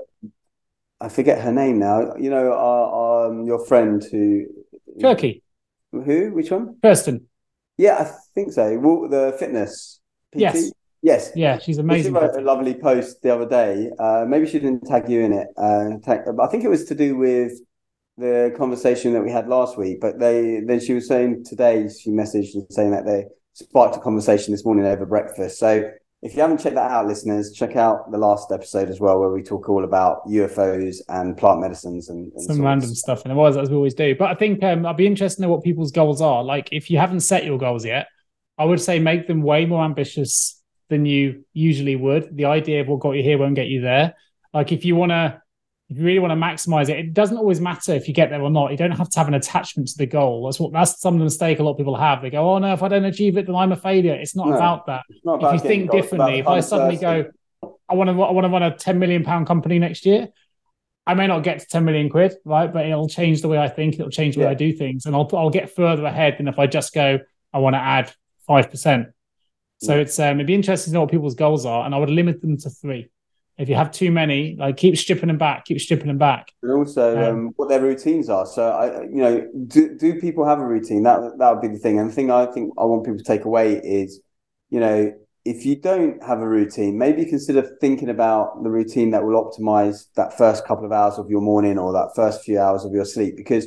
I 1.00 1.08
forget 1.08 1.40
her 1.40 1.52
name 1.52 1.78
now. 1.78 2.14
You 2.16 2.30
know, 2.30 2.52
our, 2.52 3.26
um, 3.26 3.46
your 3.46 3.64
friend 3.66 4.04
who 4.10 4.44
Turkey. 5.00 5.42
Who? 5.92 6.32
Which 6.32 6.50
one? 6.50 6.76
Kirsten. 6.82 7.26
Yeah, 7.76 7.96
I 7.98 8.12
think 8.34 8.52
so. 8.52 8.78
Well, 8.78 9.08
the 9.08 9.36
fitness. 9.38 10.00
PT? 10.32 10.40
Yes. 10.40 10.72
Yes. 11.02 11.32
Yeah, 11.34 11.58
she's 11.58 11.78
amazing. 11.78 12.12
She 12.12 12.18
wrote 12.18 12.36
a 12.36 12.42
lovely 12.42 12.74
post 12.74 13.22
the 13.22 13.34
other 13.34 13.48
day. 13.48 13.90
Uh, 13.98 14.24
maybe 14.28 14.46
she 14.46 14.58
didn't 14.58 14.86
tag 14.86 15.08
you 15.08 15.20
in 15.20 15.32
it. 15.32 15.48
Uh, 15.56 15.98
tag, 16.04 16.20
I 16.40 16.46
think 16.48 16.64
it 16.64 16.68
was 16.68 16.84
to 16.86 16.94
do 16.94 17.16
with 17.16 17.52
the 18.18 18.54
conversation 18.56 19.14
that 19.14 19.22
we 19.22 19.30
had 19.30 19.48
last 19.48 19.78
week. 19.78 20.00
But 20.00 20.18
they 20.18 20.60
then 20.60 20.80
she 20.80 20.92
was 20.92 21.08
saying 21.08 21.44
today 21.44 21.88
she 21.88 22.10
messaged 22.10 22.54
and 22.54 22.66
saying 22.70 22.90
that 22.90 23.06
they 23.06 23.24
sparked 23.54 23.96
a 23.96 24.00
conversation 24.00 24.52
this 24.52 24.64
morning 24.64 24.84
over 24.84 25.06
breakfast. 25.06 25.58
So 25.58 25.90
if 26.22 26.34
you 26.34 26.42
haven't 26.42 26.58
checked 26.58 26.74
that 26.74 26.90
out, 26.90 27.06
listeners, 27.06 27.52
check 27.52 27.76
out 27.76 28.10
the 28.10 28.18
last 28.18 28.52
episode 28.52 28.90
as 28.90 29.00
well, 29.00 29.18
where 29.18 29.30
we 29.30 29.42
talk 29.42 29.70
all 29.70 29.84
about 29.84 30.26
UFOs 30.26 30.98
and 31.08 31.34
plant 31.34 31.60
medicines 31.60 32.10
and, 32.10 32.30
and 32.34 32.42
some 32.42 32.60
random 32.60 32.94
stuff. 32.94 33.22
And 33.22 33.32
it 33.32 33.36
was 33.36 33.56
as 33.56 33.70
we 33.70 33.76
always 33.76 33.94
do. 33.94 34.14
But 34.14 34.30
I 34.30 34.34
think 34.34 34.62
um, 34.62 34.84
I'd 34.84 34.98
be 34.98 35.06
interested 35.06 35.36
to 35.36 35.42
know 35.42 35.48
what 35.48 35.64
people's 35.64 35.92
goals 35.92 36.20
are. 36.20 36.44
Like 36.44 36.68
if 36.72 36.90
you 36.90 36.98
haven't 36.98 37.20
set 37.20 37.46
your 37.46 37.58
goals 37.58 37.86
yet, 37.86 38.08
I 38.58 38.64
would 38.64 38.82
say 38.82 38.98
make 38.98 39.28
them 39.28 39.40
way 39.40 39.64
more 39.64 39.82
ambitious 39.82 40.59
than 40.90 41.06
you 41.06 41.44
usually 41.52 41.96
would. 41.96 42.36
The 42.36 42.44
idea 42.44 42.82
of 42.82 42.88
what 42.88 43.00
got 43.00 43.12
you 43.12 43.22
here 43.22 43.38
won't 43.38 43.54
get 43.54 43.68
you 43.68 43.80
there. 43.80 44.14
Like 44.52 44.72
if 44.72 44.84
you 44.84 44.96
want 44.96 45.10
to, 45.10 45.40
if 45.88 45.98
you 45.98 46.04
really 46.04 46.18
want 46.18 46.32
to 46.32 46.36
maximize 46.36 46.88
it, 46.88 46.98
it 46.98 47.14
doesn't 47.14 47.38
always 47.38 47.60
matter 47.60 47.94
if 47.94 48.06
you 48.06 48.14
get 48.14 48.30
there 48.30 48.42
or 48.42 48.50
not. 48.50 48.70
You 48.70 48.76
don't 48.76 48.90
have 48.90 49.08
to 49.08 49.18
have 49.18 49.28
an 49.28 49.34
attachment 49.34 49.88
to 49.88 49.98
the 49.98 50.06
goal. 50.06 50.44
That's 50.44 50.60
what 50.60 50.72
that's 50.72 51.00
some 51.00 51.14
of 51.14 51.18
the 51.20 51.24
mistake 51.24 51.58
a 51.58 51.62
lot 51.62 51.72
of 51.72 51.78
people 51.78 51.96
have. 51.96 52.20
They 52.20 52.30
go, 52.30 52.54
"Oh 52.54 52.58
no, 52.58 52.72
if 52.72 52.82
I 52.82 52.88
don't 52.88 53.04
achieve 53.04 53.38
it, 53.38 53.46
then 53.46 53.56
I'm 53.56 53.72
a 53.72 53.76
failure." 53.76 54.14
It's 54.14 54.36
not 54.36 54.48
no, 54.48 54.56
about 54.56 54.86
that. 54.86 55.02
Not 55.24 55.36
about 55.36 55.54
if 55.54 55.62
you 55.62 55.68
think 55.68 55.90
differently, 55.90 56.40
if 56.40 56.46
I 56.46 56.60
suddenly 56.60 56.96
go, 56.96 57.30
I 57.88 57.94
want 57.94 58.10
to, 58.10 58.22
I 58.22 58.30
want 58.30 58.44
to 58.44 58.50
run 58.50 58.62
a 58.62 58.76
10 58.76 58.98
million 58.98 59.24
pound 59.24 59.46
company 59.46 59.78
next 59.78 60.04
year. 60.04 60.28
I 61.06 61.14
may 61.14 61.26
not 61.26 61.42
get 61.42 61.60
to 61.60 61.66
10 61.66 61.84
million 61.84 62.08
quid, 62.08 62.34
right? 62.44 62.72
But 62.72 62.86
it'll 62.86 63.08
change 63.08 63.42
the 63.42 63.48
way 63.48 63.58
I 63.58 63.68
think. 63.68 63.94
It'll 63.94 64.10
change 64.10 64.34
the 64.34 64.42
yeah. 64.42 64.46
way 64.46 64.52
I 64.52 64.54
do 64.54 64.72
things, 64.72 65.06
and 65.06 65.14
I'll 65.14 65.28
I'll 65.32 65.50
get 65.50 65.74
further 65.74 66.04
ahead 66.04 66.36
than 66.38 66.48
if 66.48 66.58
I 66.58 66.66
just 66.66 66.92
go. 66.92 67.18
I 67.52 67.58
want 67.58 67.74
to 67.74 67.80
add 67.80 68.12
five 68.46 68.70
percent. 68.70 69.08
So 69.80 69.98
it's 69.98 70.18
um, 70.18 70.36
it'd 70.36 70.46
be 70.46 70.54
interesting 70.54 70.92
to 70.92 70.94
know 70.94 71.00
what 71.00 71.10
people's 71.10 71.34
goals 71.34 71.64
are, 71.64 71.86
and 71.86 71.94
I 71.94 71.98
would 71.98 72.10
limit 72.10 72.42
them 72.42 72.58
to 72.58 72.70
three. 72.70 73.10
If 73.56 73.68
you 73.68 73.74
have 73.74 73.90
too 73.90 74.10
many, 74.10 74.56
like 74.58 74.76
keep 74.76 74.96
stripping 74.96 75.28
them 75.28 75.38
back, 75.38 75.64
keep 75.64 75.80
stripping 75.80 76.06
them 76.06 76.18
back. 76.18 76.52
And 76.62 76.72
also 76.72 77.16
um, 77.16 77.24
um, 77.24 77.52
what 77.56 77.68
their 77.68 77.80
routines 77.80 78.28
are. 78.28 78.46
So 78.46 78.70
I, 78.70 79.02
you 79.02 79.16
know, 79.16 79.46
do 79.66 79.96
do 79.98 80.20
people 80.20 80.46
have 80.46 80.58
a 80.58 80.66
routine? 80.66 81.02
That 81.02 81.36
that 81.38 81.50
would 81.50 81.62
be 81.62 81.68
the 81.68 81.78
thing. 81.78 81.98
And 81.98 82.10
the 82.10 82.14
thing 82.14 82.30
I 82.30 82.46
think 82.46 82.72
I 82.78 82.84
want 82.84 83.04
people 83.04 83.18
to 83.18 83.24
take 83.24 83.44
away 83.44 83.74
is, 83.74 84.20
you 84.68 84.80
know, 84.80 85.12
if 85.44 85.64
you 85.64 85.76
don't 85.76 86.22
have 86.22 86.40
a 86.40 86.48
routine, 86.48 86.98
maybe 86.98 87.24
consider 87.24 87.62
thinking 87.80 88.10
about 88.10 88.62
the 88.62 88.70
routine 88.70 89.10
that 89.10 89.24
will 89.24 89.42
optimize 89.42 90.06
that 90.16 90.36
first 90.36 90.66
couple 90.66 90.84
of 90.84 90.92
hours 90.92 91.18
of 91.18 91.30
your 91.30 91.40
morning 91.40 91.78
or 91.78 91.92
that 91.92 92.10
first 92.14 92.44
few 92.44 92.58
hours 92.58 92.84
of 92.84 92.92
your 92.92 93.06
sleep. 93.06 93.36
Because 93.36 93.66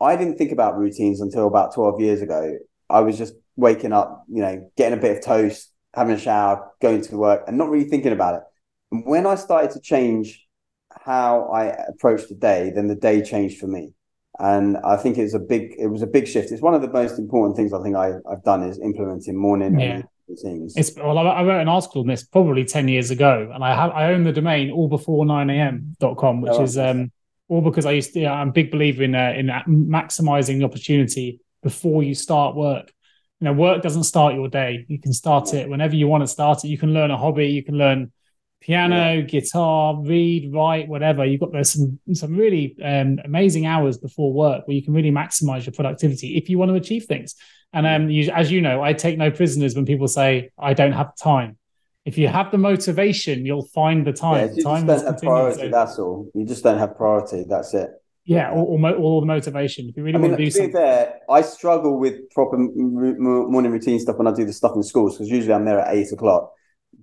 I 0.00 0.16
didn't 0.16 0.36
think 0.36 0.52
about 0.52 0.76
routines 0.76 1.22
until 1.22 1.46
about 1.46 1.74
12 1.74 2.00
years 2.00 2.20
ago. 2.20 2.58
I 2.88 3.00
was 3.00 3.18
just 3.18 3.34
waking 3.56 3.92
up, 3.92 4.24
you 4.28 4.42
know, 4.42 4.70
getting 4.76 4.98
a 4.98 5.00
bit 5.00 5.16
of 5.16 5.24
toast, 5.24 5.72
having 5.94 6.14
a 6.14 6.18
shower, 6.18 6.70
going 6.80 7.02
to 7.02 7.16
work, 7.16 7.44
and 7.46 7.56
not 7.58 7.70
really 7.70 7.88
thinking 7.88 8.12
about 8.12 8.34
it 8.34 8.42
when 8.90 9.26
I 9.26 9.34
started 9.34 9.70
to 9.72 9.80
change 9.80 10.46
how 10.90 11.48
I 11.52 11.66
approached 11.88 12.28
the 12.28 12.34
day, 12.34 12.72
then 12.74 12.86
the 12.88 12.94
day 12.94 13.22
changed 13.22 13.58
for 13.58 13.66
me. 13.66 13.92
And 14.38 14.76
I 14.78 14.96
think 14.96 15.16
it's 15.18 15.34
a 15.34 15.38
big, 15.38 15.74
it 15.78 15.86
was 15.86 16.02
a 16.02 16.06
big 16.06 16.28
shift. 16.28 16.52
It's 16.52 16.62
one 16.62 16.74
of 16.74 16.82
the 16.82 16.90
most 16.90 17.18
important 17.18 17.56
things 17.56 17.72
I 17.72 17.82
think 17.82 17.96
I, 17.96 18.12
have 18.28 18.44
done 18.44 18.62
is 18.62 18.78
implementing 18.78 19.34
morning 19.36 19.80
yeah. 19.80 20.02
routines. 20.28 20.74
It's 20.76 20.94
well, 20.94 21.16
I, 21.16 21.42
wrote 21.42 21.60
an 21.60 21.68
article 21.68 22.02
on 22.02 22.06
this 22.06 22.22
probably 22.22 22.64
10 22.64 22.88
years 22.88 23.10
ago, 23.10 23.50
and 23.52 23.64
I 23.64 23.74
have 23.74 23.92
I 23.92 24.12
own 24.12 24.24
the 24.24 24.32
domain 24.32 24.70
all 24.70 24.88
before 24.88 25.24
9am.com, 25.24 26.42
which 26.42 26.52
oh, 26.52 26.62
is 26.62 26.76
um 26.76 27.10
all 27.48 27.62
because 27.62 27.86
I 27.86 27.92
used 27.92 28.12
to, 28.12 28.26
I'm 28.26 28.50
a 28.50 28.52
big 28.52 28.70
believer 28.70 29.04
in 29.04 29.14
uh, 29.14 29.32
in 29.34 29.46
maximizing 29.46 30.58
the 30.58 30.64
opportunity 30.64 31.40
before 31.62 32.02
you 32.02 32.14
start 32.14 32.54
work. 32.54 32.92
You 33.40 33.46
know, 33.46 33.52
work 33.52 33.82
doesn't 33.82 34.04
start 34.04 34.34
your 34.34 34.48
day. 34.48 34.86
You 34.88 34.98
can 34.98 35.12
start 35.12 35.52
it 35.52 35.68
whenever 35.68 35.94
you 35.94 36.08
want 36.08 36.22
to 36.22 36.28
start 36.28 36.64
it. 36.64 36.68
You 36.68 36.78
can 36.78 36.94
learn 36.94 37.10
a 37.10 37.16
hobby, 37.16 37.48
you 37.48 37.62
can 37.62 37.76
learn 37.76 38.12
piano, 38.60 39.14
yeah. 39.14 39.20
guitar, 39.20 40.00
read, 40.00 40.52
write, 40.52 40.88
whatever. 40.88 41.24
You've 41.24 41.40
got 41.40 41.52
there's 41.52 41.72
some 41.72 41.98
some 42.12 42.36
really 42.36 42.76
um, 42.82 43.18
amazing 43.24 43.66
hours 43.66 43.98
before 43.98 44.32
work 44.32 44.66
where 44.66 44.74
you 44.74 44.82
can 44.82 44.94
really 44.94 45.10
maximize 45.10 45.66
your 45.66 45.72
productivity 45.72 46.36
if 46.36 46.48
you 46.48 46.58
want 46.58 46.70
to 46.70 46.74
achieve 46.74 47.04
things. 47.04 47.34
And 47.72 47.86
um, 47.86 48.08
you, 48.08 48.30
as 48.30 48.50
you 48.50 48.60
know, 48.62 48.82
I 48.82 48.92
take 48.92 49.18
no 49.18 49.30
prisoners 49.30 49.74
when 49.74 49.84
people 49.84 50.08
say 50.08 50.50
I 50.58 50.74
don't 50.74 50.92
have 50.92 51.16
time. 51.16 51.58
If 52.04 52.16
you 52.16 52.28
have 52.28 52.52
the 52.52 52.58
motivation, 52.58 53.44
you'll 53.44 53.66
find 53.66 54.06
the 54.06 54.12
time. 54.12 54.48
Yeah, 54.48 54.54
you 54.54 54.62
time 54.62 54.86
just 54.86 55.04
don't 55.04 55.12
have 55.12 55.22
priority. 55.22 55.60
So, 55.62 55.68
that's 55.70 55.98
all. 55.98 56.30
You 56.34 56.46
just 56.46 56.62
don't 56.62 56.78
have 56.78 56.96
priority. 56.96 57.44
That's 57.48 57.74
it. 57.74 57.90
Yeah, 58.28 58.50
or, 58.50 58.78
or, 58.78 58.94
or 58.96 59.20
the 59.20 59.26
motivation. 59.26 59.88
If 59.88 59.96
you 59.96 60.02
really 60.02 60.16
I 60.16 60.18
mean, 60.18 60.30
want 60.32 60.40
to 60.40 60.44
do 60.44 60.50
something. 60.50 60.72
Fair, 60.72 61.20
I 61.30 61.42
struggle 61.42 61.96
with 61.98 62.28
proper 62.30 62.58
morning 62.58 63.70
routine 63.70 64.00
stuff 64.00 64.16
when 64.16 64.26
I 64.26 64.32
do 64.32 64.44
the 64.44 64.52
stuff 64.52 64.72
in 64.74 64.82
schools 64.82 65.16
because 65.16 65.30
usually 65.30 65.54
I'm 65.54 65.64
there 65.64 65.78
at 65.78 65.94
eight 65.94 66.10
o'clock. 66.12 66.52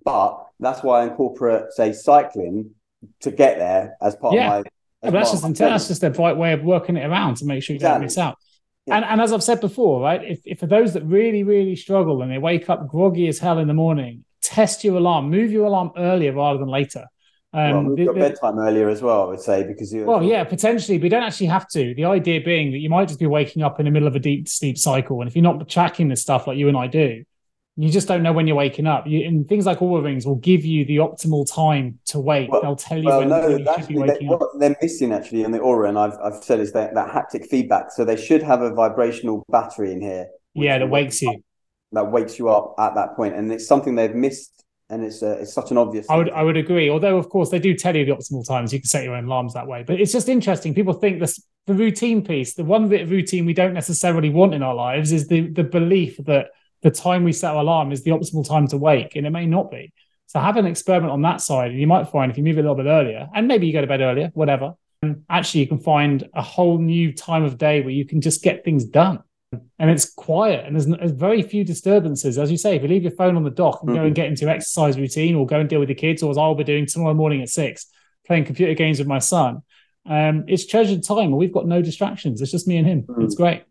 But 0.04 0.46
that's 0.60 0.84
why 0.84 1.02
I 1.02 1.04
incorporate, 1.06 1.72
say, 1.72 1.94
cycling 1.94 2.72
to 3.22 3.32
get 3.32 3.58
there 3.58 3.96
as 4.02 4.16
part 4.18 4.36
yeah. 4.36 4.58
of 4.58 4.66
my. 5.02 5.12
that's 5.12 5.32
just 5.32 5.46
intent, 5.46 5.72
that's 5.72 5.88
just 5.88 6.04
a 6.04 6.10
right 6.12 6.36
way 6.36 6.54
of 6.54 6.64
working 6.64 6.98
it 6.98 7.06
around 7.06 7.38
to 7.38 7.46
make 7.46 7.64
sure 7.64 7.74
you 7.74 7.78
exactly. 7.78 8.00
don't 8.00 8.04
miss 8.04 8.18
out. 8.18 8.38
Yeah. 8.86 8.98
And, 8.98 9.06
and 9.06 9.22
as 9.22 9.32
I've 9.32 9.44
said 9.44 9.62
before, 9.62 10.02
right, 10.02 10.22
if, 10.24 10.42
if 10.44 10.60
for 10.60 10.68
those 10.68 10.94
that 10.94 11.04
really, 11.04 11.44
really 11.44 11.78
struggle 11.78 12.22
and 12.22 12.30
they 12.30 12.38
wake 12.38 12.70
up 12.70 12.88
groggy 12.90 13.30
as 13.30 13.40
hell 13.40 13.60
in 13.60 13.68
the 13.68 13.74
morning, 13.74 14.26
test 14.42 14.84
your 14.84 14.98
alarm, 14.98 15.30
move 15.30 15.52
your 15.52 15.66
alarm 15.66 15.92
earlier 15.96 16.34
rather 16.34 16.60
than 16.60 16.68
later. 16.68 17.06
Um, 17.56 17.96
well, 17.96 18.06
got 18.08 18.16
bedtime 18.16 18.58
earlier 18.58 18.90
as 18.90 19.04
well, 19.04 19.22
I 19.22 19.26
would 19.26 19.40
say, 19.40 19.64
because 19.64 19.94
you. 19.94 20.06
Well, 20.06 20.24
yeah, 20.24 20.44
potentially, 20.44 20.98
but 20.98 21.04
you 21.04 21.10
don't 21.12 21.24
actually 21.24 21.48
have 21.48 21.68
to. 21.70 21.94
The 21.94 22.06
idea 22.06 22.42
being 22.42 22.72
that 22.72 22.80
you 22.80 22.90
might 22.90 23.08
just 23.08 23.20
be 23.20 23.28
waking 23.28 23.62
up 23.62 23.80
in 23.80 23.86
the 23.86 23.92
middle 23.92 24.08
of 24.08 24.16
a 24.16 24.20
deep 24.20 24.48
sleep 24.48 24.78
cycle, 24.78 25.22
and 25.22 25.30
if 25.30 25.36
you're 25.36 25.44
not 25.44 25.70
tracking 25.70 26.08
this 26.08 26.22
stuff 26.22 26.48
like 26.48 26.58
you 26.58 26.68
and 26.68 26.76
I 26.76 26.88
do, 26.88 27.24
you 27.76 27.90
just 27.90 28.08
don't 28.08 28.22
know 28.24 28.34
when 28.34 28.48
you're 28.48 28.56
waking 28.56 28.88
up. 28.88 29.06
You, 29.08 29.28
and 29.28 29.48
things 29.48 29.66
like 29.66 29.80
Oura 29.80 30.04
rings 30.04 30.26
will 30.26 30.36
give 30.36 30.64
you 30.64 30.86
the 30.86 30.98
optimal 30.98 31.52
time 31.52 32.00
to 32.06 32.20
wake. 32.20 32.52
Well, 32.52 32.62
They'll 32.62 32.76
tell 32.76 32.98
you 32.98 33.06
well, 33.06 33.20
when, 33.20 33.30
no, 33.30 33.42
when 33.42 33.60
you 33.60 33.74
should 33.78 33.88
be 33.88 33.98
waking 33.98 34.28
they, 34.28 34.34
up. 34.34 34.42
What 34.42 34.60
they're 34.60 34.76
missing 34.82 35.12
actually 35.12 35.44
in 35.44 35.52
the 35.52 35.60
Oura, 35.60 35.90
and 35.90 35.98
I've, 35.98 36.18
I've 36.24 36.44
said 36.44 36.60
is 36.60 36.72
that, 36.74 36.94
that 36.94 37.10
haptic 37.10 37.48
feedback. 37.48 37.92
So 37.92 38.06
they 38.06 38.16
should 38.16 38.44
have 38.44 38.62
a 38.62 38.74
vibrational 38.74 39.44
battery 39.50 39.92
in 39.92 40.02
here. 40.02 40.28
Yeah, 40.54 40.80
that 40.80 40.90
wakes 40.90 41.22
you. 41.22 41.44
That 41.92 42.12
wakes 42.12 42.40
you 42.40 42.50
up 42.50 42.76
at 42.80 42.96
that 42.96 43.16
point, 43.16 43.36
and 43.36 43.52
it's 43.52 43.68
something 43.68 43.96
they've 43.96 44.16
missed. 44.16 44.63
And 44.94 45.04
it's 45.04 45.24
uh, 45.24 45.38
it's 45.42 45.54
such 45.54 45.72
an 45.72 45.78
obvious. 45.78 46.08
I 46.10 46.16
would 46.16 46.30
I 46.30 46.44
would 46.44 46.56
agree. 46.56 46.90
Although 46.90 47.18
of 47.18 47.30
course 47.30 47.50
they 47.50 47.60
do 47.60 47.74
tell 47.74 47.96
you 47.96 48.06
the 48.06 48.12
optimal 48.12 48.48
times. 48.48 48.72
You 48.72 48.80
can 48.80 48.88
set 48.88 49.04
your 49.04 49.16
own 49.16 49.26
alarms 49.26 49.54
that 49.56 49.68
way. 49.68 49.84
But 49.86 50.00
it's 50.00 50.12
just 50.12 50.30
interesting. 50.30 50.76
People 50.76 50.94
think 50.94 51.20
this 51.20 51.44
the 51.66 51.74
routine 51.74 52.24
piece. 52.24 52.54
The 52.54 52.64
one 52.64 52.90
bit 52.90 53.02
of 53.02 53.10
routine 53.10 53.46
we 53.46 53.54
don't 53.54 53.74
necessarily 53.74 54.30
want 54.30 54.54
in 54.54 54.62
our 54.62 54.76
lives 54.76 55.12
is 55.12 55.28
the 55.28 55.42
the 55.50 55.64
belief 55.64 56.18
that 56.26 56.48
the 56.84 56.92
time 56.92 57.24
we 57.24 57.34
set 57.34 57.56
our 57.56 57.62
alarm 57.62 57.92
is 57.92 58.04
the 58.04 58.12
optimal 58.12 58.48
time 58.48 58.68
to 58.68 58.78
wake, 58.78 59.16
and 59.16 59.26
it 59.26 59.32
may 59.32 59.48
not 59.48 59.72
be. 59.72 59.92
So 60.28 60.40
have 60.40 60.58
an 60.58 60.66
experiment 60.66 61.12
on 61.12 61.22
that 61.24 61.42
side, 61.42 61.72
and 61.72 61.80
you 61.80 61.88
might 61.88 62.10
find 62.10 62.32
if 62.32 62.38
you 62.38 62.44
move 62.44 62.58
it 62.58 62.62
a 62.62 62.64
little 62.64 62.76
bit 62.76 62.86
earlier, 62.86 63.30
and 63.34 63.48
maybe 63.48 63.66
you 63.66 63.74
go 63.74 63.82
to 63.82 63.88
bed 63.88 64.02
earlier, 64.02 64.32
whatever. 64.34 64.74
Actually, 65.30 65.62
you 65.62 65.68
can 65.68 65.80
find 65.80 66.30
a 66.34 66.42
whole 66.42 66.78
new 66.78 67.14
time 67.14 67.44
of 67.44 67.58
day 67.58 67.82
where 67.82 67.92
you 67.92 68.06
can 68.06 68.22
just 68.22 68.44
get 68.44 68.64
things 68.64 68.86
done, 68.86 69.20
and 69.80 69.90
it's 69.90 70.12
quiet, 70.12 70.66
and 70.66 70.76
there's, 70.76 70.86
there's 70.86 71.12
very 71.12 71.42
few 71.42 71.64
disturbances. 71.64 72.38
As 72.38 72.52
you 72.52 72.58
say, 72.58 72.76
if 72.76 72.82
you 72.82 72.88
leave 72.88 73.04
your 73.04 73.12
phone 73.12 73.36
on 73.36 73.44
the 73.44 73.50
dock 73.50 73.80
and 73.82 73.90
mm-hmm. 73.90 74.00
go 74.00 74.06
and 74.06 74.16
get 74.16 74.28
into 74.28 74.42
your 74.42 74.52
exercise 74.52 74.98
routine, 74.98 75.36
or 75.36 75.46
go 75.46 75.60
and 75.60 75.70
deal 75.70 75.80
with 75.80 75.90
the 75.90 75.96
kids, 75.96 76.24
or 76.24 76.32
as 76.32 76.38
I'll 76.38 76.56
be 76.56 76.64
doing 76.64 76.86
tomorrow 76.86 77.14
morning 77.14 77.42
at 77.42 77.50
six, 77.50 77.88
playing 78.26 78.46
computer 78.46 78.74
games 78.74 79.00
with 79.00 79.08
my 79.08 79.20
son, 79.20 79.62
um, 80.06 80.46
it's 80.48 80.66
treasured 80.66 81.04
time, 81.04 81.28
and 81.28 81.38
we've 81.38 81.54
got 81.54 81.68
no 81.68 81.82
distractions. 81.82 82.42
It's 82.42 82.52
just 82.52 82.68
me 82.68 82.78
and 82.78 82.88
him. 82.88 83.04
Mm-hmm. 83.04 83.24
It's 83.24 83.36
great. 83.36 83.64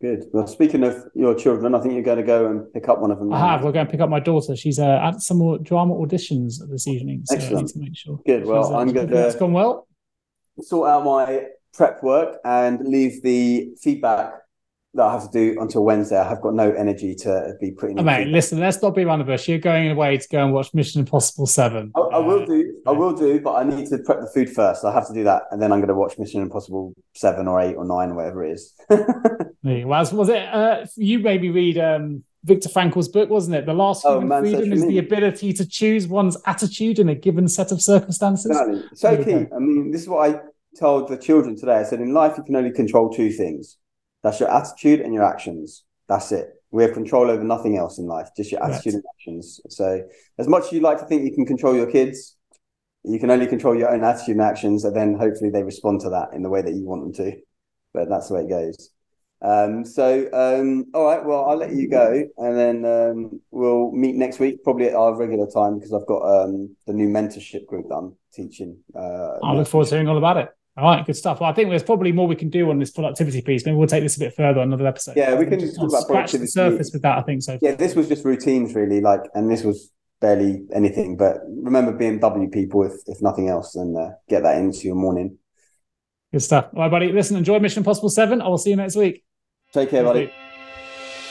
Good. 0.00 0.24
Well, 0.32 0.48
speaking 0.48 0.82
of 0.82 0.96
your 1.14 1.32
children, 1.34 1.76
I 1.76 1.80
think 1.80 1.94
you're 1.94 2.02
going 2.02 2.18
to 2.18 2.24
go 2.24 2.46
and 2.46 2.72
pick 2.72 2.88
up 2.88 2.98
one 2.98 3.12
of 3.12 3.20
them. 3.20 3.32
I 3.32 3.38
have. 3.38 3.62
We're 3.62 3.70
going 3.70 3.86
to 3.86 3.90
pick 3.90 4.00
up 4.00 4.10
my 4.10 4.18
daughter. 4.18 4.56
She's 4.56 4.80
uh, 4.80 4.98
at 5.00 5.20
some 5.20 5.38
more 5.38 5.58
drama 5.58 5.94
auditions 5.94 6.54
this 6.68 6.88
evening. 6.88 7.22
So 7.24 7.36
Excellent. 7.36 7.56
I 7.56 7.60
need 7.60 7.68
to 7.68 7.78
make 7.78 7.96
sure. 7.96 8.20
Good. 8.26 8.44
Well, 8.44 8.74
uh, 8.74 8.78
I'm 8.80 8.92
going 8.92 9.08
to. 9.08 9.26
It's 9.26 9.36
gone 9.36 9.52
well. 9.52 9.86
Sort 10.60 10.90
out 10.90 11.04
my 11.04 11.46
prep 11.72 12.02
work 12.02 12.38
and 12.44 12.80
leave 12.80 13.22
the 13.22 13.74
feedback 13.80 14.34
that 14.94 15.04
I 15.04 15.12
have 15.12 15.30
to 15.30 15.30
do 15.30 15.60
until 15.60 15.84
Wednesday. 15.84 16.18
I 16.18 16.28
have 16.28 16.42
got 16.42 16.54
no 16.54 16.70
energy 16.70 17.14
to 17.16 17.54
be 17.60 17.70
putting. 17.70 17.98
Oh, 17.98 18.02
mate, 18.02 18.28
listen, 18.28 18.60
let's 18.60 18.82
not 18.82 18.94
be 18.94 19.04
around 19.04 19.20
the 19.20 19.24
bush. 19.24 19.48
You're 19.48 19.58
going 19.58 19.90
away 19.90 20.18
to 20.18 20.28
go 20.28 20.44
and 20.44 20.52
watch 20.52 20.74
Mission 20.74 21.00
Impossible 21.00 21.46
Seven. 21.46 21.92
I, 21.96 22.00
I 22.00 22.18
will 22.18 22.44
do. 22.44 22.74
I 22.86 22.90
will 22.90 23.14
do, 23.14 23.40
but 23.40 23.54
I 23.54 23.64
need 23.64 23.88
to 23.88 23.98
prep 23.98 24.20
the 24.20 24.30
food 24.34 24.50
first. 24.50 24.84
I 24.84 24.92
have 24.92 25.06
to 25.08 25.14
do 25.14 25.24
that, 25.24 25.44
and 25.50 25.62
then 25.62 25.72
I'm 25.72 25.78
going 25.78 25.88
to 25.88 25.94
watch 25.94 26.18
Mission 26.18 26.42
Impossible 26.42 26.94
Seven 27.14 27.48
or 27.48 27.60
Eight 27.60 27.74
or 27.74 27.84
Nine, 27.86 28.10
or 28.10 28.16
whatever 28.16 28.44
it 28.44 28.52
is. 28.52 28.74
was 29.62 30.12
was 30.12 30.28
it? 30.28 30.42
Uh, 30.42 30.84
you 30.96 31.20
maybe 31.20 31.50
read 31.50 31.78
um, 31.78 32.22
Viktor 32.44 32.68
Frankl's 32.68 33.08
book, 33.08 33.30
wasn't 33.30 33.56
it? 33.56 33.64
The 33.64 33.72
last 33.72 34.04
oh, 34.04 34.20
human 34.20 34.42
freedom 34.42 34.72
is 34.74 34.86
the 34.86 34.98
ability 34.98 35.54
to 35.54 35.66
choose 35.66 36.06
one's 36.06 36.36
attitude 36.44 36.98
in 36.98 37.08
a 37.08 37.14
given 37.14 37.48
set 37.48 37.72
of 37.72 37.80
circumstances. 37.80 38.50
Exactly. 38.50 38.82
So 38.94 39.24
key. 39.24 39.46
I 39.54 39.58
mean, 39.58 39.90
this 39.90 40.02
is 40.02 40.08
what 40.08 40.30
I 40.30 40.40
told 40.78 41.08
the 41.08 41.16
children 41.16 41.56
today. 41.56 41.76
I 41.76 41.82
said, 41.84 42.00
in 42.00 42.12
life, 42.12 42.34
you 42.36 42.42
can 42.42 42.56
only 42.56 42.72
control 42.72 43.10
two 43.10 43.30
things 43.30 43.78
that's 44.22 44.40
your 44.40 44.50
attitude 44.50 45.00
and 45.00 45.12
your 45.12 45.24
actions. 45.24 45.84
That's 46.08 46.32
it. 46.32 46.50
We 46.70 46.82
have 46.82 46.94
control 46.94 47.30
over 47.30 47.44
nothing 47.44 47.76
else 47.76 47.98
in 47.98 48.06
life, 48.06 48.30
just 48.36 48.50
your 48.50 48.62
attitude 48.64 48.94
right. 48.94 49.02
and 49.02 49.04
actions. 49.18 49.60
So, 49.68 50.02
as 50.38 50.48
much 50.48 50.66
as 50.66 50.72
you 50.72 50.80
like 50.80 50.98
to 50.98 51.04
think 51.04 51.24
you 51.24 51.34
can 51.34 51.46
control 51.46 51.74
your 51.74 51.90
kids, 51.90 52.36
you 53.04 53.18
can 53.18 53.30
only 53.30 53.46
control 53.46 53.76
your 53.76 53.90
own 53.90 54.04
attitude 54.04 54.36
and 54.36 54.42
actions, 54.42 54.84
and 54.84 54.96
then 54.96 55.14
hopefully 55.14 55.50
they 55.50 55.62
respond 55.62 56.00
to 56.02 56.10
that 56.10 56.28
in 56.32 56.42
the 56.42 56.48
way 56.48 56.62
that 56.62 56.72
you 56.72 56.84
want 56.84 57.02
them 57.02 57.12
to. 57.24 57.36
But 57.92 58.08
that's 58.08 58.28
the 58.28 58.34
way 58.34 58.42
it 58.42 58.48
goes. 58.48 58.90
Um, 59.42 59.84
so, 59.84 60.28
um, 60.32 60.86
all 60.94 61.04
right, 61.04 61.24
well, 61.24 61.44
I'll 61.46 61.56
let 61.56 61.72
you 61.72 61.88
go, 61.88 62.24
and 62.38 62.56
then 62.56 62.84
um, 62.84 63.40
we'll 63.50 63.90
meet 63.90 64.14
next 64.14 64.38
week, 64.38 64.62
probably 64.62 64.86
at 64.86 64.94
our 64.94 65.16
regular 65.16 65.50
time, 65.50 65.78
because 65.78 65.92
I've 65.92 66.06
got 66.06 66.22
um, 66.22 66.76
the 66.86 66.92
new 66.92 67.08
mentorship 67.08 67.66
group 67.66 67.88
that 67.88 67.96
I'm 67.96 68.16
teaching. 68.32 68.78
Uh, 68.94 69.38
I 69.42 69.52
look 69.54 69.66
forward 69.66 69.88
to 69.88 69.96
hearing 69.96 70.08
all 70.08 70.18
about 70.18 70.36
it. 70.36 70.48
All 70.76 70.84
right, 70.84 71.04
good 71.04 71.16
stuff. 71.16 71.40
Well, 71.40 71.50
I 71.50 71.52
think 71.52 71.68
there's 71.68 71.82
probably 71.82 72.12
more 72.12 72.26
we 72.26 72.34
can 72.34 72.48
do 72.48 72.70
on 72.70 72.78
this 72.78 72.90
productivity 72.90 73.42
piece. 73.42 73.66
Maybe 73.66 73.76
we'll 73.76 73.88
take 73.88 74.02
this 74.02 74.16
a 74.16 74.20
bit 74.20 74.34
further 74.34 74.60
on 74.60 74.68
another 74.68 74.86
episode. 74.86 75.16
Yeah, 75.16 75.34
we 75.34 75.44
can 75.44 75.60
just 75.60 75.76
talk 75.76 75.90
about 75.90 76.02
scratch 76.02 76.32
the 76.32 76.46
surface 76.46 76.92
with 76.92 77.02
that. 77.02 77.18
I 77.18 77.22
think 77.22 77.42
so. 77.42 77.58
Yeah, 77.60 77.74
this 77.74 77.94
was 77.94 78.08
just 78.08 78.24
routines, 78.24 78.74
really. 78.74 79.02
Like, 79.02 79.20
and 79.34 79.50
this 79.50 79.64
was 79.64 79.90
barely 80.22 80.62
anything. 80.74 81.18
But 81.18 81.40
remember 81.46 81.92
BMW 81.92 82.50
people, 82.50 82.84
if 82.84 82.94
if 83.06 83.20
nothing 83.20 83.50
else, 83.50 83.74
and 83.74 83.96
uh, 83.98 84.12
get 84.30 84.44
that 84.44 84.56
into 84.56 84.86
your 84.86 84.94
morning. 84.94 85.36
Good 86.32 86.40
stuff. 86.40 86.70
All 86.74 86.80
right, 86.80 86.90
buddy. 86.90 87.12
Listen, 87.12 87.36
enjoy 87.36 87.58
Mission 87.58 87.80
Impossible 87.80 88.08
Seven. 88.08 88.40
I 88.40 88.48
will 88.48 88.56
see 88.56 88.70
you 88.70 88.76
next 88.76 88.96
week. 88.96 89.24
Take 89.74 89.90
care, 89.90 90.04
buddy. 90.04 90.32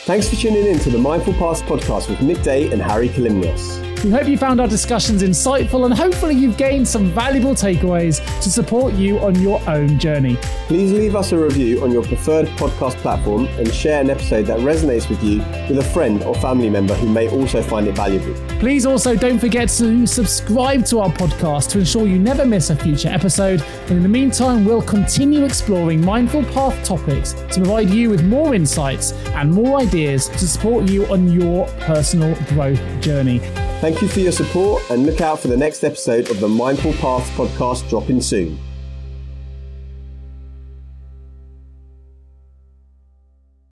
Thanks 0.03 0.29
for 0.29 0.35
tuning 0.35 0.65
in 0.65 0.77
to 0.79 0.91
the 0.91 0.99
Mindful 0.99 1.33
Paths 1.33 1.63
podcast 1.63 2.09
with 2.09 2.21
Nick 2.21 2.43
Day 2.43 2.71
and 2.71 2.81
Hari 2.81 3.09
Kalymnios. 3.09 3.90
We 4.03 4.09
hope 4.09 4.27
you 4.27 4.35
found 4.35 4.59
our 4.59 4.67
discussions 4.67 5.21
insightful 5.21 5.85
and 5.85 5.93
hopefully 5.93 6.33
you've 6.33 6.57
gained 6.57 6.87
some 6.87 7.11
valuable 7.11 7.53
takeaways 7.53 8.17
to 8.41 8.49
support 8.49 8.95
you 8.95 9.19
on 9.19 9.39
your 9.39 9.61
own 9.69 9.99
journey. 9.99 10.37
Please 10.65 10.91
leave 10.91 11.15
us 11.15 11.33
a 11.33 11.37
review 11.37 11.83
on 11.83 11.91
your 11.91 12.01
preferred 12.01 12.47
podcast 12.57 12.95
platform 12.95 13.45
and 13.59 13.71
share 13.71 14.01
an 14.01 14.09
episode 14.09 14.47
that 14.47 14.59
resonates 14.61 15.07
with 15.07 15.23
you 15.23 15.37
with 15.69 15.77
a 15.77 15.87
friend 15.93 16.23
or 16.23 16.33
family 16.33 16.67
member 16.67 16.95
who 16.95 17.07
may 17.07 17.29
also 17.29 17.61
find 17.61 17.87
it 17.87 17.95
valuable. 17.95 18.33
Please 18.59 18.87
also 18.87 19.15
don't 19.15 19.37
forget 19.37 19.69
to 19.69 20.07
subscribe 20.07 20.83
to 20.87 20.99
our 20.99 21.09
podcast 21.11 21.69
to 21.69 21.79
ensure 21.79 22.07
you 22.07 22.17
never 22.17 22.43
miss 22.43 22.71
a 22.71 22.75
future 22.75 23.09
episode. 23.09 23.61
And 23.83 23.97
in 23.97 24.01
the 24.03 24.09
meantime, 24.09 24.65
we'll 24.65 24.81
continue 24.81 25.45
exploring 25.45 26.03
mindful 26.03 26.43
path 26.45 26.83
topics 26.83 27.33
to 27.33 27.59
provide 27.59 27.91
you 27.91 28.09
with 28.09 28.23
more 28.23 28.55
insights 28.55 29.11
and 29.35 29.51
more 29.51 29.79
ideas 29.79 30.27
to 30.29 30.47
support 30.47 30.89
you 30.89 31.05
on 31.13 31.31
your 31.31 31.67
personal 31.81 32.35
growth 32.45 32.81
journey. 32.99 33.39
Thank 33.81 34.03
you 34.03 34.07
for 34.07 34.19
your 34.19 34.31
support 34.31 34.87
and 34.91 35.07
look 35.07 35.21
out 35.21 35.39
for 35.39 35.47
the 35.47 35.57
next 35.57 35.83
episode 35.83 36.29
of 36.29 36.39
the 36.39 36.47
Mindful 36.47 36.93
Path 36.93 37.27
podcast 37.31 37.89
dropping 37.89 38.21
soon. 38.21 38.59